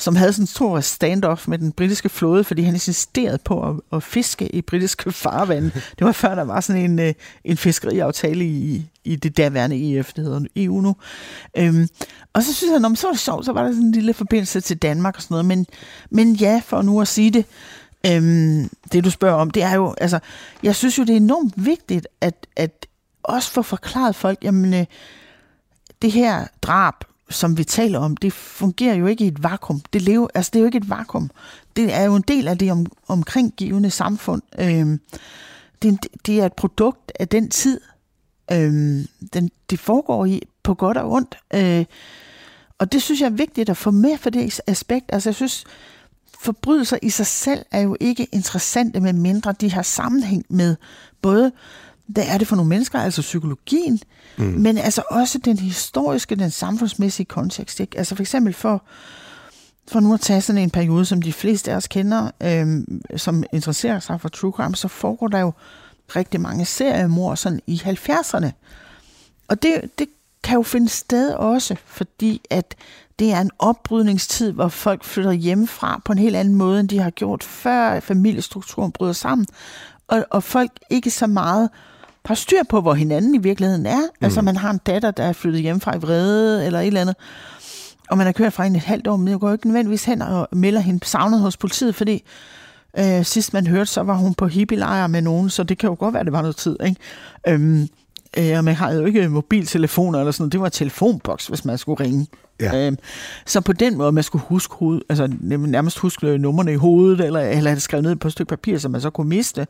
som 0.00 0.16
havde 0.16 0.32
sådan 0.32 0.42
en 0.42 0.46
stor 0.46 0.80
standoff 0.80 1.48
med 1.48 1.58
den 1.58 1.72
britiske 1.72 2.08
flåde, 2.08 2.44
fordi 2.44 2.62
han 2.62 2.74
insisterede 2.74 3.38
på 3.44 3.68
at, 3.68 3.76
at 3.92 4.02
fiske 4.02 4.54
i 4.54 4.62
britiske 4.62 5.12
farvande. 5.22 5.70
Det 5.70 6.06
var 6.06 6.12
før, 6.12 6.34
der 6.34 6.44
var 6.44 6.60
sådan 6.60 6.82
en, 6.82 6.98
øh, 6.98 7.14
en 7.44 7.56
fiskeriaftale 7.56 8.44
i, 8.44 8.90
i 9.04 9.16
det 9.16 9.36
derværende 9.36 9.98
EF, 9.98 10.12
det 10.12 10.24
hedder 10.24 10.40
EU 10.56 10.80
nu. 10.80 10.96
Øhm, 11.56 11.88
og 12.32 12.42
så 12.42 12.54
synes 12.54 12.72
han, 12.72 12.84
om 12.84 12.96
så 12.96 13.06
var 13.06 13.12
det 13.12 13.20
sjovt, 13.20 13.44
så 13.44 13.52
var 13.52 13.62
der 13.62 13.70
sådan 13.70 13.86
en 13.86 13.92
lille 13.92 14.14
forbindelse 14.14 14.60
til 14.60 14.76
Danmark 14.76 15.16
og 15.16 15.22
sådan 15.22 15.34
noget. 15.34 15.44
Men, 15.44 15.66
men 16.10 16.34
ja, 16.34 16.62
for 16.64 16.82
nu 16.82 17.00
at 17.00 17.08
sige 17.08 17.30
det, 17.30 17.44
øhm, 18.06 18.70
det 18.92 19.04
du 19.04 19.10
spørger 19.10 19.36
om, 19.36 19.50
det 19.50 19.62
er 19.62 19.74
jo, 19.74 19.94
altså, 20.00 20.18
jeg 20.62 20.76
synes 20.76 20.98
jo, 20.98 21.02
det 21.02 21.12
er 21.12 21.16
enormt 21.16 21.54
vigtigt, 21.56 22.08
at, 22.20 22.46
at 22.56 22.86
også 23.22 23.50
få 23.50 23.62
forklaret 23.62 24.16
folk, 24.16 24.38
jamen, 24.44 24.74
øh, 24.74 24.86
det 26.02 26.12
her 26.12 26.46
drab, 26.62 26.94
som 27.30 27.58
vi 27.58 27.64
taler 27.64 27.98
om, 27.98 28.16
det 28.16 28.32
fungerer 28.32 28.94
jo 28.94 29.06
ikke 29.06 29.24
i 29.24 29.28
et 29.28 29.42
vakuum. 29.42 29.80
Det, 29.92 30.02
lever, 30.02 30.28
altså, 30.34 30.50
det 30.52 30.58
er 30.58 30.60
jo 30.60 30.66
ikke 30.66 30.78
et 30.78 30.90
vakuum. 30.90 31.30
Det 31.76 31.94
er 31.94 32.02
jo 32.02 32.16
en 32.16 32.24
del 32.28 32.48
af 32.48 32.58
det 32.58 32.72
om, 32.72 32.86
omkringgivende 33.08 33.90
samfund. 33.90 34.42
Øhm, 34.58 35.00
det, 35.82 36.06
det 36.26 36.40
er 36.40 36.46
et 36.46 36.52
produkt 36.52 37.12
af 37.20 37.28
den 37.28 37.50
tid, 37.50 37.80
øhm, 38.52 39.06
den, 39.32 39.50
det 39.70 39.78
foregår 39.78 40.26
i, 40.26 40.42
på 40.62 40.74
godt 40.74 40.96
og 40.96 41.12
ondt. 41.12 41.38
Øh, 41.54 41.84
og 42.78 42.92
det 42.92 43.02
synes 43.02 43.20
jeg 43.20 43.26
er 43.26 43.30
vigtigt 43.30 43.70
at 43.70 43.76
få 43.76 43.90
med 43.90 44.18
for 44.18 44.30
det 44.30 44.60
aspekt. 44.66 45.06
Altså 45.08 45.28
jeg 45.28 45.34
synes, 45.34 45.64
forbrydelser 46.40 46.98
i 47.02 47.10
sig 47.10 47.26
selv 47.26 47.64
er 47.70 47.80
jo 47.80 47.96
ikke 48.00 48.28
interessante, 48.32 49.00
med 49.00 49.12
mindre 49.12 49.54
de 49.60 49.72
har 49.72 49.82
sammenhæng 49.82 50.44
med 50.48 50.76
både, 51.22 51.52
hvad 52.12 52.24
er 52.26 52.38
det 52.38 52.48
for 52.48 52.56
nogle 52.56 52.68
mennesker, 52.68 52.98
altså 52.98 53.20
psykologien, 53.20 54.00
mm. 54.36 54.44
men 54.44 54.78
altså 54.78 55.02
også 55.10 55.38
den 55.38 55.58
historiske, 55.58 56.34
den 56.34 56.50
samfundsmæssige 56.50 57.26
kontekst. 57.26 57.80
Ikke? 57.80 57.98
Altså 57.98 58.14
for 58.14 58.22
eksempel 58.22 58.52
for, 58.52 58.82
for 59.88 60.00
nu 60.00 60.14
at 60.14 60.20
tage 60.20 60.40
sådan 60.40 60.62
en 60.62 60.70
periode, 60.70 61.04
som 61.04 61.22
de 61.22 61.32
fleste 61.32 61.72
af 61.72 61.76
os 61.76 61.86
kender, 61.86 62.30
øhm, 62.42 63.02
som 63.16 63.44
interesserer 63.52 64.00
sig 64.00 64.20
for 64.20 64.28
true 64.28 64.52
crime, 64.52 64.76
så 64.76 64.88
foregår 64.88 65.28
der 65.28 65.38
jo 65.38 65.52
rigtig 66.16 66.40
mange 66.40 66.64
seriemord 66.64 67.36
sådan 67.36 67.60
i 67.66 67.82
70'erne. 67.84 68.50
Og 69.48 69.62
det, 69.62 69.90
det 69.98 70.08
kan 70.42 70.54
jo 70.54 70.62
finde 70.62 70.88
sted 70.88 71.32
også, 71.32 71.76
fordi 71.84 72.40
at 72.50 72.74
det 73.18 73.32
er 73.32 73.40
en 73.40 73.50
opbrydningstid, 73.58 74.52
hvor 74.52 74.68
folk 74.68 75.04
flytter 75.04 75.32
hjemmefra 75.32 76.00
på 76.04 76.12
en 76.12 76.18
helt 76.18 76.36
anden 76.36 76.54
måde, 76.54 76.80
end 76.80 76.88
de 76.88 76.98
har 76.98 77.10
gjort 77.10 77.44
før 77.44 78.00
familiestrukturen 78.00 78.92
bryder 78.92 79.12
sammen. 79.12 79.46
Og, 80.08 80.26
og 80.30 80.42
folk 80.42 80.70
ikke 80.90 81.10
så 81.10 81.26
meget 81.26 81.70
har 82.24 82.34
styr 82.34 82.62
på, 82.68 82.80
hvor 82.80 82.94
hinanden 82.94 83.34
i 83.34 83.38
virkeligheden 83.38 83.86
er. 83.86 84.00
Mm. 84.00 84.24
Altså 84.24 84.42
man 84.42 84.56
har 84.56 84.70
en 84.70 84.80
datter, 84.86 85.10
der 85.10 85.24
er 85.24 85.32
flyttet 85.32 85.62
hjemmefra 85.62 85.96
i 85.96 85.98
vrede 85.98 86.66
eller 86.66 86.80
et 86.80 86.86
eller 86.86 87.00
andet, 87.00 87.16
og 88.10 88.16
man 88.16 88.26
har 88.26 88.32
kørt 88.32 88.52
fra 88.52 88.64
hende 88.64 88.76
et 88.76 88.84
halvt 88.84 89.06
år, 89.06 89.16
men 89.16 89.28
jeg 89.28 89.38
går 89.38 89.52
ikke 89.52 89.66
nødvendigvis 89.66 90.04
hen 90.04 90.22
og 90.22 90.48
melder 90.52 90.80
hende 90.80 91.06
savnet 91.06 91.40
hos 91.40 91.56
politiet, 91.56 91.94
fordi 91.94 92.24
øh, 92.98 93.24
sidst 93.24 93.52
man 93.52 93.66
hørte, 93.66 93.90
så 93.90 94.02
var 94.02 94.14
hun 94.14 94.34
på 94.34 94.46
hippie 94.46 95.08
med 95.08 95.22
nogen, 95.22 95.50
så 95.50 95.62
det 95.62 95.78
kan 95.78 95.88
jo 95.88 95.96
godt 95.98 96.14
være, 96.14 96.24
det 96.24 96.32
var 96.32 96.40
noget 96.40 96.56
tid. 96.56 96.76
Ikke? 96.84 97.00
Øhm, 97.48 97.88
øh, 98.38 98.58
og 98.58 98.64
man 98.64 98.74
har 98.74 98.92
jo 98.92 99.04
ikke 99.04 99.28
mobiltelefoner 99.28 100.18
eller 100.18 100.32
sådan 100.32 100.42
noget. 100.42 100.52
Det 100.52 100.60
var 100.60 100.68
telefonboks, 100.68 101.46
hvis 101.46 101.64
man 101.64 101.78
skulle 101.78 102.04
ringe. 102.04 102.26
Ja. 102.60 102.86
Øhm, 102.86 102.98
så 103.46 103.60
på 103.60 103.72
den 103.72 103.96
måde, 103.96 104.12
man 104.12 104.24
skulle 104.24 104.44
huske 104.44 104.74
hoved, 104.74 105.00
altså 105.08 105.28
nærmest 105.40 105.98
huske 105.98 106.38
numrene 106.38 106.72
i 106.72 106.76
hovedet, 106.76 107.20
eller, 107.20 107.40
eller 107.40 107.70
have 107.70 107.80
skrevet 107.80 108.04
ned 108.04 108.16
på 108.16 108.28
et 108.28 108.32
stykke 108.32 108.48
papir, 108.48 108.78
som 108.78 108.90
man 108.90 109.00
så 109.00 109.10
kunne 109.10 109.28
miste. 109.28 109.66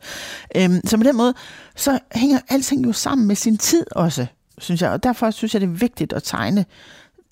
Øhm, 0.55 0.81
så 0.85 0.97
på 0.97 1.03
den 1.03 1.17
måde, 1.17 1.33
så 1.75 1.99
hænger 2.15 2.39
alting 2.49 2.85
jo 2.85 2.93
sammen 2.93 3.27
med 3.27 3.35
sin 3.35 3.57
tid 3.57 3.85
også, 3.91 4.25
synes 4.57 4.81
jeg. 4.81 4.89
Og 4.89 5.03
derfor 5.03 5.31
synes 5.31 5.53
jeg, 5.53 5.61
det 5.61 5.67
er 5.67 5.71
vigtigt 5.71 6.13
at 6.13 6.23
tegne 6.23 6.65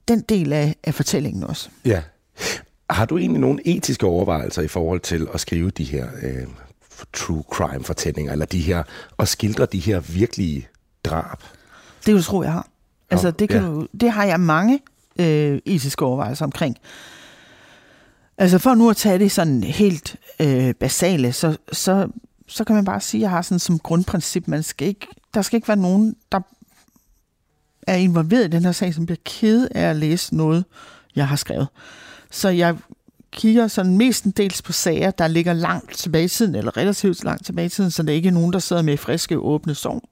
den 0.08 0.22
del 0.22 0.54
af, 0.54 0.76
af 0.84 0.94
fortællingen 0.94 1.44
også. 1.44 1.70
Ja. 1.86 2.02
Har 2.90 3.06
du 3.06 3.18
egentlig 3.18 3.42
nogle 3.42 3.68
etiske 3.68 4.06
overvejelser 4.06 4.62
i 4.62 4.68
forhold 4.68 5.00
til 5.00 5.28
at 5.34 5.40
skrive 5.40 5.70
de 5.70 5.84
her 5.84 6.08
øh, 6.22 6.48
true 7.14 7.44
crime 7.52 7.84
fortællinger, 7.84 8.32
eller 8.32 8.46
de 8.46 8.62
her, 8.62 8.84
og 9.18 9.28
skildre 9.28 9.66
de 9.66 9.80
her 9.80 10.00
virkelige 10.00 10.68
drab? 11.04 11.38
Det 12.06 12.12
er 12.12 12.16
jo 12.16 12.22
tro, 12.22 12.44
jeg 12.44 12.52
har. 12.52 12.68
Altså, 13.10 13.32
det, 13.32 13.50
kan 13.50 13.62
ja. 13.62 13.68
du, 13.68 13.88
det 14.02 14.12
har 14.12 14.26
jeg 14.26 14.40
mange 14.40 14.80
øh, 15.20 15.60
etiske 15.66 16.06
overvejelser 16.06 16.46
omkring. 16.46 16.78
Altså 18.38 18.58
for 18.58 18.76
nu 18.76 18.90
at 18.90 18.98
tage 18.98 19.20
det 19.20 19.32
sådan 19.32 19.64
helt 19.64 20.16
øh, 20.40 20.74
basale, 20.74 21.34
så, 21.34 21.58
så, 21.72 22.08
så 22.48 22.64
kan 22.64 22.76
man 22.76 22.86
bare 22.86 23.02
sige, 23.02 23.20
at 23.20 23.22
jeg 23.22 23.30
har 23.30 23.42
sådan 23.42 23.60
som 23.60 23.80
grundprincip, 23.80 24.48
man 24.48 24.64
skal 24.64 24.88
ikke, 24.88 25.08
der 25.34 25.42
skal 25.42 25.58
ikke 25.58 25.68
være 25.68 25.78
nogen, 25.78 26.16
der 26.32 26.40
er 27.88 27.96
involveret 27.96 28.46
i 28.46 28.48
den 28.48 28.66
her 28.66 28.72
sag, 28.72 28.94
som 28.94 29.06
bliver 29.06 29.20
ked 29.26 29.68
af 29.76 29.82
at 29.82 29.96
læse 29.96 30.36
noget, 30.36 30.66
jeg 31.16 31.28
har 31.28 31.36
skrevet. 31.36 31.68
Så 32.32 32.50
jeg 32.50 32.78
kigger 33.32 33.68
sådan 33.68 33.98
mestendels 33.98 34.62
på 34.62 34.72
sager, 34.72 35.12
der 35.12 35.28
ligger 35.28 35.54
langt 35.54 35.98
tilbage 35.98 36.26
i 36.26 36.28
tiden, 36.28 36.56
eller 36.56 36.78
relativt 36.78 37.24
langt 37.24 37.46
tilbage 37.46 37.66
i 37.66 37.70
tiden, 37.70 37.92
så 37.92 38.04
der 38.04 38.14
ikke 38.14 38.30
er 38.30 38.34
nogen, 38.34 38.54
der 38.54 38.60
sidder 38.60 38.82
med 38.82 38.98
friske, 38.98 39.38
åbne 39.38 39.76
sår. 39.76 40.10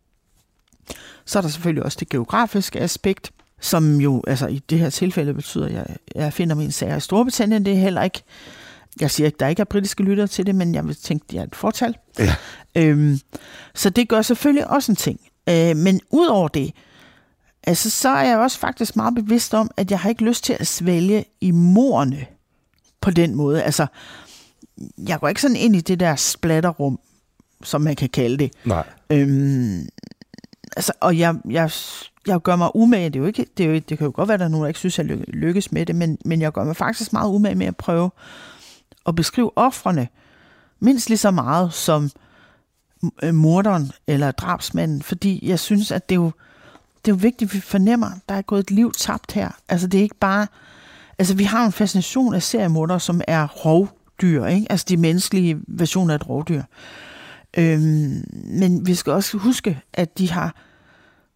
Så 1.26 1.40
er 1.40 1.42
der 1.42 1.50
selvfølgelig 1.50 1.84
også 1.84 1.98
det 2.00 2.10
geografiske 2.10 2.80
aspekt 2.80 3.32
som 3.62 4.02
jo 4.02 4.24
altså 4.28 4.48
i 4.48 4.60
det 4.70 4.80
her 4.80 4.90
tilfælde 4.90 5.34
betyder, 5.34 5.66
at 5.66 5.74
jeg, 5.74 5.86
jeg 6.16 6.34
finder 6.34 6.56
min 6.56 6.72
sager 6.72 6.96
i 6.96 7.00
Storbritannien. 7.00 7.66
Det 7.66 7.74
er 7.74 7.78
heller 7.78 8.04
ikke, 8.04 8.24
jeg 9.02 9.12
siger 9.12 9.28
ikke, 9.28 9.38
der 9.40 9.48
ikke 9.48 9.60
er 9.60 9.66
britiske 9.66 10.04
lyttere 10.04 10.28
til 10.28 10.46
det, 10.46 10.56
men 10.56 10.76
jeg 10.76 10.88
vil 10.88 10.96
tænke, 10.96 11.26
det 11.32 11.40
er 11.40 11.44
et 11.44 11.56
fortal. 11.56 11.98
Ja. 12.20 12.36
Øhm, 12.76 13.20
så 13.76 13.90
det 13.90 14.10
gør 14.10 14.22
selvfølgelig 14.22 14.68
også 14.68 14.92
en 14.92 14.96
ting. 14.96 15.20
Øh, 15.50 15.78
men 15.78 16.02
ud 16.10 16.50
det, 16.54 16.74
altså, 17.64 17.90
så 17.90 18.10
er 18.10 18.24
jeg 18.24 18.38
også 18.38 18.60
faktisk 18.60 18.96
meget 18.96 19.16
bevidst 19.16 19.54
om, 19.54 19.72
at 19.78 19.92
jeg 19.92 20.00
har 20.00 20.10
ikke 20.10 20.24
lyst 20.24 20.44
til 20.44 20.58
at 20.60 20.68
svælge 20.68 21.26
i 21.42 21.52
morerne 21.52 22.26
på 23.02 23.12
den 23.12 23.36
måde. 23.36 23.64
Altså, 23.64 23.88
jeg 25.08 25.20
går 25.20 25.28
ikke 25.28 25.42
sådan 25.42 25.58
ind 25.58 25.76
i 25.76 25.82
det 25.82 26.00
der 26.00 26.16
splatterrum, 26.16 27.00
som 27.64 27.82
man 27.82 27.96
kan 27.96 28.10
kalde 28.10 28.38
det. 28.38 28.54
Nej. 28.66 28.88
Øhm, 29.10 29.88
altså, 30.76 30.94
og 31.00 31.18
jeg, 31.18 31.36
jeg 31.50 31.72
jeg 32.28 32.42
gør 32.42 32.56
mig 32.56 32.76
umage, 32.76 33.10
det, 33.10 33.16
er 33.16 33.20
jo 33.20 33.26
ikke, 33.26 33.46
det, 33.58 33.66
er 33.66 33.70
jo, 33.70 33.74
det 33.76 33.98
kan 33.98 34.06
jo 34.06 34.12
godt 34.16 34.28
være, 34.28 34.34
at 34.34 34.40
der 34.40 34.46
er 34.46 34.50
nogen, 34.50 34.64
der 34.64 34.68
ikke 34.68 34.80
synes, 34.80 35.00
at 35.00 35.10
jeg 35.10 35.18
lykkes 35.28 35.72
med 35.72 35.86
det, 35.86 35.96
men, 35.96 36.18
men 36.26 36.42
jeg 36.42 36.52
gør 36.52 36.64
mig 36.64 36.76
faktisk 36.76 37.14
meget 37.14 37.30
umage 37.30 37.56
med 37.56 37.68
at 37.68 37.78
prøve 37.78 38.12
at 39.06 39.16
beskrive 39.16 39.52
offrene 39.56 40.08
mindst 40.80 41.10
lige 41.10 41.18
så 41.18 41.32
meget 41.32 41.74
som 41.74 42.10
øh, 43.24 43.34
morderen 43.34 43.92
eller 44.08 44.32
drabsmanden, 44.32 45.02
fordi 45.02 45.50
jeg 45.50 45.60
synes, 45.60 45.92
at 45.92 46.10
det 46.10 46.16
er 46.16 46.20
jo, 46.20 46.32
det 47.06 47.12
er 47.12 47.16
jo 47.16 47.20
vigtigt, 47.22 47.50
at 47.50 47.56
vi 47.56 47.60
fornemmer, 47.60 48.08
at 48.08 48.22
der 48.30 48.36
er 48.36 48.42
gået 48.42 48.60
et 48.60 48.72
liv 48.72 48.92
tabt 48.98 49.32
her. 49.32 49.50
Altså 49.70 49.88
det 49.88 49.98
er 49.98 50.04
ikke 50.04 50.20
bare, 50.20 50.48
altså 51.20 51.36
vi 51.36 51.44
har 51.44 51.66
en 51.66 51.72
fascination 51.72 52.34
af 52.34 52.44
seriemordere, 52.44 53.00
som 53.00 53.22
er 53.28 53.48
rovdyr, 53.48 54.46
ikke? 54.46 54.68
altså 54.70 54.86
de 54.90 54.98
menneskelige 54.98 55.60
versioner 55.68 56.14
af 56.14 56.16
et 56.16 56.30
rovdyr. 56.30 56.64
Øhm, 57.58 58.24
men 58.34 58.88
vi 58.88 58.96
skal 58.96 59.14
også 59.14 59.38
huske, 59.38 59.82
at 59.94 60.18
de 60.18 60.32
har 60.32 60.56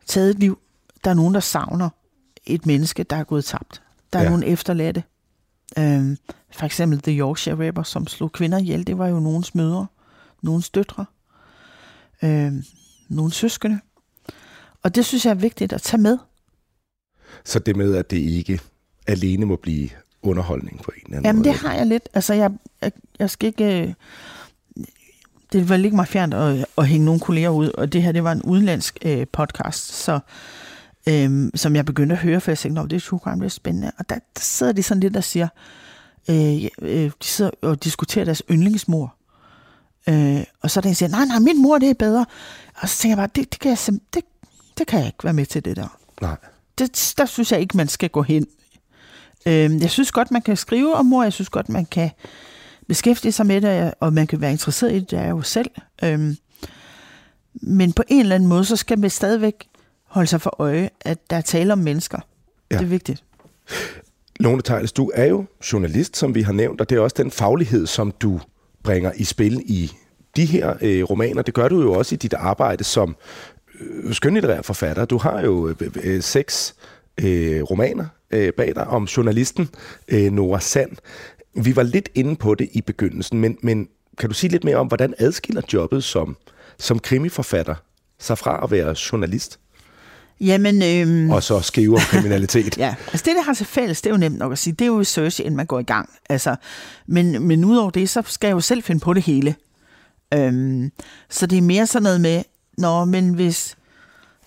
taget 0.06 0.30
et 0.30 0.40
liv, 0.40 0.60
der 1.04 1.10
er 1.10 1.14
nogen, 1.14 1.34
der 1.34 1.40
savner 1.40 1.90
et 2.46 2.66
menneske, 2.66 3.04
der 3.04 3.16
er 3.16 3.24
gået 3.24 3.46
tabt. 3.46 3.82
Der 4.14 4.20
er 4.20 4.24
ja. 4.24 4.30
nogle 4.30 4.46
efterladte. 4.46 5.04
Øhm, 5.78 6.18
for 6.52 6.66
eksempel 6.66 7.02
The 7.02 7.20
Yorkshire 7.20 7.68
Rapper, 7.68 7.84
som 7.84 8.08
slog 8.08 8.32
kvinder 8.32 8.58
ihjel, 8.58 8.88
det 8.88 8.98
var 8.98 9.08
jo 9.08 9.20
nogens 9.20 9.56
mødre, 9.56 9.88
nogens 10.42 10.70
døtre, 10.70 11.06
øhm, 12.24 12.64
nogens 13.10 13.36
søskende. 13.36 13.80
Og 14.84 14.96
det 14.96 15.06
synes 15.06 15.26
jeg 15.26 15.32
er 15.32 15.36
vigtigt 15.36 15.74
at 15.74 15.82
tage 15.82 16.02
med. 16.02 16.18
Så 17.44 17.60
det 17.60 17.76
med, 17.76 17.96
at 17.96 18.12
det 18.12 18.18
ikke 18.18 18.60
alene 19.08 19.46
må 19.46 19.56
blive 19.56 19.90
underholdning 20.22 20.82
på 20.84 20.92
en 20.96 21.02
eller 21.06 21.18
anden 21.18 21.26
Jamen, 21.26 21.40
måde? 21.40 21.50
det 21.50 21.58
har 21.58 21.74
jeg 21.74 21.88
lidt. 21.88 22.10
Altså, 22.14 22.34
jeg, 22.34 22.52
jeg, 22.82 22.92
jeg 23.20 23.30
skal 23.30 23.48
ikke... 23.48 23.82
Øh, 23.82 23.94
det 25.54 25.70
vil 25.70 25.86
ikke 25.86 25.96
mig 25.96 26.08
fjernt 26.08 26.34
at, 26.34 26.66
at 26.78 26.88
hænge 26.88 27.06
nogle 27.06 27.20
kolleger 27.20 27.50
ud, 27.50 27.70
og 27.70 27.94
det 27.94 28.04
her, 28.04 28.12
det 28.12 28.24
var 28.24 28.32
en 28.32 28.42
udenlandsk 28.42 28.98
øh, 29.06 29.28
podcast, 29.32 29.94
så 29.94 30.20
øhm, 31.08 31.52
som 31.56 31.76
jeg 31.76 31.86
begyndte 31.86 32.14
at 32.16 32.22
høre, 32.22 32.42
for 32.42 32.52
jeg 32.52 32.58
tænkte, 32.58 32.84
det 32.84 32.94
er 32.94 33.00
true 33.00 33.20
crime, 33.20 33.40
det 33.40 33.46
er 33.46 33.50
spændende. 33.50 33.91
Og 33.97 34.10
der, 34.10 34.16
der 34.16 34.41
sidder 34.41 34.74
de 34.74 34.84
sådan 34.84 35.02
lidt 35.02 35.18
og 35.18 35.24
siger, 35.24 35.47
øh, 36.30 36.66
øh, 36.82 37.12
de 37.22 37.28
sidder 37.28 37.52
og 37.62 37.84
diskuterer 37.84 38.26
deres 38.26 38.43
yndlingsmor. 38.52 39.16
Øh, 40.10 40.43
og 40.62 40.72
så 40.72 40.80
er 40.80 40.82
der 40.82 40.89
en, 40.89 40.93
der 40.93 40.95
siger, 40.95 41.10
nej, 41.10 41.26
nej, 41.26 41.39
min 41.39 41.62
mor, 41.62 41.78
det 41.78 41.89
er 41.89 41.93
bedre. 41.93 42.26
Og 42.82 42.89
så 42.89 42.97
tænker 42.97 43.12
jeg 43.12 43.18
bare, 43.18 43.30
det, 43.36 43.52
det, 43.52 43.60
kan, 43.60 43.70
jeg, 43.70 43.99
det, 44.14 44.24
det 44.78 44.88
kan 44.88 44.99
jeg 44.99 45.08
ikke 45.08 45.24
være 45.24 45.34
med 45.34 45.45
til, 45.45 45.66
det 45.66 45.76
der. 45.76 45.97
Nej. 46.22 46.36
Det, 46.78 47.14
der 47.18 47.26
synes 47.26 47.52
jeg 47.52 47.60
ikke, 47.60 47.78
man 47.78 47.88
skal 47.88 48.10
gå 48.10 48.22
hen. 48.22 48.47
Øh, 49.45 49.82
jeg 49.82 49.89
synes 49.89 50.12
godt, 50.12 50.32
man 50.32 50.41
kan 50.41 50.58
skrive 50.58 50.95
om 50.95 51.06
mor, 51.06 51.24
jeg 51.24 51.34
synes 51.34 51.49
godt, 51.49 51.70
man 51.70 51.86
kan 51.86 52.10
beskæftige 52.88 53.32
sig 53.32 53.45
med 53.45 53.62
det, 53.62 53.93
og 53.99 54.14
man 54.14 54.28
kan 54.28 54.41
være 54.41 54.52
interesseret 54.52 54.91
i 54.91 54.99
det, 54.99 55.12
det 55.12 55.20
er 55.20 55.30
jo 55.30 55.41
selv. 55.41 55.72
Øh, 56.04 56.36
men 57.54 57.93
på 57.93 58.04
en 58.08 58.20
eller 58.20 58.36
anden 58.36 58.49
måde, 58.49 58.66
så 58.66 58.76
skal 58.76 58.99
man 58.99 59.10
stadigvæk 59.10 59.68
holde 60.12 60.28
sig 60.28 60.41
for 60.41 60.55
øje, 60.59 60.89
at 61.01 61.30
der 61.30 61.36
er 61.36 61.41
tale 61.41 61.74
om 61.74 61.80
mennesker. 61.80 62.20
Ja. 62.72 62.78
Det 62.78 62.84
er 62.84 62.89
vigtigt. 62.89 63.24
Lone 64.39 64.62
Tejles, 64.62 64.91
du 64.91 65.12
er 65.14 65.26
jo 65.26 65.45
journalist, 65.74 66.18
som 66.18 66.36
vi 66.36 66.41
har 66.41 66.53
nævnt, 66.53 66.82
og 66.82 66.89
det 66.89 66.95
er 66.95 66.99
også 66.99 67.16
den 67.18 67.32
faglighed, 67.32 67.88
som 67.88 68.12
du 68.12 68.39
bringer 68.84 69.12
i 69.16 69.24
spil 69.24 69.62
i 69.66 69.91
de 70.36 70.45
her 70.45 70.74
øh, 70.82 71.03
romaner. 71.03 71.41
Det 71.41 71.53
gør 71.53 71.68
du 71.68 71.82
jo 71.82 71.93
også 71.93 72.16
i 72.16 72.18
dit 72.18 72.34
arbejde 72.34 72.84
som 72.84 73.16
skønlitterær 74.12 74.62
forfatter. 74.62 75.05
Du 75.05 75.18
har 75.18 75.41
jo 75.41 75.68
øh, 75.68 75.76
øh, 76.03 76.22
seks 76.22 76.76
øh, 77.18 77.64
romaner 77.64 78.05
øh, 78.32 78.53
bag 78.53 78.76
dig 78.76 78.88
om 78.88 79.03
journalisten 79.03 79.70
øh, 80.07 80.32
Nora 80.32 80.59
Sand. 80.59 80.91
Vi 81.55 81.76
var 81.76 81.84
lidt 81.84 82.09
inde 82.16 82.36
på 82.36 82.55
det 82.55 82.70
i 82.72 82.82
begyndelsen, 82.82 83.39
men, 83.39 83.57
men 83.62 83.88
kan 84.18 84.30
du 84.30 84.36
sige 84.36 84.51
lidt 84.51 84.64
mere 84.64 84.76
om, 84.76 84.88
hvordan 84.88 85.14
adskiller 85.18 85.62
jobbet 85.74 86.03
som, 86.03 86.38
som 86.80 86.99
krimiforfatter 86.99 87.76
sig 88.20 88.38
fra 88.38 88.64
at 88.64 88.72
være 88.72 88.95
journalist? 89.12 89.59
Jamen, 90.42 90.82
øhm, 90.82 91.32
Og 91.32 91.44
så 91.44 91.62
skrive 91.62 91.96
om 91.96 92.02
kriminalitet. 92.02 92.78
ja, 92.86 92.96
altså 93.08 93.24
det, 93.26 93.36
der 93.36 93.42
har 93.42 93.54
til 93.54 93.66
fælles, 93.66 94.02
det 94.02 94.10
er 94.10 94.14
jo 94.14 94.18
nemt 94.18 94.38
nok 94.38 94.52
at 94.52 94.58
sige, 94.58 94.74
det 94.74 94.86
er 94.86 94.88
jo 94.88 95.00
research, 95.00 95.42
inden 95.42 95.56
man 95.56 95.66
går 95.66 95.80
i 95.80 95.84
gang. 95.84 96.10
Altså, 96.30 96.56
men, 97.08 97.48
men 97.48 97.66
udover 97.66 97.89
det, 97.89 98.10
så 98.10 98.22
skal 98.26 98.48
jeg 98.48 98.56
jo 98.56 98.60
selv 98.60 98.84
finde 98.84 99.02
på 99.02 99.14
det 99.14 99.24
hele. 99.24 99.56
Øhm, 100.34 100.92
så 101.30 101.46
det 101.48 101.58
er 101.58 101.62
mere 101.62 101.88
sådan 101.88 102.04
noget 102.04 102.22
med, 102.22 102.44
nå, 102.78 103.06
men 103.06 103.34
hvis 103.34 103.78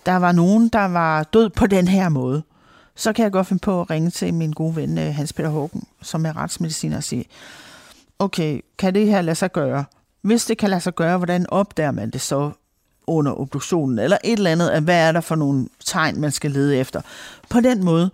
der 0.05 0.15
var 0.15 0.31
nogen, 0.31 0.67
der 0.67 0.85
var 0.85 1.23
død 1.23 1.49
på 1.49 1.67
den 1.67 1.87
her 1.87 2.09
måde, 2.09 2.43
så 2.95 3.13
kan 3.13 3.23
jeg 3.23 3.31
godt 3.31 3.47
finde 3.47 3.61
på 3.61 3.81
at 3.81 3.89
ringe 3.89 4.09
til 4.09 4.33
min 4.33 4.51
gode 4.51 4.75
ven 4.75 4.97
øh, 4.97 5.15
Hans 5.15 5.33
Peter 5.33 5.49
Hågen, 5.49 5.83
som 6.01 6.25
er 6.25 6.37
retsmediciner, 6.37 6.97
og 6.97 7.03
sige, 7.03 7.25
okay, 8.19 8.61
kan 8.77 8.95
det 8.95 9.07
her 9.07 9.21
lade 9.21 9.35
sig 9.35 9.51
gøre? 9.51 9.85
Hvis 10.21 10.45
det 10.45 10.57
kan 10.57 10.69
lade 10.69 10.81
sig 10.81 10.95
gøre, 10.95 11.17
hvordan 11.17 11.45
opdager 11.49 11.91
man 11.91 12.09
det 12.09 12.21
så 12.21 12.51
under 13.07 13.39
obduktionen? 13.39 13.99
Eller 13.99 14.17
et 14.23 14.37
eller 14.37 14.51
andet, 14.51 14.83
hvad 14.83 15.07
er 15.07 15.11
der 15.11 15.21
for 15.21 15.35
nogle 15.35 15.67
tegn, 15.85 16.21
man 16.21 16.31
skal 16.31 16.51
lede 16.51 16.77
efter? 16.77 17.01
På 17.49 17.59
den 17.59 17.83
måde, 17.83 18.09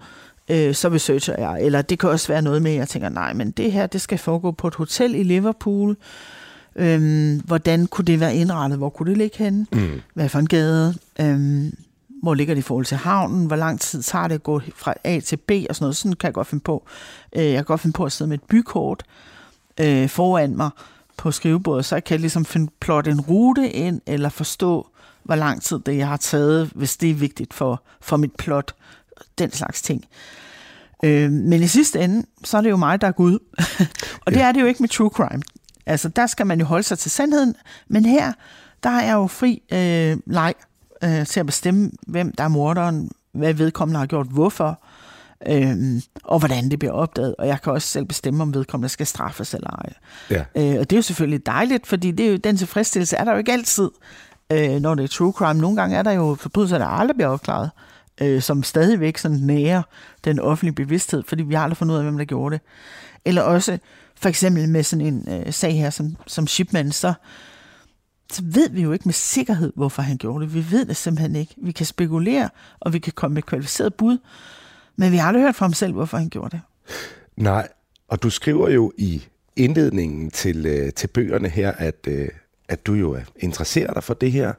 øh, 0.50 0.76
så 0.76 0.90
researcher 0.90 1.36
jeg. 1.38 1.62
Eller 1.62 1.82
det 1.82 2.00
kan 2.00 2.10
også 2.10 2.28
være 2.28 2.42
noget 2.42 2.62
med, 2.62 2.72
at 2.72 2.78
jeg 2.78 2.88
tænker, 2.88 3.10
nej, 3.10 3.34
men 3.34 3.52
det 3.52 3.72
her, 3.72 3.88
det 3.88 4.02
skal 4.02 4.18
foregå 4.18 4.52
på 4.52 4.68
et 4.68 4.76
hotel 4.76 5.16
i 5.16 5.24
Liverpool. 5.24 5.98
Øhm, 6.76 7.42
hvordan 7.46 7.88
kunne 7.88 8.06
det 8.06 8.20
være 8.20 8.36
indrettet? 8.36 8.78
Hvor 8.78 8.90
kunne 8.90 9.10
det 9.10 9.18
ligge 9.18 9.38
henne? 9.38 9.66
Mm. 9.72 10.02
Hvad 10.14 10.30
for 10.30 10.40
en 10.40 10.48
gade? 10.48 10.96
Øhm, 11.20 11.74
hvor 12.22 12.34
ligger 12.34 12.54
det 12.54 12.60
i 12.60 12.64
forhold 12.64 12.86
til 12.86 12.98
havnen? 12.98 13.46
Hvor 13.46 13.56
lang 13.56 13.80
tid 13.80 14.02
tager 14.02 14.28
det 14.28 14.36
at 14.36 14.44
gå 14.44 14.62
fra 14.76 14.94
A 15.04 15.20
til 15.20 15.38
B? 15.38 15.52
Og 15.70 15.76
sådan 15.76 15.84
noget. 15.84 15.96
Sådan 15.96 16.14
kan 16.14 16.28
jeg 16.28 16.34
godt 16.34 16.48
finde 16.48 16.64
på. 16.64 16.84
Øh, 17.36 17.46
jeg 17.46 17.56
kan 17.56 17.64
godt 17.64 17.82
finde 17.82 17.94
på 17.94 18.06
at 18.06 18.12
sidde 18.12 18.30
med 18.30 18.38
et 18.38 18.44
bykort 18.44 19.04
øh, 19.80 20.10
foran 20.10 20.56
mig 20.56 20.70
på 21.18 21.32
skrivebordet, 21.32 21.86
så 21.86 21.96
jeg 21.96 22.04
kan 22.04 22.20
ligesom 22.20 22.46
finde, 22.46 22.72
plotte 22.80 23.12
en 23.12 23.22
rute 23.22 23.70
ind, 23.70 24.02
eller 24.06 24.30
forstå, 24.30 24.88
hvor 25.24 25.36
lang 25.36 25.62
tid 25.62 25.80
det 25.80 25.98
jeg 25.98 26.08
har 26.08 26.18
taget, 26.18 26.72
hvis 26.76 26.98
det 26.98 27.10
er 27.10 27.14
vigtigt 27.14 27.54
for, 27.54 27.84
for 28.02 28.18
mit 28.18 28.36
plot. 28.38 28.74
Den 29.38 29.52
slags 29.52 29.82
ting. 29.82 30.06
Øh, 31.04 31.32
men 31.32 31.64
i 31.64 31.68
sidste 31.68 32.00
ende, 32.00 32.26
så 32.44 32.58
er 32.58 32.62
det 32.62 32.70
jo 32.70 32.78
mig, 32.78 33.02
der 33.02 33.08
er 33.08 33.12
Gud. 33.12 33.40
og 34.26 34.32
det 34.34 34.40
Ja. 34.40 34.48
er 34.48 34.52
det 34.52 34.62
jo 34.62 34.66
ikke 34.66 34.84
med 34.84 34.90
true 34.90 35.10
crime. 35.10 35.44
Altså, 35.86 36.10
der 36.10 36.28
skal 36.28 36.48
man 36.48 36.60
jo 36.60 36.66
holde 36.66 36.84
sig 36.84 37.00
til 37.00 37.12
sandheden. 37.12 37.56
Men 37.88 38.06
her, 38.06 38.34
der 38.84 38.90
er 38.90 39.04
jeg 39.06 39.14
jo 39.14 39.28
fri 39.28 39.62
øh, 39.74 40.18
leg 40.28 40.54
øh, 41.04 41.26
til 41.26 41.40
at 41.40 41.46
bestemme, 41.46 41.92
hvem 42.08 42.32
der 42.32 42.44
er 42.44 42.48
morderen, 42.48 43.12
hvad 43.32 43.54
vedkommende 43.54 44.00
har 44.00 44.06
gjort, 44.06 44.28
hvorfor, 44.28 44.84
øh, 45.48 46.02
og 46.24 46.40
hvordan 46.40 46.72
det 46.72 46.80
bliver 46.80 46.94
opdaget. 46.94 47.36
Og 47.36 47.48
jeg 47.48 47.62
kan 47.62 47.74
også 47.74 47.88
selv 47.88 48.06
bestemme, 48.06 48.44
om 48.44 48.54
vedkommende 48.54 48.90
skal 48.90 49.08
straffes 49.08 49.54
eller 49.54 49.70
ej. 49.70 49.94
Ja. 50.30 50.44
Øh, 50.56 50.80
og 50.80 50.90
det 50.90 50.94
er 50.94 50.98
jo 50.98 51.02
selvfølgelig 51.02 51.46
dejligt, 51.46 51.88
fordi 51.88 52.12
det 52.12 52.26
er 52.26 52.32
jo, 52.32 52.38
den 52.38 52.58
tilfredsstillelse 52.58 53.16
er 53.16 53.24
der 53.24 53.32
jo 53.32 53.38
ikke 53.38 53.52
altid, 53.52 53.90
øh, 54.52 54.80
når 54.80 54.96
det 54.96 55.04
er 55.04 55.08
true 55.08 55.32
crime. 55.32 55.62
Nogle 55.62 55.82
gange 55.82 55.98
er 55.98 56.04
der 56.04 56.12
jo 56.12 56.36
forbrydelser, 56.40 56.78
der 56.78 56.86
aldrig 56.86 57.16
bliver 57.16 57.30
opklaret, 57.30 57.70
øh, 58.22 58.42
som 58.42 58.64
stadigvæk 58.64 59.18
sådan 59.18 59.38
nærer 59.38 59.82
den 60.24 60.40
offentlige 60.40 60.76
bevidsthed, 60.76 61.24
fordi 61.28 61.44
vi 61.44 61.54
har 61.54 61.64
aldrig 61.64 61.78
fundet 61.78 61.94
ud 61.94 62.00
af, 62.00 62.06
hvem 62.06 62.18
der 62.18 62.26
gjorde 62.26 62.54
det. 62.54 62.62
Eller 63.26 63.42
også 63.42 63.78
for 64.16 64.30
eksempel 64.30 64.70
med 64.70 64.84
sådan 64.84 65.06
en 65.06 65.28
øh, 65.30 65.54
sag 65.54 65.74
her 65.74 65.90
som, 65.90 66.16
som 66.28 66.48
Shipman, 66.48 66.92
så, 66.92 67.14
så 68.32 68.42
ved 68.46 68.70
vi 68.70 68.82
jo 68.82 68.92
ikke 68.92 69.08
med 69.08 69.14
sikkerhed, 69.14 69.74
hvorfor 69.76 70.02
han 70.02 70.18
gjorde 70.18 70.46
det. 70.46 70.54
Vi 70.54 70.72
ved 70.72 70.86
det 70.86 70.98
simpelthen 70.98 71.36
ikke. 71.36 71.56
Vi 71.58 71.72
kan 71.72 71.86
spekulere, 71.86 72.50
og 72.80 72.94
vi 72.94 73.00
kan 73.00 73.14
komme 73.16 73.34
med 73.34 73.42
kvalificeret 73.42 73.94
bud, 73.94 74.18
men 74.96 75.12
vi 75.12 75.18
har 75.18 75.28
aldrig 75.28 75.44
hørt 75.44 75.56
fra 75.56 75.66
ham 75.66 75.74
selv, 75.74 75.94
hvorfor 75.94 76.18
han 76.18 76.30
gjorde 76.30 76.50
det. 76.50 76.62
Nej, 77.38 77.68
og 78.08 78.24
du 78.24 78.30
skriver 78.30 78.70
jo 78.70 78.92
i 78.98 79.24
indledningen 79.56 80.32
til, 80.32 80.66
øh, 80.66 80.94
til 80.94 81.08
bøgerne 81.08 81.50
her, 81.50 81.72
at, 81.72 82.08
øh, 82.08 82.30
at 82.70 82.86
du 82.86 82.94
jo 82.94 83.12
er 83.12 83.22
interesseret 83.40 83.96
dig 83.96 84.04
for 84.04 84.14
det 84.14 84.32
her, 84.32 84.54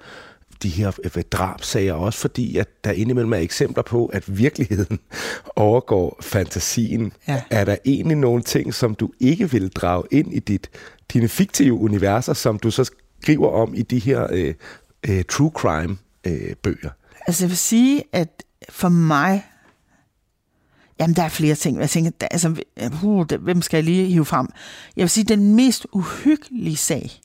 de 0.62 0.68
her 0.68 0.92
øh, 1.04 1.22
drabsager, 1.22 1.92
også 1.92 2.18
fordi, 2.18 2.56
at 2.56 2.68
der 2.84 2.92
indimellem 2.92 3.32
er 3.32 3.38
eksempler 3.38 3.82
på, 3.82 4.06
at 4.06 4.38
virkeligheden 4.38 4.98
overgår 5.56 6.18
fantasien. 6.20 7.12
Ja. 7.28 7.42
Er 7.50 7.64
der 7.64 7.76
egentlig 7.84 8.16
nogle 8.16 8.42
ting, 8.42 8.74
som 8.74 8.94
du 8.94 9.10
ikke 9.20 9.50
vil 9.50 9.68
drage 9.68 10.04
ind 10.10 10.32
i 10.32 10.38
dit, 10.38 10.70
dine 11.12 11.28
fiktive 11.28 11.74
universer, 11.74 12.32
som 12.32 12.58
du 12.58 12.70
så 12.70 12.90
skriver 13.22 13.48
om 13.48 13.74
i 13.74 13.82
de 13.82 13.98
her 13.98 14.26
øh, 14.30 14.54
øh, 15.08 15.24
true 15.24 15.50
crime 15.54 15.96
øh, 16.26 16.54
bøger? 16.62 16.90
Altså 17.26 17.44
jeg 17.44 17.50
vil 17.50 17.58
sige, 17.58 18.04
at 18.12 18.42
for 18.68 18.88
mig, 18.88 19.44
jamen 21.02 21.16
der 21.16 21.22
er 21.22 21.28
flere 21.28 21.54
ting. 21.54 21.80
Jeg 21.80 21.90
tænker, 21.90 22.10
der, 22.20 22.28
altså, 22.30 22.48
uh, 23.02 23.26
der, 23.28 23.36
hvem 23.36 23.62
skal 23.62 23.76
jeg 23.76 23.84
lige 23.84 24.06
hive 24.06 24.24
frem? 24.24 24.48
Jeg 24.96 25.02
vil 25.02 25.10
sige, 25.10 25.24
den 25.24 25.54
mest 25.54 25.86
uhyggelige 25.92 26.76
sag, 26.76 27.20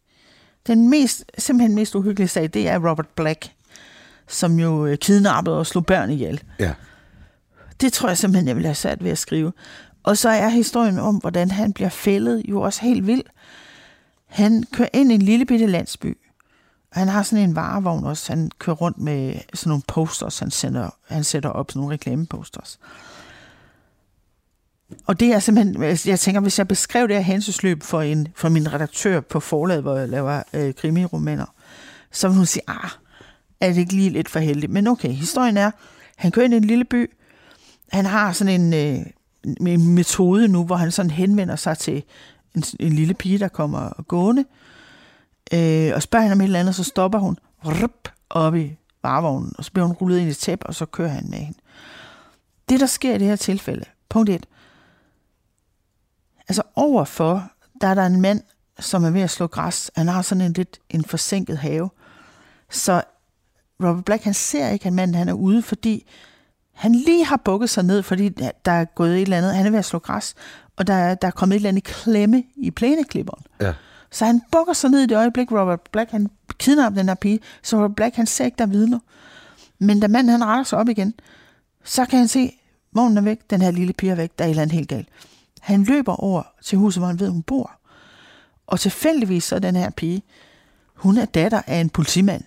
den 0.67 0.89
mest, 0.89 1.23
simpelthen 1.37 1.75
mest 1.75 1.95
uhyggelige 1.95 2.27
sag, 2.27 2.49
det 2.53 2.67
er 2.67 2.89
Robert 2.89 3.07
Black, 3.07 3.51
som 4.27 4.59
jo 4.59 4.85
øh, 4.85 4.97
kidnappede 4.97 5.59
og 5.59 5.67
slog 5.67 5.85
børn 5.85 6.09
ihjel. 6.09 6.43
Ja. 6.59 6.73
Det 7.81 7.93
tror 7.93 8.07
jeg 8.07 8.17
simpelthen, 8.17 8.47
jeg 8.47 8.55
vil 8.55 8.65
have 8.65 8.75
sat 8.75 9.03
ved 9.03 9.11
at 9.11 9.17
skrive. 9.17 9.53
Og 10.03 10.17
så 10.17 10.29
er 10.29 10.49
historien 10.49 10.99
om, 10.99 11.15
hvordan 11.15 11.51
han 11.51 11.73
bliver 11.73 11.89
fældet, 11.89 12.43
jo 12.49 12.61
også 12.61 12.81
helt 12.81 13.07
vild. 13.07 13.23
Han 14.27 14.63
kører 14.73 14.89
ind 14.93 15.11
i 15.11 15.15
en 15.15 15.21
lille 15.21 15.45
bitte 15.45 15.65
landsby. 15.65 16.17
Han 16.91 17.07
har 17.07 17.23
sådan 17.23 17.49
en 17.49 17.55
varevogn 17.55 18.03
også. 18.03 18.31
Han 18.31 18.51
kører 18.59 18.75
rundt 18.75 18.97
med 18.97 19.39
sådan 19.53 19.69
nogle 19.69 19.83
posters, 19.87 20.39
han, 20.39 20.51
sender, 20.51 20.89
han 21.07 21.23
sætter 21.23 21.49
op, 21.49 21.71
sådan 21.71 21.79
nogle 21.79 21.93
reklameposters. 21.93 22.79
Og 25.05 25.19
det 25.19 25.33
er 25.33 25.39
simpelthen, 25.39 25.83
øh, 25.83 26.07
jeg 26.07 26.19
tænker, 26.19 26.41
hvis 26.41 26.59
jeg 26.59 26.67
beskrev 26.67 27.07
det 27.07 27.15
her 27.15 27.23
hændelsesløb 27.23 27.83
for, 27.83 28.01
en, 28.01 28.27
for 28.35 28.49
min 28.49 28.73
redaktør 28.73 29.19
på 29.19 29.39
forlaget, 29.39 29.83
hvor 29.83 29.97
jeg 29.97 30.09
laver 30.09 30.43
øh, 30.53 30.73
krimiromaner, 30.73 31.45
så 32.11 32.27
vil 32.27 32.37
hun 32.37 32.45
sige, 32.45 32.63
ah, 32.67 32.89
er 33.61 33.67
det 33.67 33.77
ikke 33.77 33.93
lige 33.93 34.09
lidt 34.09 34.29
for 34.29 34.39
heldigt? 34.39 34.71
Men 34.71 34.87
okay, 34.87 35.09
historien 35.09 35.57
er, 35.57 35.71
han 36.15 36.31
kører 36.31 36.45
ind 36.45 36.53
i 36.53 36.57
en 36.57 36.63
lille 36.63 36.85
by, 36.85 37.11
han 37.91 38.05
har 38.05 38.31
sådan 38.31 38.61
en, 38.61 38.73
øh, 38.73 39.05
en 39.67 39.87
metode 39.95 40.47
nu, 40.47 40.65
hvor 40.65 40.75
han 40.75 40.91
sådan 40.91 41.11
henvender 41.11 41.55
sig 41.55 41.77
til 41.77 42.03
en, 42.55 42.63
en 42.79 42.93
lille 42.93 43.13
pige, 43.13 43.39
der 43.39 43.47
kommer 43.47 44.03
gående, 44.07 44.45
øh, 45.53 45.91
og 45.95 46.01
spørger 46.01 46.23
hende 46.23 46.33
om 46.33 46.41
et 46.41 46.45
eller 46.45 46.59
andet, 46.59 46.75
så 46.75 46.83
stopper 46.83 47.19
hun 47.19 47.37
rup, 47.65 48.09
op 48.29 48.55
i 48.55 48.77
varevognen, 49.03 49.53
og 49.57 49.65
så 49.65 49.71
bliver 49.71 49.85
hun 49.85 49.95
rullet 49.95 50.19
ind 50.19 50.27
i 50.27 50.31
et 50.31 50.37
tæppe, 50.37 50.65
og 50.65 50.75
så 50.75 50.85
kører 50.85 51.09
han 51.09 51.29
med 51.29 51.37
hende. 51.37 51.59
Det, 52.69 52.79
der 52.79 52.85
sker 52.85 53.15
i 53.15 53.17
det 53.17 53.27
her 53.27 53.35
tilfælde, 53.35 53.85
punkt 54.09 54.29
1, 54.29 54.45
altså 56.47 56.61
overfor, 56.75 57.51
der 57.81 57.87
er 57.87 57.93
der 57.93 58.05
en 58.05 58.21
mand, 58.21 58.41
som 58.79 59.03
er 59.03 59.09
ved 59.09 59.21
at 59.21 59.29
slå 59.29 59.47
græs. 59.47 59.91
Han 59.95 60.07
har 60.07 60.21
sådan 60.21 60.41
en 60.41 60.53
lidt 60.53 60.79
en 60.89 61.05
forsinket 61.05 61.57
have. 61.57 61.89
Så 62.69 63.01
Robert 63.83 64.05
Black, 64.05 64.23
han 64.23 64.33
ser 64.33 64.69
ikke, 64.69 64.85
at 64.87 64.93
manden 64.93 65.15
han 65.15 65.29
er 65.29 65.33
ude, 65.33 65.61
fordi 65.61 66.05
han 66.73 66.95
lige 66.95 67.25
har 67.25 67.37
bukket 67.37 67.69
sig 67.69 67.83
ned, 67.83 68.03
fordi 68.03 68.29
der 68.65 68.71
er 68.71 68.85
gået 68.85 69.15
et 69.15 69.21
eller 69.21 69.37
andet. 69.37 69.55
Han 69.55 69.65
er 69.65 69.69
ved 69.69 69.79
at 69.79 69.85
slå 69.85 69.99
græs, 69.99 70.35
og 70.75 70.87
der, 70.87 70.93
er- 70.93 71.15
der 71.15 71.27
er 71.27 71.31
kommet 71.31 71.55
et 71.55 71.59
eller 71.59 71.69
andet 71.69 71.83
klemme 71.83 72.43
i 72.55 72.71
plæneklipperen. 72.71 73.43
Ja. 73.61 73.73
Så 74.11 74.25
han 74.25 74.41
bukker 74.51 74.73
sig 74.73 74.89
ned 74.89 74.99
i 74.99 75.05
det 75.05 75.17
øjeblik, 75.17 75.51
Robert 75.51 75.79
Black, 75.91 76.11
han 76.11 76.29
kidnapper 76.57 76.99
den 77.01 77.07
her 77.07 77.15
pige. 77.15 77.39
Så 77.63 77.75
Robert 77.77 77.95
Black, 77.95 78.15
han 78.15 78.25
ser 78.25 78.45
ikke, 78.45 78.55
der 78.57 78.63
er 78.63 78.67
vidner. 78.69 78.99
Men 79.79 79.99
da 79.99 80.07
manden, 80.07 80.31
han 80.31 80.45
retter 80.45 80.63
sig 80.63 80.79
op 80.79 80.89
igen, 80.89 81.13
så 81.83 82.05
kan 82.05 82.19
han 82.19 82.27
se, 82.27 82.59
vognen 82.93 83.17
er 83.17 83.21
væk, 83.21 83.39
den 83.49 83.61
her 83.61 83.71
lille 83.71 83.93
pige 83.93 84.11
er 84.11 84.15
væk, 84.15 84.31
der 84.39 84.43
er 84.45 84.47
et 84.47 84.49
eller 84.49 84.61
andet 84.61 84.75
helt 84.75 84.89
galt. 84.89 85.07
Han 85.67 85.83
løber 85.83 86.15
over 86.15 86.43
til 86.63 86.77
huset, 86.77 87.01
hvor 87.01 87.07
han 87.07 87.19
ved, 87.19 87.29
hun 87.29 87.41
bor. 87.41 87.71
Og 88.67 88.79
tilfældigvis 88.79 89.43
så 89.43 89.55
er 89.55 89.59
den 89.59 89.75
her 89.75 89.89
pige, 89.89 90.23
hun 90.95 91.17
er 91.17 91.25
datter 91.25 91.61
af 91.67 91.75
en 91.75 91.89
politimand. 91.89 92.43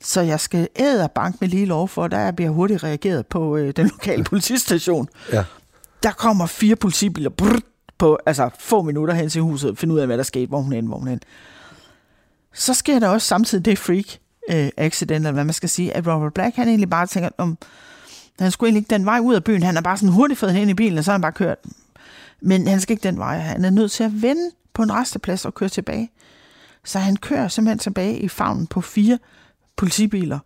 Så 0.00 0.20
jeg 0.20 0.40
skal 0.40 0.68
æde 0.76 1.08
bank 1.14 1.40
med 1.40 1.48
lige 1.48 1.66
lov 1.66 1.88
for, 1.88 2.08
der 2.08 2.30
bliver 2.30 2.50
hurtigt 2.50 2.84
reageret 2.84 3.26
på 3.26 3.56
øh, 3.56 3.72
den 3.76 3.88
lokale 3.88 4.24
politistation. 4.24 5.08
Ja. 5.32 5.44
Der 6.02 6.10
kommer 6.10 6.46
fire 6.46 6.76
politibiler 6.76 7.30
brrrt, 7.30 7.62
på 7.98 8.18
altså, 8.26 8.50
få 8.58 8.82
minutter 8.82 9.14
hen 9.14 9.28
til 9.28 9.42
huset, 9.42 9.78
finde 9.78 9.94
ud 9.94 9.98
af, 9.98 10.06
hvad 10.06 10.16
der 10.16 10.22
skete, 10.22 10.46
hvor 10.46 10.60
hun 10.60 10.72
er 10.72 10.82
hvor 10.82 10.98
hun 10.98 11.08
er. 11.08 11.18
Så 12.54 12.74
sker 12.74 12.98
der 12.98 13.08
også 13.08 13.26
samtidig 13.26 13.64
det 13.64 13.78
freak 13.78 14.06
øh, 14.50 14.70
accident, 14.76 15.16
eller 15.26 15.32
hvad 15.32 15.44
man 15.44 15.54
skal 15.54 15.68
sige, 15.68 15.96
at 15.96 16.06
Robert 16.06 16.34
Black, 16.34 16.56
han 16.56 16.68
egentlig 16.68 16.90
bare 16.90 17.06
tænker, 17.06 17.28
om 17.38 17.58
han 18.38 18.50
skulle 18.50 18.68
egentlig 18.68 18.80
ikke 18.80 18.94
den 18.94 19.06
vej 19.06 19.18
ud 19.18 19.34
af 19.34 19.44
byen, 19.44 19.62
han 19.62 19.76
er 19.76 19.80
bare 19.80 19.96
sådan 19.96 20.12
hurtigt 20.12 20.40
fået 20.40 20.52
hen 20.52 20.68
i 20.68 20.74
bilen, 20.74 20.98
og 20.98 21.04
så 21.04 21.10
har 21.10 21.14
han 21.14 21.22
bare 21.22 21.32
kørt. 21.32 21.58
Men 22.42 22.66
han 22.66 22.80
skal 22.80 22.92
ikke 22.94 23.02
den 23.08 23.18
vej, 23.18 23.38
han 23.38 23.64
er 23.64 23.70
nødt 23.70 23.92
til 23.92 24.04
at 24.04 24.22
vende 24.22 24.50
på 24.74 24.82
en 24.82 24.92
resteplads 24.92 25.44
og 25.44 25.54
køre 25.54 25.68
tilbage. 25.68 26.10
Så 26.84 26.98
han 26.98 27.16
kører 27.16 27.48
simpelthen 27.48 27.78
tilbage 27.78 28.18
i 28.18 28.28
favnen 28.28 28.66
på 28.66 28.80
fire 28.80 29.18
politibiler, 29.76 30.38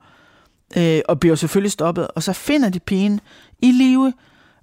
øh, 0.76 1.00
og 1.08 1.20
bliver 1.20 1.36
selvfølgelig 1.36 1.72
stoppet, 1.72 2.08
og 2.08 2.22
så 2.22 2.32
finder 2.32 2.68
de 2.68 2.80
pigen 2.80 3.20
i 3.62 3.70
live. 3.72 4.12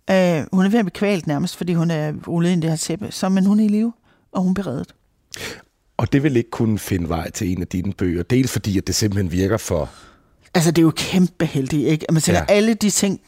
Øh, 0.10 0.46
hun 0.52 0.66
er 0.66 0.70
ved 0.70 0.80
at 0.80 0.86
blive 0.86 0.92
kvalt 0.92 1.28
nærmest, 1.28 1.58
fordi 1.58 1.74
hun 1.74 1.92
er 1.92 2.14
rullet 2.28 2.52
ind 2.52 2.60
i 2.60 2.62
det 2.62 2.70
her 2.70 2.78
tæppe, 2.78 3.08
så, 3.12 3.30
men 3.30 3.46
hun 3.46 3.60
er 3.60 3.64
i 3.64 3.68
live, 3.68 3.94
og 4.32 4.42
hun 4.44 4.54
bliver 4.54 4.68
reddet. 4.68 4.96
Og 5.98 6.14
det 6.14 6.24
vil 6.24 6.38
ikke 6.38 6.50
kunne 6.50 6.80
finde 6.80 7.10
vej 7.10 7.32
til 7.32 7.52
en 7.52 7.62
af 7.62 7.68
dine 7.68 7.94
bøger. 7.94 8.24
Dels 8.24 8.52
fordi, 8.52 8.78
at 8.78 8.88
det 8.88 8.96
simpelthen 8.96 9.32
virker 9.32 9.58
for 9.58 9.90
Altså, 10.56 10.72
det 10.72 10.78
er 10.78 10.84
jo 10.84 10.92
kæmpe 10.96 11.46
heldigt, 11.46 11.88
ikke? 11.88 12.06
Man 12.12 12.22
tænker, 12.22 12.40
Ja. 12.40 12.46
ja. 12.54 12.58
alle 12.58 12.74
de 12.74 12.90
ting, 12.90 13.22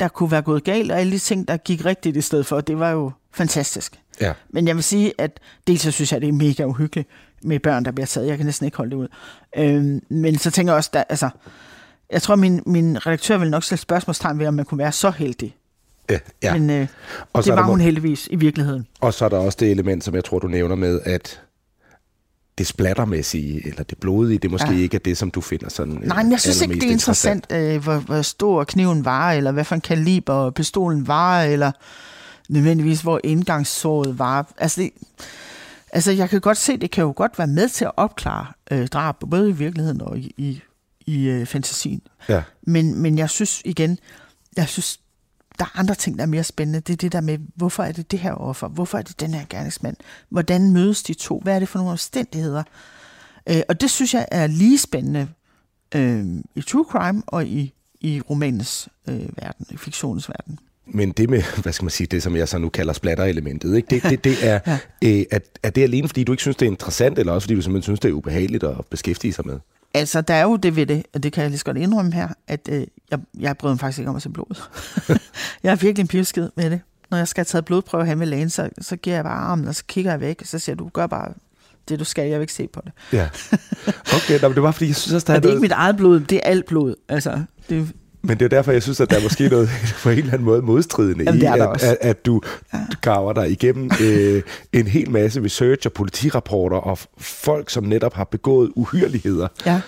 der 0.00 0.08
kunne 0.08 0.30
være 0.30 0.42
gået 0.42 0.64
galt, 0.64 0.92
og 0.92 1.00
alle 1.00 1.12
de 1.12 1.18
ting, 1.18 1.48
der 1.48 1.56
gik 1.56 1.84
rigtigt 1.84 2.16
i 2.16 2.20
stedet 2.20 2.46
for, 2.46 2.60
det 2.60 2.78
var 2.78 2.90
jo 2.90 3.10
fantastisk. 3.32 4.00
Ja. 4.20 4.32
Men 4.50 4.68
jeg 4.68 4.76
vil 4.76 4.84
sige, 4.84 5.12
at 5.18 5.40
dels 5.66 5.80
så 5.80 5.90
synes 5.90 6.12
jeg, 6.12 6.20
det 6.20 6.28
er 6.28 6.32
mega 6.32 6.64
uhyggeligt 6.64 7.08
med 7.42 7.60
børn, 7.60 7.84
der 7.84 7.90
bliver 7.90 8.06
taget. 8.06 8.26
Jeg 8.28 8.36
kan 8.36 8.46
næsten 8.46 8.64
ikke 8.64 8.76
holde 8.76 8.90
det 8.90 8.96
ud. 8.96 9.08
Øhm, 9.56 10.02
men 10.08 10.38
så 10.38 10.50
tænker 10.50 10.72
jeg 10.72 10.76
også, 10.76 10.90
der, 10.92 11.04
altså, 11.08 11.28
jeg 12.10 12.22
tror, 12.22 12.36
min, 12.36 12.62
min 12.66 13.06
redaktør 13.06 13.38
vil 13.38 13.50
nok 13.50 13.64
stille 13.64 13.80
spørgsmålstegn 13.80 14.38
ved, 14.38 14.46
om 14.46 14.54
man 14.54 14.64
kunne 14.64 14.78
være 14.78 14.92
så 14.92 15.10
heldig. 15.10 15.56
Ja, 16.10 16.18
ja. 16.42 16.58
Men 16.58 16.70
øh, 16.70 16.86
Og 17.32 17.44
det 17.44 17.52
var 17.52 17.58
der 17.58 17.66
hun 17.66 17.80
heldigvis 17.80 18.28
i 18.30 18.36
virkeligheden. 18.36 18.86
Og 19.00 19.14
så 19.14 19.24
er 19.24 19.28
der 19.28 19.38
også 19.38 19.56
det 19.60 19.70
element, 19.70 20.04
som 20.04 20.14
jeg 20.14 20.24
tror, 20.24 20.38
du 20.38 20.46
nævner 20.48 20.74
med, 20.74 21.00
at 21.04 21.40
det 22.58 22.66
splattermæssige, 22.66 23.68
eller 23.68 23.82
det 23.82 23.98
blodige, 23.98 24.38
det 24.38 24.50
måske 24.50 24.70
ja. 24.70 24.78
Ikke 24.78 24.94
er 24.94 24.98
det, 24.98 25.18
som 25.18 25.30
du 25.30 25.40
finder 25.40 25.68
sådan 25.68 25.96
øh, 25.96 26.08
Nej, 26.08 26.22
men 26.22 26.32
jeg 26.32 26.40
synes 26.40 26.60
ikke, 26.60 26.74
det 26.74 26.82
er 26.82 26.90
interessant, 26.90 27.52
øh, 27.52 27.82
hvor, 27.82 27.96
hvor 27.96 28.22
stor 28.22 28.64
kniven 28.64 29.04
var, 29.04 29.32
eller 29.32 29.52
hvad 29.52 29.64
for 29.64 29.74
en 29.74 29.80
kaliber 29.80 30.50
pistolen 30.50 31.06
var, 31.06 31.42
eller 31.42 31.72
nødvendigvis, 32.48 33.00
hvor 33.00 33.20
indgangssåret 33.24 34.18
var. 34.18 34.52
Altså, 34.58 34.80
det, 34.80 34.90
altså, 35.92 36.12
jeg 36.12 36.30
kan 36.30 36.40
godt 36.40 36.58
se, 36.58 36.76
det 36.76 36.90
kan 36.90 37.04
jo 37.04 37.12
godt 37.16 37.38
være 37.38 37.46
med 37.46 37.68
til 37.68 37.84
at 37.84 37.92
opklare 37.96 38.46
øh, 38.70 38.88
drab, 38.88 39.16
både 39.30 39.48
i 39.48 39.52
virkeligheden 39.52 40.00
og 40.00 40.18
i, 40.18 40.34
i, 40.36 40.62
i 41.06 41.24
øh, 41.28 41.46
fantasien. 41.46 42.00
Ja. 42.28 42.42
Men, 42.62 43.02
men 43.02 43.18
jeg 43.18 43.30
synes 43.30 43.62
igen, 43.64 43.98
jeg 44.56 44.68
synes, 44.68 45.00
der 45.58 45.64
er 45.64 45.78
andre 45.78 45.94
ting, 45.94 46.18
der 46.18 46.22
er 46.22 46.28
mere 46.28 46.44
spændende. 46.44 46.80
Det 46.80 46.92
er 46.92 46.96
det 46.96 47.12
der 47.12 47.20
med, 47.20 47.38
hvorfor 47.54 47.82
er 47.82 47.92
det 47.92 48.10
det 48.10 48.18
her 48.18 48.32
offer? 48.32 48.68
Hvorfor 48.68 48.98
er 48.98 49.02
det 49.02 49.20
den 49.20 49.34
her 49.34 49.44
gerningsmand? 49.50 49.96
Hvordan 50.28 50.72
mødes 50.72 51.02
de 51.02 51.14
to? 51.14 51.40
Hvad 51.42 51.54
er 51.54 51.58
det 51.58 51.68
for 51.68 51.78
nogle 51.78 51.92
omstændigheder? 51.92 52.62
Øh, 53.48 53.62
og 53.68 53.80
det 53.80 53.90
synes 53.90 54.14
jeg 54.14 54.26
er 54.30 54.46
lige 54.46 54.78
spændende 54.78 55.28
øh, 55.94 56.26
i 56.54 56.62
true 56.62 56.84
crime 56.90 57.22
og 57.26 57.46
i, 57.46 57.74
i 58.00 58.20
romanens 58.30 58.88
øh, 59.08 59.14
verden, 59.14 59.66
i 59.70 59.76
fiktionens 59.76 60.28
verden. 60.28 60.58
Men 60.86 61.12
det 61.12 61.30
med, 61.30 61.42
hvad 61.62 61.72
skal 61.72 61.84
man 61.84 61.90
sige, 61.90 62.06
det 62.06 62.22
som 62.22 62.36
jeg 62.36 62.48
så 62.48 62.58
nu 62.58 62.68
kalder 62.68 62.92
splatter-elementet, 62.92 63.76
ikke? 63.76 63.88
Det, 63.90 64.02
det, 64.02 64.24
det 64.24 64.46
er, 64.46 64.60
ja. 64.66 64.78
øh, 65.04 65.24
er, 65.30 65.38
er 65.62 65.70
det 65.70 65.82
alene, 65.82 66.08
fordi 66.08 66.24
du 66.24 66.32
ikke 66.32 66.42
synes, 66.42 66.56
det 66.56 66.66
er 66.66 66.70
interessant, 66.70 67.18
eller 67.18 67.32
også 67.32 67.46
fordi 67.46 67.54
du 67.54 67.62
simpelthen 67.62 67.82
synes, 67.82 68.00
det 68.00 68.08
er 68.08 68.12
ubehageligt 68.12 68.64
at 68.64 68.86
beskæftige 68.90 69.32
sig 69.32 69.46
med? 69.46 69.58
Altså, 69.94 70.20
der 70.20 70.34
er 70.34 70.42
jo 70.42 70.56
det 70.56 70.76
ved 70.76 70.86
det, 70.86 71.02
og 71.14 71.22
det 71.22 71.32
kan 71.32 71.42
jeg 71.42 71.50
lige 71.50 71.58
så 71.58 71.64
godt 71.64 71.76
indrømme 71.76 72.12
her, 72.12 72.28
at 72.48 72.68
øh, 72.72 72.86
jeg, 73.10 73.18
jeg 73.38 73.56
bryder 73.56 73.74
mig 73.74 73.80
faktisk 73.80 73.98
ikke 73.98 74.08
om 74.10 74.16
at 74.16 74.22
se 74.22 74.28
blod. 74.28 74.62
jeg 75.62 75.72
er 75.72 75.76
virkelig 75.76 76.02
en 76.02 76.08
pivskid 76.08 76.50
med 76.56 76.70
det. 76.70 76.80
Når 77.10 77.18
jeg 77.18 77.28
skal 77.28 77.40
have 77.40 77.44
taget 77.44 77.64
blodprøve 77.64 78.06
hen 78.06 78.18
med 78.18 78.26
lægen, 78.26 78.50
så, 78.50 78.70
så 78.80 78.96
giver 78.96 79.16
jeg 79.16 79.24
bare 79.24 79.38
armen, 79.38 79.68
og 79.68 79.74
så 79.74 79.84
kigger 79.88 80.10
jeg 80.10 80.20
væk, 80.20 80.40
og 80.40 80.46
så 80.46 80.58
siger 80.58 80.76
du 80.76 80.88
gør 80.88 81.06
bare 81.06 81.32
det, 81.88 81.98
du 81.98 82.04
skal, 82.04 82.28
jeg 82.28 82.38
vil 82.38 82.42
ikke 82.42 82.52
se 82.52 82.68
på 82.68 82.82
det. 82.84 82.92
Ja. 83.12 83.28
Okay, 84.16 84.40
nå, 84.40 84.48
men 84.48 84.54
det 84.54 84.62
var 84.62 84.70
fordi, 84.70 84.86
jeg 84.86 84.96
synes 84.96 85.14
også, 85.14 85.24
der 85.26 85.32
er 85.34 85.38
det 85.38 85.44
er 85.44 85.48
noget, 85.48 85.56
ikke 85.56 85.62
mit 85.62 85.72
eget 85.72 85.96
blod, 85.96 86.20
det 86.20 86.36
er 86.36 86.40
alt 86.42 86.66
blod. 86.66 86.94
Altså, 87.08 87.42
det, 87.68 87.92
Men 88.28 88.38
det 88.38 88.44
er 88.44 88.48
derfor, 88.48 88.72
jeg 88.72 88.82
synes, 88.82 89.00
at 89.00 89.10
der 89.10 89.16
er 89.16 89.22
måske 89.22 89.48
noget 89.56 89.68
på 90.02 90.10
en 90.10 90.18
eller 90.18 90.32
anden 90.32 90.44
måde 90.44 90.62
modstridende 90.62 91.24
Jamen, 91.24 91.42
i, 91.42 91.44
er 91.44 91.66
at, 91.66 91.82
at, 91.82 91.96
at 92.00 92.26
du 92.26 92.42
graver 93.00 93.32
dig 93.32 93.50
igennem 93.50 93.90
øh, 94.00 94.42
en 94.72 94.86
hel 94.86 95.10
masse 95.10 95.44
research 95.44 95.86
og 95.86 95.92
politirapporter 95.92 96.76
og 96.76 96.98
folk, 97.18 97.70
som 97.70 97.84
netop 97.84 98.14
har 98.14 98.24
begået 98.24 98.72
uhyreligheder, 98.76 99.48
ja. 99.66 99.80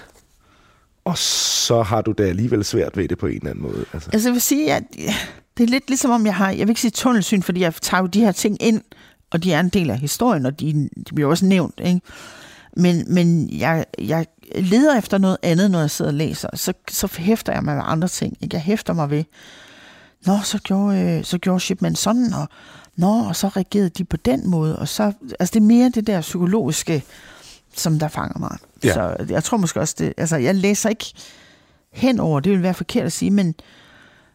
og 1.04 1.18
så 1.18 1.82
har 1.82 2.00
du 2.00 2.12
det 2.12 2.24
alligevel 2.24 2.64
svært 2.64 2.96
ved 2.96 3.08
det 3.08 3.18
på 3.18 3.26
en 3.26 3.34
eller 3.34 3.50
anden 3.50 3.62
måde. 3.62 3.84
Altså. 3.92 4.10
Altså, 4.12 4.28
jeg 4.28 4.32
vil 4.32 4.40
sige, 4.40 4.74
at 4.74 4.82
det 5.58 5.64
er 5.64 5.68
lidt 5.68 5.88
ligesom 5.88 6.10
om, 6.10 6.26
jeg 6.26 6.34
har, 6.34 6.50
jeg 6.50 6.60
vil 6.60 6.68
ikke 6.68 6.80
sige 6.80 6.90
tunnelsyn, 6.90 7.42
fordi 7.42 7.60
jeg 7.60 7.74
tager 7.74 8.00
jo 8.00 8.06
de 8.06 8.20
her 8.20 8.32
ting 8.32 8.62
ind, 8.62 8.80
og 9.30 9.44
de 9.44 9.52
er 9.52 9.60
en 9.60 9.68
del 9.68 9.90
af 9.90 9.98
historien, 9.98 10.46
og 10.46 10.60
de, 10.60 10.88
de 11.08 11.14
bliver 11.14 11.30
også 11.30 11.46
nævnt, 11.46 11.80
ikke? 11.84 12.00
Men, 12.76 13.14
men 13.14 13.50
jeg, 13.58 13.84
jeg 13.98 14.26
leder 14.54 14.98
efter 14.98 15.18
noget 15.18 15.36
andet, 15.42 15.70
når 15.70 15.80
jeg 15.80 15.90
sidder 15.90 16.10
og 16.10 16.14
læser. 16.14 16.48
Så, 16.54 16.72
så 16.90 17.08
hæfter 17.18 17.52
jeg 17.52 17.64
mig 17.64 17.76
ved 17.76 17.82
andre 17.86 18.08
ting. 18.08 18.36
Ikke? 18.40 18.56
Jeg 18.56 18.62
hæfter 18.62 18.92
mig 18.92 19.10
ved, 19.10 19.24
Nå, 20.26 20.38
så 20.44 20.58
gjorde, 20.58 21.00
øh, 21.00 21.24
så 21.24 21.38
gjorde 21.38 21.60
Shipman 21.60 21.94
sådan, 21.94 22.32
og, 22.34 22.48
Nå, 22.96 23.24
og 23.28 23.36
så 23.36 23.48
reagerede 23.48 23.88
de 23.88 24.04
på 24.04 24.16
den 24.16 24.50
måde. 24.50 24.78
Og 24.78 24.88
så, 24.88 25.12
altså 25.40 25.52
det 25.54 25.60
er 25.60 25.64
mere 25.64 25.88
det 25.88 26.06
der 26.06 26.20
psykologiske, 26.20 27.04
som 27.74 27.98
der 27.98 28.08
fanger 28.08 28.38
mig. 28.38 28.58
Ja. 28.84 28.92
Så 28.94 29.16
jeg 29.28 29.44
tror 29.44 29.58
måske 29.58 29.80
også, 29.80 29.94
det, 29.98 30.14
altså 30.16 30.36
jeg 30.36 30.54
læser 30.54 30.88
ikke 30.88 31.12
henover, 31.92 32.40
det 32.40 32.52
vil 32.52 32.62
være 32.62 32.74
forkert 32.74 33.04
at 33.04 33.12
sige, 33.12 33.30
men, 33.30 33.54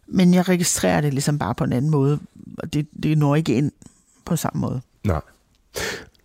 men 0.08 0.34
jeg 0.34 0.50
registrerer 0.50 1.02
det 1.02 1.14
ligesom 1.14 1.40
bare 1.40 1.56
på 1.56 1.64
en 1.64 1.74
anden 1.74 1.92
måde, 1.92 2.20
og 2.58 2.74
det, 2.74 2.88
det 3.04 3.18
når 3.18 3.36
ikke 3.36 3.54
ind 3.54 3.72
på 4.26 4.36
samme 4.36 4.62
måde. 4.62 4.82
Nej. 5.04 5.22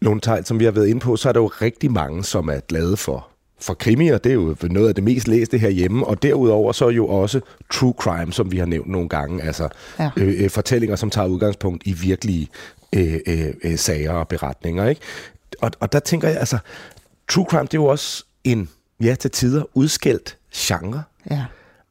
Nogle 0.00 0.20
tegn, 0.20 0.44
som 0.44 0.58
vi 0.58 0.64
har 0.64 0.72
været 0.72 0.86
inde 0.86 1.00
på, 1.00 1.16
så 1.16 1.28
er 1.28 1.32
der 1.32 1.40
jo 1.40 1.46
rigtig 1.46 1.92
mange, 1.92 2.24
som 2.24 2.48
er 2.48 2.60
glade 2.60 2.96
for 2.96 3.28
for 3.60 3.74
krimier, 3.74 4.18
det 4.18 4.30
er 4.30 4.34
jo 4.34 4.56
noget 4.62 4.88
af 4.88 4.94
det 4.94 5.04
mest 5.04 5.28
læste 5.28 5.58
herhjemme, 5.58 6.06
og 6.06 6.22
derudover 6.22 6.72
så 6.72 6.88
jo 6.88 7.08
også 7.08 7.40
true 7.70 7.94
crime, 7.98 8.32
som 8.32 8.52
vi 8.52 8.58
har 8.58 8.66
nævnt 8.66 8.88
nogle 8.88 9.08
gange, 9.08 9.42
altså 9.42 9.68
Ja. 9.98 10.10
øh, 10.16 10.44
øh, 10.44 10.50
fortællinger, 10.50 10.96
som 10.96 11.10
tager 11.10 11.28
udgangspunkt 11.28 11.82
i 11.86 11.92
virkelige 11.92 12.48
øh, 12.92 13.18
øh, 13.26 13.46
øh, 13.64 13.78
sager 13.78 14.12
og 14.12 14.28
beretninger. 14.28 14.86
Ikke? 14.88 15.00
Og, 15.60 15.70
og 15.80 15.92
der 15.92 15.98
tænker 15.98 16.28
jeg, 16.28 16.38
altså, 16.38 16.58
true 17.28 17.46
crime, 17.50 17.62
det 17.62 17.74
er 17.74 17.78
jo 17.78 17.86
også 17.86 18.24
en, 18.44 18.68
ja, 19.02 19.14
til 19.14 19.30
tider 19.30 19.62
udskældt 19.74 20.36
genre. 20.54 21.02
Ja. 21.30 21.44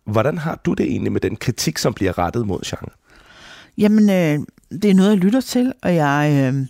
Hvordan 0.06 0.38
har 0.38 0.62
du 0.66 0.74
det 0.74 0.86
egentlig 0.86 1.12
med 1.12 1.22
den 1.22 1.36
kritik, 1.36 1.78
som 1.78 1.94
bliver 1.94 2.18
rettet 2.18 2.48
mod 2.48 2.60
genre? 2.66 2.92
Jamen, 3.78 4.10
øh, 4.10 4.46
det 4.82 4.90
er 4.90 4.94
noget, 4.94 5.10
jeg 5.10 5.18
lytter 5.18 5.42
til, 5.42 5.74
og 5.82 5.96
jeg... 5.96 6.52
Øh, 6.54 6.66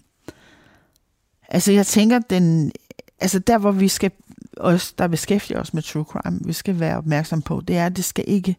altså, 1.50 1.72
jeg 1.72 1.86
tænker, 1.86 2.20
den... 2.30 2.72
Altså, 3.20 3.40
der 3.40 3.58
hvor 3.58 3.72
vi 3.72 3.88
skal... 3.88 4.12
Os, 4.60 4.94
der 4.94 5.08
beskæftiger 5.08 5.60
os 5.60 5.74
med 5.74 5.82
true 5.82 6.04
crime, 6.04 6.40
vi 6.46 6.54
skal 6.54 6.80
være 6.80 6.98
opmærksom 6.98 7.42
på, 7.42 7.62
det 7.68 7.78
er, 7.78 7.86
at 7.86 7.98
det 7.98 8.06
skal 8.06 8.26
ikke 8.28 8.56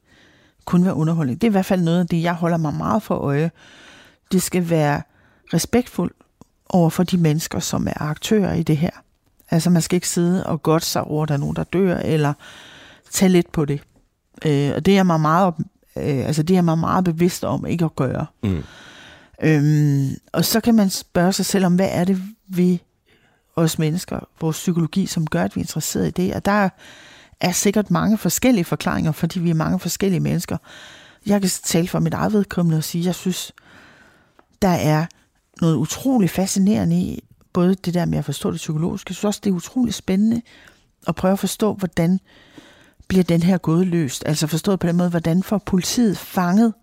kun 0.64 0.84
være 0.84 0.94
underholdning. 0.94 1.40
Det 1.40 1.46
er 1.46 1.50
i 1.50 1.52
hvert 1.52 1.66
fald 1.66 1.82
noget 1.82 2.00
af 2.00 2.06
det, 2.06 2.22
jeg 2.22 2.34
holder 2.34 2.56
mig 2.56 2.74
meget 2.74 3.02
for 3.02 3.14
øje. 3.14 3.50
Det 4.32 4.42
skal 4.42 4.70
være 4.70 5.02
respektfuldt 5.54 6.12
over 6.68 6.90
for 6.90 7.02
de 7.02 7.16
mennesker, 7.16 7.58
som 7.58 7.86
er 7.86 8.02
aktører 8.02 8.54
i 8.54 8.62
det 8.62 8.76
her. 8.76 8.90
Altså, 9.50 9.70
man 9.70 9.82
skal 9.82 9.96
ikke 9.96 10.08
sidde 10.08 10.46
og 10.46 10.62
godt 10.62 10.84
sig 10.84 11.02
over, 11.04 11.22
at 11.22 11.28
der 11.28 11.34
er 11.34 11.38
nogen, 11.38 11.56
der 11.56 11.64
dør, 11.64 11.96
eller 11.96 12.32
tage 13.10 13.28
lidt 13.28 13.52
på 13.52 13.64
det. 13.64 13.80
Øh, 14.46 14.72
og 14.76 14.86
det 14.86 14.98
er 14.98 15.02
mig 15.02 15.20
meget, 15.20 15.54
øh, 15.96 16.26
altså 16.26 16.42
det 16.42 16.56
er 16.56 16.62
mig 16.62 16.78
meget 16.78 17.04
bevidst 17.04 17.44
om 17.44 17.66
ikke 17.66 17.84
at 17.84 17.96
gøre. 17.96 18.26
Mm. 18.42 18.62
Øhm, 19.42 20.10
og 20.32 20.44
så 20.44 20.60
kan 20.60 20.74
man 20.74 20.90
spørge 20.90 21.32
sig 21.32 21.46
selv 21.46 21.64
om, 21.64 21.74
hvad 21.74 21.88
er 21.92 22.04
det 22.04 22.22
ved 22.48 22.78
os 23.62 23.78
mennesker, 23.78 24.20
vores 24.40 24.56
psykologi, 24.56 25.06
som 25.06 25.26
gør, 25.26 25.42
at 25.42 25.56
vi 25.56 25.60
er 25.60 25.62
interesseret 25.62 26.06
i 26.06 26.10
det. 26.10 26.34
Og 26.34 26.44
der 26.44 26.68
er 27.40 27.52
sikkert 27.52 27.90
mange 27.90 28.18
forskellige 28.18 28.64
forklaringer, 28.64 29.12
fordi 29.12 29.40
vi 29.40 29.50
er 29.50 29.54
mange 29.54 29.78
forskellige 29.78 30.20
mennesker. 30.20 30.56
Jeg 31.26 31.40
kan 31.40 31.50
tale 31.64 31.88
for 31.88 31.98
mit 31.98 32.14
eget 32.14 32.32
vedkommende 32.32 32.76
og 32.76 32.84
sige, 32.84 33.02
at 33.02 33.06
jeg 33.06 33.14
synes, 33.14 33.52
der 34.62 34.68
er 34.68 35.06
noget 35.60 35.76
utroligt 35.76 36.32
fascinerende 36.32 36.96
i, 36.96 37.24
både 37.52 37.74
det 37.74 37.94
der 37.94 38.04
med 38.04 38.18
at 38.18 38.24
forstå 38.24 38.50
det 38.50 38.56
psykologiske, 38.56 39.10
jeg 39.10 39.14
synes 39.14 39.24
også, 39.24 39.40
det 39.44 39.50
er 39.50 39.54
utroligt 39.54 39.96
spændende 39.96 40.42
at 41.08 41.14
prøve 41.14 41.32
at 41.32 41.38
forstå, 41.38 41.74
hvordan 41.74 42.20
bliver 43.08 43.24
den 43.24 43.42
her 43.42 43.58
gåde 43.58 43.84
løst. 43.84 44.22
Altså 44.26 44.46
forstået 44.46 44.80
på 44.80 44.86
den 44.86 44.96
måde, 44.96 45.10
hvordan 45.10 45.42
får 45.42 45.58
politiet 45.58 46.18
fanget 46.18 46.74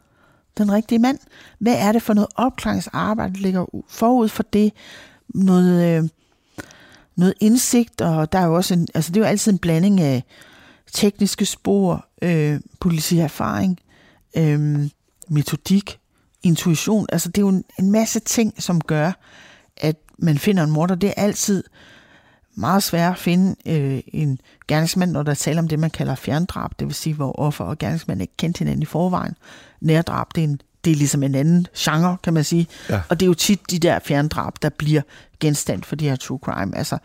den 0.57 0.71
rigtige 0.71 0.99
mand? 0.99 1.19
Hvad 1.59 1.75
er 1.77 1.91
det 1.91 2.01
for 2.01 2.13
noget 2.13 2.27
opklaringsarbejde, 2.35 3.33
der 3.33 3.39
ligger 3.39 3.65
forud 3.87 4.29
for 4.29 4.43
det? 4.43 4.73
Noget, 5.27 6.03
øh, 6.03 6.09
noget 7.15 7.33
indsigt, 7.39 8.01
og 8.01 8.31
der 8.31 8.39
er 8.39 8.45
jo 8.45 8.55
også 8.55 8.73
en, 8.73 8.87
altså 8.93 9.11
det 9.11 9.17
er 9.17 9.21
jo 9.21 9.29
altid 9.29 9.51
en 9.51 9.57
blanding 9.57 10.01
af 10.01 10.23
tekniske 10.93 11.45
spor, 11.45 12.07
øh, 12.21 12.59
politierfaring, 12.79 13.79
øh, 14.37 14.89
metodik, 15.27 15.99
intuition. 16.43 17.05
Altså 17.11 17.29
det 17.29 17.37
er 17.37 17.41
jo 17.41 17.49
en, 17.49 17.63
en 17.79 17.91
masse 17.91 18.19
ting, 18.19 18.53
som 18.63 18.81
gør, 18.81 19.11
at 19.77 19.95
man 20.17 20.37
finder 20.37 20.63
en 20.63 20.71
morder. 20.71 20.95
Det 20.95 21.09
er 21.09 21.23
altid 21.23 21.63
meget 22.55 22.83
svært 22.83 23.11
at 23.11 23.19
finde 23.19 23.55
øh, 23.65 24.01
en 24.07 24.39
gerningsmand, 24.67 25.11
når 25.11 25.23
der 25.23 25.33
taler 25.33 25.61
om 25.61 25.67
det, 25.67 25.79
man 25.79 25.89
kalder 25.89 26.15
fjerndrab, 26.15 26.71
det 26.79 26.87
vil 26.87 26.95
sige, 26.95 27.13
hvor 27.13 27.39
offer 27.39 27.65
og 27.65 27.77
gerningsmand 27.77 28.21
ikke 28.21 28.33
kendte 28.37 28.59
hinanden 28.59 28.81
i 28.81 28.85
forvejen. 28.85 29.35
Nærdrab, 29.81 30.27
det 30.35 30.43
er, 30.43 30.47
en, 30.47 30.61
det 30.85 30.91
er 30.91 30.95
ligesom 30.95 31.23
en 31.23 31.35
anden 31.35 31.67
genre, 31.77 32.17
kan 32.23 32.33
man 32.33 32.43
sige. 32.43 32.67
Ja. 32.89 33.01
Og 33.09 33.19
det 33.19 33.25
er 33.25 33.27
jo 33.27 33.33
tit 33.33 33.71
de 33.71 33.79
der 33.79 33.99
fjerndrab, 33.99 34.53
der 34.61 34.69
bliver 34.69 35.01
genstand 35.39 35.83
for 35.83 35.95
de 35.95 36.09
her 36.09 36.15
true 36.15 36.39
crime, 36.43 36.77
altså 36.77 36.97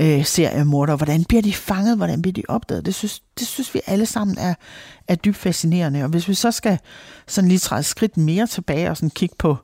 øh, 0.00 0.24
seriemorder. 0.24 0.96
Hvordan 0.96 1.24
bliver 1.24 1.42
de 1.42 1.52
fanget? 1.52 1.96
Hvordan 1.96 2.22
bliver 2.22 2.32
de 2.32 2.42
opdaget? 2.48 2.86
Det 2.86 2.94
synes, 2.94 3.22
det 3.38 3.46
synes 3.46 3.74
vi 3.74 3.80
alle 3.86 4.06
sammen 4.06 4.38
er, 4.38 4.54
er 5.08 5.14
dybt 5.14 5.36
fascinerende. 5.36 6.02
Og 6.02 6.08
hvis 6.08 6.28
vi 6.28 6.34
så 6.34 6.50
skal 6.50 6.78
sådan 7.26 7.48
lige 7.48 7.58
træde 7.58 7.82
skridt 7.82 8.16
mere 8.16 8.46
tilbage 8.46 8.90
og 8.90 8.96
sådan 8.96 9.10
kigge 9.10 9.34
på, 9.38 9.56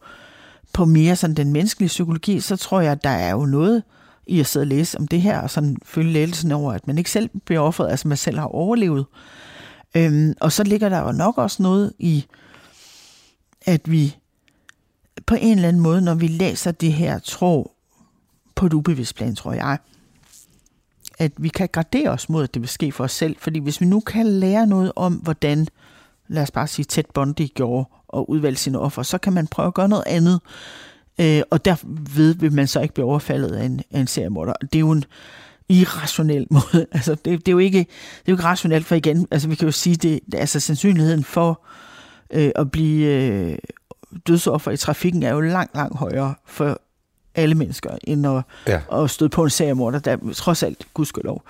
på 0.73 0.85
mere 0.85 1.17
sådan 1.17 1.37
den 1.37 1.53
menneskelige 1.53 1.89
psykologi, 1.89 2.41
så 2.41 2.57
tror 2.57 2.81
jeg, 2.81 2.93
at 2.93 3.05
der 3.05 3.11
er 3.11 3.31
jo 3.31 3.47
noget 3.47 3.83
i 4.27 4.41
at 4.41 4.47
sidde 4.47 4.65
og 4.65 4.69
læse 4.69 4.99
om 4.99 5.09
det 5.09 5.23
her, 5.23 5.41
og 5.41 5.51
sådan 5.51 5.77
føle 5.85 6.13
lettelsen 6.13 6.53
over, 6.53 6.73
at 6.73 6.87
man 6.87 6.99
ikke 6.99 7.11
selv 7.11 7.31
bliver 7.45 7.61
offeret, 7.61 7.91
altså 7.91 8.09
man 8.09 8.17
selv 8.17 8.39
har 8.39 8.47
overlevet. 8.47 9.07
Øhm, 9.95 10.35
og 10.41 10.53
så 10.53 10.65
ligger 10.65 10.89
der 10.89 11.01
jo 11.01 11.13
nok 11.13 11.39
også 11.39 11.63
noget 11.63 11.93
i, 11.99 12.27
at 13.71 13.91
vi 13.91 14.17
på 15.27 15.35
en 15.35 15.57
eller 15.57 15.69
anden 15.69 15.83
måde, 15.83 16.01
når 16.01 16.15
vi 16.15 16.27
læser 16.27 16.71
det 16.71 16.93
her, 16.93 17.19
tror 17.19 17.73
på 18.55 18.67
et 18.67 18.73
ubevidst 18.73 19.15
plan, 19.17 19.37
tror 19.37 19.53
jeg, 19.53 19.79
at 21.19 21.33
vi 21.37 21.49
kan 21.49 21.69
gradere 21.73 22.11
os 22.11 22.29
mod, 22.29 22.43
at 22.43 22.55
det 22.55 22.63
vil 22.63 22.69
ske 22.69 22.93
for 22.93 23.05
os 23.05 23.13
selv. 23.13 23.37
Fordi 23.39 23.59
hvis 23.59 23.81
vi 23.81 23.87
nu 23.87 24.01
kan 24.01 24.27
lære 24.27 24.67
noget 24.67 24.93
om, 24.97 25.15
hvordan, 25.15 25.67
lad 26.29 26.43
os 26.43 26.51
bare 26.51 26.67
sige, 26.67 26.85
Ted 26.85 27.05
Bundy 27.15 27.49
gjorde 27.55 27.89
og 28.09 28.31
udvalgte 28.31 28.63
sine 28.63 28.79
offer, 28.79 29.03
så 29.03 29.19
kan 29.19 29.33
man 29.33 29.47
prøve 29.47 29.67
at 29.67 29.75
gøre 29.75 29.89
noget 29.89 30.05
andet. 30.07 30.41
Øh, 31.21 31.43
og 31.51 31.65
derved 31.65 32.35
vil 32.35 32.53
man 32.53 32.67
så 32.67 32.81
ikke 32.81 32.95
blive 32.95 33.07
overfaldet 33.07 33.51
af 33.53 33.65
en, 33.65 33.83
af 33.91 34.01
en 34.01 34.07
seriemorder. 34.07 34.53
Det 34.53 34.75
er 34.75 34.81
jo 34.81 34.91
en 34.91 35.05
irrationel 35.69 36.47
måde. 36.57 36.87
Altså, 36.93 37.15
det, 37.15 37.25
det, 37.25 37.49
er 37.49 37.53
jo 37.53 37.59
ikke, 37.59 37.79
det 37.79 37.87
er 38.27 38.33
jo 38.33 38.35
ikke 38.35 38.45
rationelt, 38.45 38.87
for 38.87 38.95
igen, 38.95 39.27
altså 39.31 39.49
vi 39.49 39.55
kan 39.55 39.67
jo 39.67 39.73
sige, 39.73 39.97
det, 39.97 40.21
altså 40.33 40.61
sandsynligheden 40.61 41.25
for 41.25 41.51
øh, 41.51 41.90
at 42.31 42.71
blive 42.71 43.07
øh, 43.07 43.59
dødsoffer 44.27 44.71
i 44.71 44.77
trafikken 44.77 45.23
er 45.23 45.33
jo 45.33 45.41
langt, 45.41 45.75
langt 45.75 45.99
højere 45.99 46.35
for 46.47 46.81
alle 47.35 47.55
mennesker, 47.55 47.91
end 48.05 48.27
at, 48.27 48.43
ja. 48.67 49.03
at 49.03 49.11
støde 49.11 49.31
på 49.31 49.45
en 49.45 49.51
seriemorder, 49.51 49.99
der 49.99 50.17
trods 50.35 50.63
alt, 50.63 50.87
gudskelov, 50.95 51.43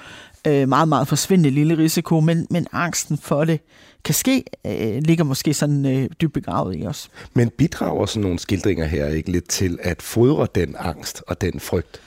øh, 0.47 0.69
meget, 0.69 0.89
meget 0.89 1.09
forsvindende 1.09 1.51
lille 1.51 1.79
risiko, 1.79 2.21
men, 2.21 2.47
men 2.51 2.67
angsten 2.73 3.19
for 3.19 3.45
det 3.45 3.61
kan 4.05 4.15
ske, 4.15 4.45
øh, 4.67 5.03
ligger 5.03 5.25
måske 5.25 5.55
sådan 5.55 5.87
øh, 5.87 6.11
dybt 6.21 6.33
begravet 6.33 6.77
i 6.79 6.87
os. 6.87 7.11
Men 7.35 7.51
bidrager 7.51 8.07
sådan 8.07 8.23
nogle 8.23 8.39
skildringer 8.39 8.85
her 8.85 9.07
ikke 9.07 9.33
lidt 9.33 9.49
til 9.49 9.79
at 9.83 10.03
fodre 10.03 10.47
den 10.55 10.77
angst 10.79 11.23
og 11.27 11.41
den 11.41 11.61
frygt? 11.61 12.01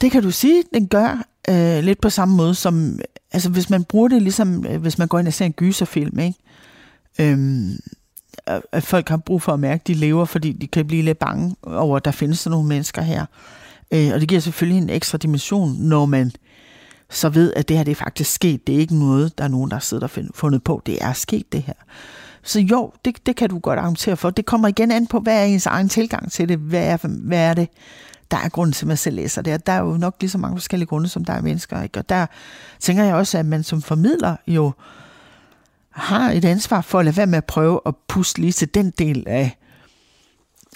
Det 0.00 0.10
kan 0.10 0.22
du 0.22 0.30
sige, 0.30 0.62
den 0.74 0.88
gør 0.88 1.24
øh, 1.48 1.84
lidt 1.84 2.00
på 2.00 2.10
samme 2.10 2.36
måde 2.36 2.54
som, 2.54 2.98
altså 3.32 3.50
hvis 3.50 3.70
man 3.70 3.84
bruger 3.84 4.08
det 4.08 4.22
ligesom, 4.22 4.66
øh, 4.66 4.80
hvis 4.80 4.98
man 4.98 5.08
går 5.08 5.18
ind 5.18 5.26
og 5.26 5.32
ser 5.32 5.44
en 5.44 5.52
gyserfilm, 5.52 6.18
ikke? 6.18 6.38
Øhm, 7.20 7.78
at 8.72 8.82
folk 8.82 9.08
har 9.08 9.16
brug 9.16 9.42
for 9.42 9.52
at 9.52 9.60
mærke, 9.60 9.80
at 9.80 9.86
de 9.86 9.94
lever, 9.94 10.24
fordi 10.24 10.52
de 10.52 10.66
kan 10.66 10.86
blive 10.86 11.02
lidt 11.02 11.18
bange 11.18 11.56
over, 11.62 11.96
at 11.96 12.04
der 12.04 12.10
findes 12.10 12.38
sådan 12.38 12.50
nogle 12.50 12.68
mennesker 12.68 13.02
her. 13.02 13.26
Øh, 13.92 14.10
og 14.14 14.20
det 14.20 14.28
giver 14.28 14.40
selvfølgelig 14.40 14.82
en 14.82 14.90
ekstra 14.90 15.18
dimension, 15.18 15.76
når 15.78 16.06
man 16.06 16.32
så 17.10 17.28
ved, 17.28 17.52
at 17.56 17.68
det 17.68 17.76
her 17.76 17.84
det 17.84 17.90
er 17.90 17.96
faktisk 18.04 18.32
sket. 18.32 18.66
Det 18.66 18.74
er 18.74 18.78
ikke 18.78 18.98
noget, 18.98 19.38
der 19.38 19.44
er 19.44 19.48
nogen, 19.48 19.70
der 19.70 19.78
sidder 19.78 20.04
og 20.04 20.10
fundet 20.34 20.64
på. 20.64 20.82
Det 20.86 21.04
er 21.04 21.12
sket, 21.12 21.52
det 21.52 21.62
her. 21.62 21.74
Så 22.42 22.60
jo, 22.60 22.92
det, 23.04 23.26
det 23.26 23.36
kan 23.36 23.50
du 23.50 23.58
godt 23.58 23.78
argumentere 23.78 24.16
for. 24.16 24.30
Det 24.30 24.46
kommer 24.46 24.68
igen 24.68 24.90
an 24.90 25.06
på, 25.06 25.20
hvad 25.20 25.40
er 25.40 25.44
ens 25.44 25.66
egen 25.66 25.88
tilgang 25.88 26.32
til 26.32 26.48
det? 26.48 26.58
Hvad 26.58 26.86
er, 26.86 26.96
hvad 27.02 27.38
er 27.38 27.54
det, 27.54 27.68
der 28.30 28.36
er 28.36 28.48
grunden 28.48 28.72
til, 28.72 28.84
at 28.84 28.88
man 28.88 28.96
selv 28.96 29.16
læser 29.16 29.42
det? 29.42 29.66
Der 29.66 29.72
er 29.72 29.80
jo 29.80 29.96
nok 29.96 30.16
lige 30.20 30.30
så 30.30 30.38
mange 30.38 30.56
forskellige 30.56 30.86
grunde, 30.86 31.08
som 31.08 31.24
der 31.24 31.32
er 31.32 31.40
mennesker. 31.40 31.82
Ikke? 31.82 31.98
Og 31.98 32.08
der 32.08 32.26
tænker 32.80 33.04
jeg 33.04 33.14
også, 33.14 33.38
at 33.38 33.46
man 33.46 33.62
som 33.62 33.82
formidler 33.82 34.36
jo 34.46 34.72
har 35.94 36.30
et 36.30 36.44
ansvar 36.44 36.80
for 36.80 36.98
at 36.98 37.04
lade 37.04 37.16
være 37.16 37.26
med 37.26 37.38
at 37.38 37.44
prøve 37.44 37.80
at 37.86 37.94
puste 38.08 38.40
lige 38.40 38.52
til 38.52 38.74
den 38.74 38.90
del 38.90 39.24
af, 39.26 39.58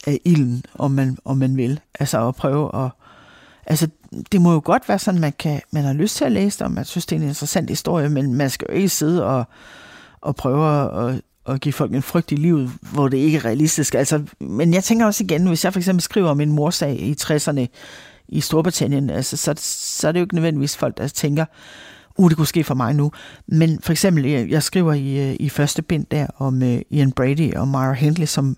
af 0.07 0.21
ilden, 0.25 0.65
om 0.75 0.91
man, 0.91 1.19
om 1.25 1.37
man 1.37 1.57
vil. 1.57 1.81
Altså 2.01 2.29
at 2.29 2.35
prøve 2.35 2.85
at... 2.85 2.91
Altså, 3.67 3.89
det 4.33 4.41
må 4.41 4.53
jo 4.53 4.61
godt 4.65 4.89
være 4.89 4.99
sådan, 4.99 5.21
man, 5.21 5.33
kan, 5.39 5.61
man 5.71 5.85
har 5.85 5.93
lyst 5.93 6.17
til 6.17 6.25
at 6.25 6.33
læse 6.33 6.59
det, 6.59 6.65
og 6.65 6.73
man 6.73 6.85
synes, 6.85 7.07
det 7.07 7.17
er 7.17 7.21
en 7.21 7.29
interessant 7.29 7.71
historie, 7.71 8.09
men 8.09 8.35
man 8.35 8.51
skal 8.51 8.67
jo 8.71 8.77
ikke 8.77 8.89
sidde 8.89 9.25
og, 9.25 9.45
og 10.21 10.37
prøve 10.37 10.67
at, 11.09 11.23
at 11.47 11.61
give 11.61 11.73
folk 11.73 11.95
en 11.95 12.03
frygt 12.03 12.33
i 12.33 12.35
livet, 12.35 12.71
hvor 12.81 13.09
det 13.09 13.19
ikke 13.19 13.39
er 13.39 13.45
realistisk. 13.45 13.95
Altså, 13.95 14.23
men 14.41 14.75
jeg 14.75 14.85
tænker 14.85 15.07
også 15.07 15.25
igen, 15.25 15.47
hvis 15.47 15.65
jeg 15.65 15.73
for 15.73 15.81
eksempel 15.81 16.03
skriver 16.03 16.29
om 16.31 16.41
en 16.41 16.53
morsag 16.53 17.01
i 17.01 17.17
60'erne 17.21 17.67
i 18.29 18.41
Storbritannien, 18.41 19.11
altså, 19.11 19.37
så, 19.37 19.55
så 19.57 20.09
er 20.09 20.13
det 20.13 20.21
jo 20.21 20.25
ikke 20.25 20.35
nødvendigvis 20.35 20.77
folk, 20.77 20.99
der 20.99 21.09
tænker, 21.09 21.45
uh, 22.19 22.29
det 22.29 22.37
kunne 22.37 22.47
ske 22.47 22.65
for 22.65 22.75
mig 22.75 22.95
nu. 22.95 23.13
Men 23.47 23.81
for 23.83 23.93
eksempel, 23.93 24.27
jeg, 24.27 24.49
jeg 24.49 24.63
skriver 24.63 24.93
i, 24.93 25.31
øh, 25.31 25.37
i 25.41 25.49
første 25.49 25.83
bind 25.83 26.07
der 26.11 26.27
om 26.37 26.63
uh, 26.63 26.79
Ian 26.91 27.13
Brady 27.13 27.55
og 27.55 27.69
Myra 27.69 27.93
Hindley, 27.93 28.27
som 28.27 28.57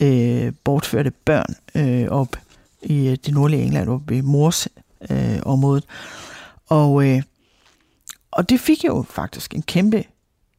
uh, 0.00 0.48
bortførte 0.64 1.10
børn 1.10 1.54
uh, 1.74 2.18
op 2.18 2.36
i 2.82 3.08
uh, 3.08 3.14
det 3.14 3.34
nordlige 3.34 3.62
England, 3.62 3.88
op 3.88 4.10
i 4.10 4.20
Mors 4.20 4.68
uh, 5.10 5.16
området. 5.42 5.84
Og, 6.66 6.92
uh, 6.92 7.20
og 8.30 8.48
det 8.48 8.60
fik 8.60 8.84
jo 8.84 9.04
faktisk 9.10 9.54
en 9.54 9.62
kæmpe 9.62 10.04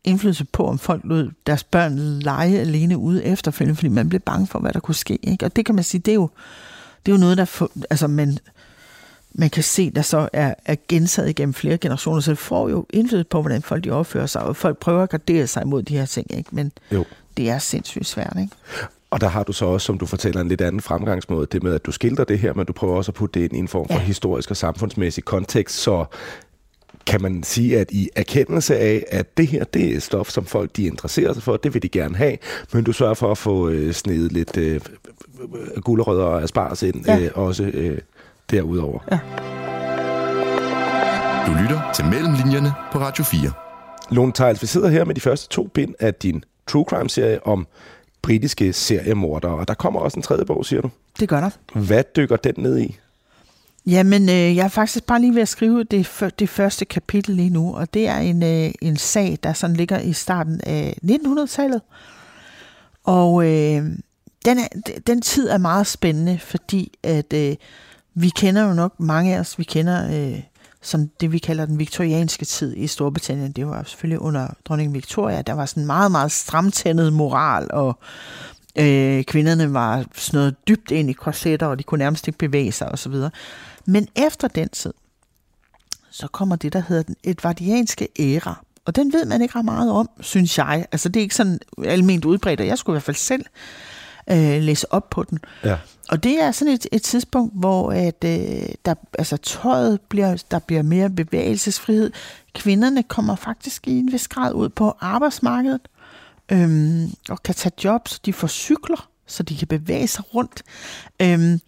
indflydelse 0.04 0.46
på, 0.46 0.68
om 0.68 0.80
folk 0.80 1.02
lod 1.04 1.32
deres 1.46 1.64
børn 1.64 1.98
lege 1.98 2.60
alene 2.60 2.98
ude 2.98 3.26
efterfølgende, 3.26 3.76
fordi 3.76 3.88
man 3.88 4.10
blev 4.10 4.22
bange 4.22 4.48
for, 4.48 4.60
hvad 4.60 4.74
der 4.74 4.80
kunne 4.80 4.96
ske. 4.96 5.16
Ikke? 5.16 5.46
Og 5.46 5.56
det 5.56 5.66
kan 5.66 5.76
man 5.76 5.84
sige, 5.84 6.02
det 6.02 6.12
er 6.12 6.16
jo, 6.16 6.30
det 7.06 7.12
er 7.12 7.16
jo 7.16 7.20
noget, 7.20 7.38
der 7.38 7.46
for, 7.46 7.72
altså 7.90 8.08
man, 8.08 8.38
man 9.40 9.50
kan 9.50 9.64
se, 9.64 9.90
der 9.90 10.02
så 10.02 10.30
er, 10.34 10.54
er 10.66 10.76
gentaget 10.88 11.30
igennem 11.30 11.54
flere 11.54 11.78
generationer, 11.78 12.20
så 12.20 12.32
det 12.32 12.38
får 12.38 12.70
jo 12.70 12.86
indflydelse 12.90 13.30
på, 13.30 13.42
hvordan 13.42 13.62
folk 13.62 13.84
de 13.84 13.92
opfører 13.92 14.26
sig, 14.26 14.42
og 14.42 14.56
folk 14.56 14.78
prøver 14.78 15.04
at 15.04 15.10
gardere 15.10 15.48
sig 15.48 15.64
imod 15.64 15.84
de 15.84 15.98
her 15.98 16.06
ting, 16.06 16.38
ikke? 16.38 16.50
men 16.56 16.72
jo. 16.92 17.06
det 17.38 17.50
er 17.50 17.60
sindssygt 17.60 18.06
svært. 18.06 18.38
Ikke? 18.42 18.56
Og 19.10 19.22
der 19.22 19.28
har 19.28 19.44
du 19.44 19.54
så 19.54 19.66
også, 19.66 19.86
som 19.86 19.98
du 19.98 20.06
fortæller, 20.06 20.42
en 20.42 20.48
lidt 20.48 20.62
anden 20.62 20.82
fremgangsmåde, 20.82 21.48
det 21.52 21.64
med, 21.64 21.74
at 21.74 21.86
du 21.86 21.92
skildrer 21.92 22.26
det 22.26 22.40
her, 22.40 22.54
men 22.54 22.66
du 22.66 22.74
prøver 22.74 22.96
også 22.96 23.12
at 23.12 23.16
putte 23.16 23.40
det 23.40 23.46
ind 23.46 23.56
i 23.56 23.60
en 23.60 23.68
form 23.68 23.88
for 23.88 23.94
ja. 23.94 24.00
historisk 24.00 24.52
og 24.52 24.58
samfundsmæssig 24.58 25.26
kontekst, 25.26 25.76
så 25.76 26.06
kan 27.06 27.22
man 27.22 27.44
sige, 27.44 27.80
at 27.80 27.92
i 27.92 28.10
erkendelse 28.16 28.78
af, 28.78 29.06
at 29.12 29.38
det 29.38 29.48
her, 29.48 29.64
det 29.64 29.96
er 29.96 30.00
stof, 30.00 30.30
som 30.30 30.46
folk 30.46 30.76
de 30.76 30.84
interesserer 30.84 31.34
sig 31.34 31.44
for, 31.44 31.58
det 31.58 31.74
vil 31.74 31.84
de 31.84 31.90
gerne 31.90 32.16
have, 32.16 32.38
men 32.74 32.84
du 32.84 32.92
sørger 32.92 33.14
for 33.14 33.32
at 33.32 33.38
få 33.38 33.70
øh, 33.70 33.94
snedet 33.94 34.32
lidt 34.32 34.58
øh, 34.58 34.82
gulerødder 35.82 36.24
og 36.24 36.44
asparges 36.44 36.84
ind 36.84 37.06
ja. 37.06 37.20
øh, 37.20 37.32
også 37.34 37.64
øh, 37.64 37.98
derudover. 38.52 39.00
Ja. 39.12 39.20
Du 41.47 41.52
lytter 41.62 41.91
til 41.95 42.06
Mellemlinjerne 42.06 42.74
på 42.91 43.00
Radio 43.00 43.24
4. 43.24 43.52
Lone 44.12 44.32
Tejls, 44.32 44.62
vi 44.62 44.68
sidder 44.68 44.89
her 44.89 45.06
med 45.06 45.16
de 45.16 45.22
første 45.22 45.50
to 45.50 45.64
bind 45.64 45.95
af 46.00 46.14
din 46.14 46.43
True 46.68 46.86
Crime-serie 46.89 47.47
om 47.47 47.68
britiske 48.22 48.74
seriemordere, 48.74 49.52
og 49.52 49.68
der 49.68 49.74
kommer 49.74 50.00
også 50.00 50.20
en 50.20 50.24
tredje 50.24 50.45
bog, 50.45 50.66
siger 50.66 50.82
du? 50.82 50.89
Det 51.20 51.30
gør 51.30 51.41
der. 51.41 51.50
Hvad 51.80 52.04
dykker 52.16 52.36
den 52.36 52.54
ned 52.58 52.80
i? 52.80 52.97
Jamen, 53.86 54.30
øh, 54.30 54.56
jeg 54.56 54.64
er 54.66 54.70
faktisk 54.70 55.06
bare 55.06 55.22
lige 55.22 55.36
ved 55.36 55.41
at 55.41 55.47
skrive 55.47 55.84
det, 55.84 56.34
det 56.39 56.50
første 56.50 56.86
kapitel 56.86 57.36
lige 57.36 57.50
nu, 57.50 57.76
og 57.76 57.93
det 57.93 58.08
er 58.08 58.18
en, 58.18 58.43
øh, 58.43 58.72
en 58.82 58.97
sag, 58.97 59.38
der 59.43 59.54
sådan 59.54 59.76
ligger 59.76 60.00
i 60.00 60.14
starten 60.14 60.62
af 60.64 60.97
1900-tallet. 61.04 61.82
Og 63.04 63.43
øh, 63.43 63.84
den, 64.45 64.58
er, 64.58 64.68
den 65.08 65.22
tid 65.22 65.50
er 65.50 65.58
meget 65.58 65.88
spændende, 65.88 66.39
fordi 66.39 66.97
at 67.04 67.34
øh, 67.34 67.56
vi 68.14 68.30
kender 68.30 68.68
jo 68.68 68.74
nok, 68.74 68.99
mange 68.99 69.36
af 69.36 69.39
os, 69.39 69.60
vi 69.60 69.64
kender 69.64 70.32
øh, 70.32 70.41
sådan 70.82 71.12
det, 71.22 71.32
vi 71.32 71.38
kalder 71.38 71.66
den 71.66 71.80
viktorianske 71.80 72.45
tid 72.45 72.78
i 72.78 72.88
Storbritannien. 72.88 73.51
Det 73.51 73.68
var 73.68 73.84
selvfølgelig 73.84 74.22
under 74.22 74.47
dronning 74.66 74.93
Victoria. 74.93 75.41
Der 75.41 75.53
var 75.53 75.66
sådan 75.66 75.86
meget, 75.86 76.12
meget 76.12 76.32
stramtændet 76.32 77.14
moral, 77.14 77.68
og 77.72 77.99
øh, 78.76 79.24
kvinderne 79.24 79.74
var 79.74 80.05
sådan 80.16 80.38
noget 80.38 80.68
dybt 80.68 80.91
ind 80.91 81.10
i 81.10 81.14
korsetter, 81.14 81.68
og 81.68 81.80
de 81.80 81.84
kunne 81.84 81.97
nærmest 81.97 82.28
ikke 82.28 82.39
bevæge 82.39 82.72
sig 82.72 82.91
osv. 82.91 83.14
Men 83.86 84.07
efter 84.16 84.47
den 84.47 84.70
tid, 84.70 84.93
så 86.12 86.28
kommer 86.28 86.55
det, 86.55 86.74
der 86.74 86.84
hedder 86.88 87.03
den 87.03 87.16
edvardianske 87.24 88.07
æra. 88.20 88.64
Og 88.86 88.95
den 88.95 89.14
ved 89.14 89.26
man 89.26 89.41
ikke 89.41 89.55
ret 89.55 89.66
meget 89.66 89.91
om, 89.91 90.10
synes 90.20 90.57
jeg. 90.57 90.86
Altså 90.91 91.10
det 91.10 91.20
er 91.20 91.22
ikke 91.22 91.36
sådan 91.36 91.60
almindeligt 91.86 92.26
udbredt, 92.26 92.62
og 92.62 92.68
jeg 92.68 92.78
skulle 92.78 92.93
i 92.93 92.95
hvert 92.95 93.03
fald 93.03 93.16
selv 93.16 93.45
øh, 94.32 94.62
læse 94.62 94.94
op 94.94 95.10
på 95.10 95.24
den. 95.24 95.40
Ja. 95.64 95.78
Og 96.10 96.24
det 96.24 96.42
er 96.42 96.52
sådan 96.52 96.74
et, 96.74 96.88
et 96.92 97.02
tidspunkt, 97.02 97.54
hvor 97.56 97.92
at, 97.92 98.24
øh, 98.26 98.70
der, 98.86 98.94
altså, 99.20 99.38
tøjet 99.38 100.02
bliver, 100.02 100.44
der 100.52 100.60
bliver 100.60 100.82
mere 100.82 101.10
bevægelsesfrihed. 101.10 102.12
Kvinderne 102.54 103.04
kommer 103.04 103.36
faktisk 103.36 103.88
i 103.88 104.00
en 104.00 104.12
vis 104.12 104.28
grad 104.28 104.54
ud 104.54 104.70
på 104.70 104.94
arbejdsmarkedet 105.00 105.82
øhm, 106.52 107.10
og 107.30 107.44
kan 107.44 107.56
tage 107.56 107.74
jobs. 107.84 108.20
De 108.20 108.34
får 108.34 108.48
cykler, 108.48 109.10
så 109.28 109.44
de 109.44 109.58
kan 109.58 109.68
bevæge 109.68 110.08
sig 110.08 110.36
rundt. 110.36 110.64
Øhm, 111.22 111.60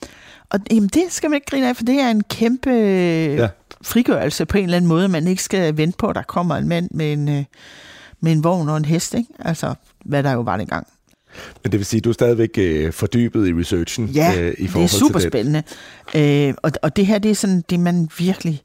og 0.49 0.60
jamen, 0.72 0.89
det 0.89 1.04
skal 1.10 1.30
man 1.30 1.38
ikke 1.38 1.47
grine 1.47 1.70
af, 1.70 1.76
for 1.76 1.84
det 1.84 1.99
er 1.99 2.10
en 2.10 2.24
kæmpe 2.24 2.70
ja. 2.70 3.47
frigørelse 3.82 4.45
på 4.45 4.58
en 4.58 4.64
eller 4.64 4.78
anden 4.78 4.89
måde. 4.89 5.08
Man 5.08 5.28
ikke 5.28 5.43
skal 5.43 5.78
vente 5.78 5.97
på, 5.97 6.08
at 6.08 6.16
der 6.16 6.22
kommer 6.22 6.56
en 6.56 6.68
mand 6.68 6.89
med 6.91 7.14
en, 7.14 7.30
øh, 7.30 7.43
med 8.20 8.32
en 8.32 8.43
vogn 8.43 8.70
og 8.70 8.78
en 8.78 8.86
hest. 8.86 9.14
Ikke? 9.14 9.30
Altså, 9.39 9.74
hvad 10.06 10.24
der 10.24 10.32
jo 10.32 10.41
var 10.41 10.58
dengang. 10.58 10.88
Men 11.63 11.71
det 11.71 11.79
vil 11.79 11.86
sige, 11.86 11.97
at 11.97 12.03
du 12.03 12.09
er 12.09 12.13
stadigvæk 12.13 12.57
øh, 12.57 12.93
fordybet 12.93 13.47
i 13.47 13.53
researchen? 13.53 14.07
Ja, 14.07 14.41
øh, 14.41 14.53
i 14.57 14.67
det 14.67 14.84
er 14.84 14.88
super 14.88 15.19
til 15.19 15.29
spændende. 15.29 15.63
Øh, 16.15 16.53
og, 16.63 16.71
og 16.82 16.95
det 16.95 17.05
her, 17.05 17.19
det 17.19 17.32
er 17.32 17.36
sådan 17.36 17.63
det, 17.69 17.79
man 17.79 18.09
virkelig 18.17 18.61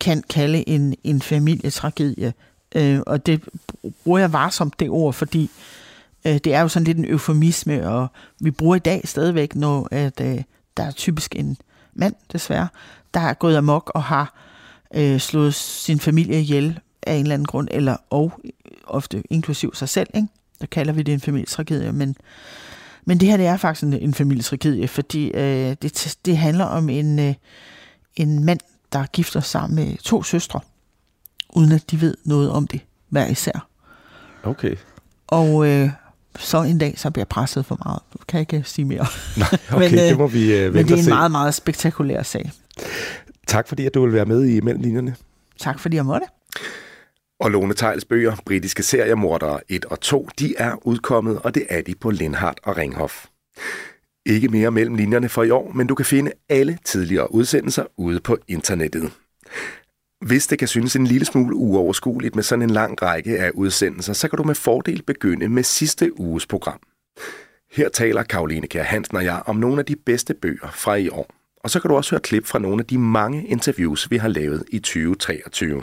kan 0.00 0.22
kalde 0.30 0.68
en, 0.68 0.94
en 1.04 1.22
familietragedie. 1.22 2.32
Øh, 2.74 3.00
og 3.06 3.26
det 3.26 3.40
bruger 4.04 4.18
jeg 4.18 4.32
varsomt 4.32 4.80
det 4.80 4.90
ord, 4.90 5.12
fordi 5.14 5.50
øh, 6.26 6.34
det 6.34 6.54
er 6.54 6.60
jo 6.60 6.68
sådan 6.68 6.84
lidt 6.84 6.98
en 6.98 7.04
eufemisme, 7.04 7.88
og 7.88 8.08
vi 8.40 8.50
bruger 8.50 8.76
i 8.76 8.78
dag 8.78 9.00
stadigvæk, 9.04 9.54
når 9.54 9.88
at, 9.90 10.20
øh, 10.20 10.42
der 10.76 10.82
er 10.82 10.90
typisk 10.90 11.36
en 11.36 11.56
mand, 11.94 12.14
desværre, 12.32 12.68
der 13.14 13.20
er 13.20 13.34
gået 13.34 13.56
amok 13.56 13.92
og 13.94 14.02
har 14.02 14.34
øh, 14.94 15.20
slået 15.20 15.54
sin 15.54 16.00
familie 16.00 16.40
ihjel 16.40 16.78
af 17.02 17.14
en 17.14 17.22
eller 17.22 17.34
anden 17.34 17.46
grund, 17.46 17.68
eller 17.70 17.96
og 18.10 18.32
ofte 18.84 19.22
inklusiv 19.30 19.74
sig 19.74 19.88
selv, 19.88 20.08
ikke? 20.14 20.28
Der 20.62 20.66
kalder 20.66 20.92
vi 20.92 21.02
det 21.02 21.14
en 21.14 21.20
familietragedie, 21.20 21.92
men, 21.92 22.16
men 23.04 23.20
det 23.20 23.28
her 23.28 23.36
det 23.36 23.46
er 23.46 23.56
faktisk 23.56 23.82
en, 23.82 23.92
en 23.92 24.14
familietragedie, 24.14 24.88
fordi 24.88 25.30
øh, 25.30 25.76
det, 25.82 26.18
det 26.24 26.36
handler 26.36 26.64
om 26.64 26.88
en, 26.88 27.18
øh, 27.18 27.34
en 28.16 28.44
mand, 28.44 28.60
der 28.92 29.06
gifter 29.06 29.40
sig 29.40 29.70
med 29.70 29.96
to 29.96 30.22
søstre, 30.22 30.60
uden 31.50 31.72
at 31.72 31.90
de 31.90 32.00
ved 32.00 32.16
noget 32.24 32.50
om 32.50 32.66
det 32.66 32.80
hver 33.08 33.26
især. 33.26 33.68
Okay. 34.42 34.76
Og 35.26 35.68
øh, 35.68 35.90
så 36.38 36.62
en 36.62 36.78
dag, 36.78 36.94
så 36.96 37.10
bliver 37.10 37.22
jeg 37.22 37.28
presset 37.28 37.66
for 37.66 37.78
meget. 37.84 38.00
Kan 38.28 38.38
jeg 38.38 38.54
ikke 38.54 38.68
sige 38.68 38.84
mere. 38.84 39.06
Nej, 39.36 39.48
okay, 39.72 39.90
men, 39.90 39.98
øh, 39.98 40.04
det 40.04 40.18
må 40.18 40.26
vi 40.26 40.56
øh, 40.56 40.74
Men 40.74 40.88
det 40.88 40.98
er 40.98 41.02
en 41.02 41.08
meget, 41.08 41.30
meget 41.30 41.54
spektakulær 41.54 42.22
sag. 42.22 42.50
Tak 43.46 43.68
fordi, 43.68 43.86
at 43.86 43.94
du 43.94 44.04
vil 44.04 44.12
være 44.12 44.24
med 44.24 44.44
i 44.44 44.60
Mellemlinjerne. 44.60 45.16
Tak 45.58 45.80
fordi 45.80 45.96
jeg 45.96 46.06
måtte. 46.06 46.26
Og 47.42 47.50
Lone 47.50 47.74
Tejls 47.74 48.04
bøger, 48.04 48.36
britiske 48.46 48.82
seriemordere 48.82 49.60
1 49.68 49.84
og 49.84 50.00
2, 50.00 50.28
de 50.38 50.54
er 50.58 50.86
udkommet, 50.86 51.38
og 51.38 51.54
det 51.54 51.66
er 51.68 51.82
de 51.82 51.94
på 51.94 52.10
Lindhardt 52.10 52.60
og 52.62 52.76
Ringhof. 52.76 53.26
Ikke 54.26 54.48
mere 54.48 54.70
mellem 54.70 54.94
linjerne 54.94 55.28
for 55.28 55.42
i 55.42 55.50
år, 55.50 55.72
men 55.72 55.86
du 55.86 55.94
kan 55.94 56.06
finde 56.06 56.32
alle 56.48 56.78
tidligere 56.84 57.34
udsendelser 57.34 57.84
ude 57.96 58.20
på 58.20 58.38
internettet. 58.48 59.12
Hvis 60.20 60.46
det 60.46 60.58
kan 60.58 60.68
synes 60.68 60.96
en 60.96 61.06
lille 61.06 61.24
smule 61.24 61.56
uoverskueligt 61.56 62.34
med 62.34 62.42
sådan 62.42 62.62
en 62.62 62.70
lang 62.70 63.02
række 63.02 63.38
af 63.38 63.50
udsendelser, 63.54 64.12
så 64.12 64.28
kan 64.28 64.36
du 64.36 64.42
med 64.42 64.54
fordel 64.54 65.02
begynde 65.02 65.48
med 65.48 65.62
sidste 65.62 66.20
uges 66.20 66.46
program. 66.46 66.80
Her 67.72 67.88
taler 67.88 68.22
Karoline 68.22 68.66
Kjær 68.66 68.82
Hansen 68.82 69.16
og 69.16 69.24
jeg 69.24 69.42
om 69.46 69.56
nogle 69.56 69.78
af 69.78 69.86
de 69.86 69.96
bedste 69.96 70.34
bøger 70.34 70.70
fra 70.74 70.94
i 70.94 71.08
år. 71.08 71.30
Og 71.56 71.70
så 71.70 71.80
kan 71.80 71.88
du 71.88 71.96
også 71.96 72.10
høre 72.10 72.20
klip 72.20 72.46
fra 72.46 72.58
nogle 72.58 72.80
af 72.80 72.86
de 72.86 72.98
mange 72.98 73.46
interviews, 73.46 74.10
vi 74.10 74.16
har 74.16 74.28
lavet 74.28 74.64
i 74.68 74.78
2023. 74.78 75.82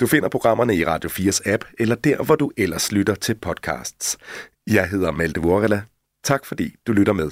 Du 0.00 0.06
finder 0.06 0.28
programmerne 0.28 0.76
i 0.76 0.84
Radio 0.84 1.10
4's 1.10 1.50
app, 1.52 1.64
eller 1.78 1.94
der, 1.94 2.22
hvor 2.22 2.36
du 2.36 2.50
ellers 2.56 2.92
lytter 2.92 3.14
til 3.14 3.34
podcasts. 3.34 4.18
Jeg 4.66 4.88
hedder 4.88 5.10
Malte 5.10 5.40
Vorela. 5.40 5.82
Tak 6.24 6.46
fordi 6.46 6.74
du 6.86 6.92
lytter 6.92 7.12
med. 7.12 7.30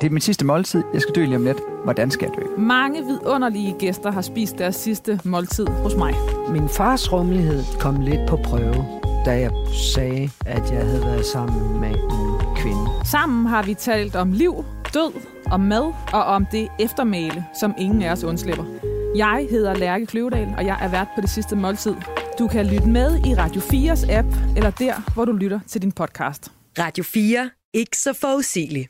Det 0.00 0.06
er 0.06 0.10
min 0.10 0.20
sidste 0.20 0.46
måltid. 0.46 0.82
Jeg 0.92 1.02
skal 1.02 1.14
dø 1.14 1.24
lige 1.24 1.36
om 1.36 1.44
lidt. 1.44 1.58
Hvordan 1.84 2.10
skal 2.10 2.30
jeg 2.30 2.44
dø? 2.44 2.60
Mange 2.60 3.04
vidunderlige 3.04 3.76
gæster 3.78 4.10
har 4.10 4.22
spist 4.22 4.58
deres 4.58 4.76
sidste 4.76 5.20
måltid 5.24 5.66
hos 5.66 5.94
mig. 5.96 6.14
Min 6.50 6.68
fars 6.68 7.12
rummelighed 7.12 7.62
kom 7.80 8.00
lidt 8.00 8.28
på 8.28 8.36
prøve, 8.36 9.00
da 9.24 9.38
jeg 9.38 9.50
sagde, 9.94 10.30
at 10.46 10.72
jeg 10.72 10.86
havde 10.86 11.00
været 11.00 11.26
sammen 11.26 11.80
med 11.80 11.90
en 11.90 12.56
kvinde. 12.56 12.86
Sammen 13.04 13.46
har 13.46 13.62
vi 13.62 13.74
talt 13.74 14.16
om 14.16 14.32
liv, 14.32 14.64
død, 14.94 15.12
om 15.50 15.60
mad 15.60 15.92
og 16.12 16.24
om 16.24 16.46
det 16.52 16.68
eftermæle, 16.80 17.44
som 17.60 17.74
ingen 17.78 18.02
af 18.02 18.12
os 18.12 18.24
undslipper. 18.24 18.97
Jeg 19.16 19.46
hedder 19.50 19.74
Lærke 19.74 20.06
Kløvedal, 20.06 20.54
og 20.56 20.66
jeg 20.66 20.78
er 20.80 20.88
vært 20.88 21.08
på 21.14 21.20
det 21.20 21.30
sidste 21.30 21.56
måltid. 21.56 21.94
Du 22.38 22.48
kan 22.48 22.66
lytte 22.66 22.88
med 22.88 23.26
i 23.26 23.34
Radio 23.34 23.60
4's 23.60 24.12
app, 24.12 24.28
eller 24.56 24.70
der, 24.70 25.12
hvor 25.14 25.24
du 25.24 25.32
lytter 25.32 25.60
til 25.66 25.82
din 25.82 25.92
podcast. 25.92 26.52
Radio 26.78 27.04
4. 27.04 27.50
Ikke 27.74 27.98
så 27.98 28.12
forudsigeligt. 28.12 28.88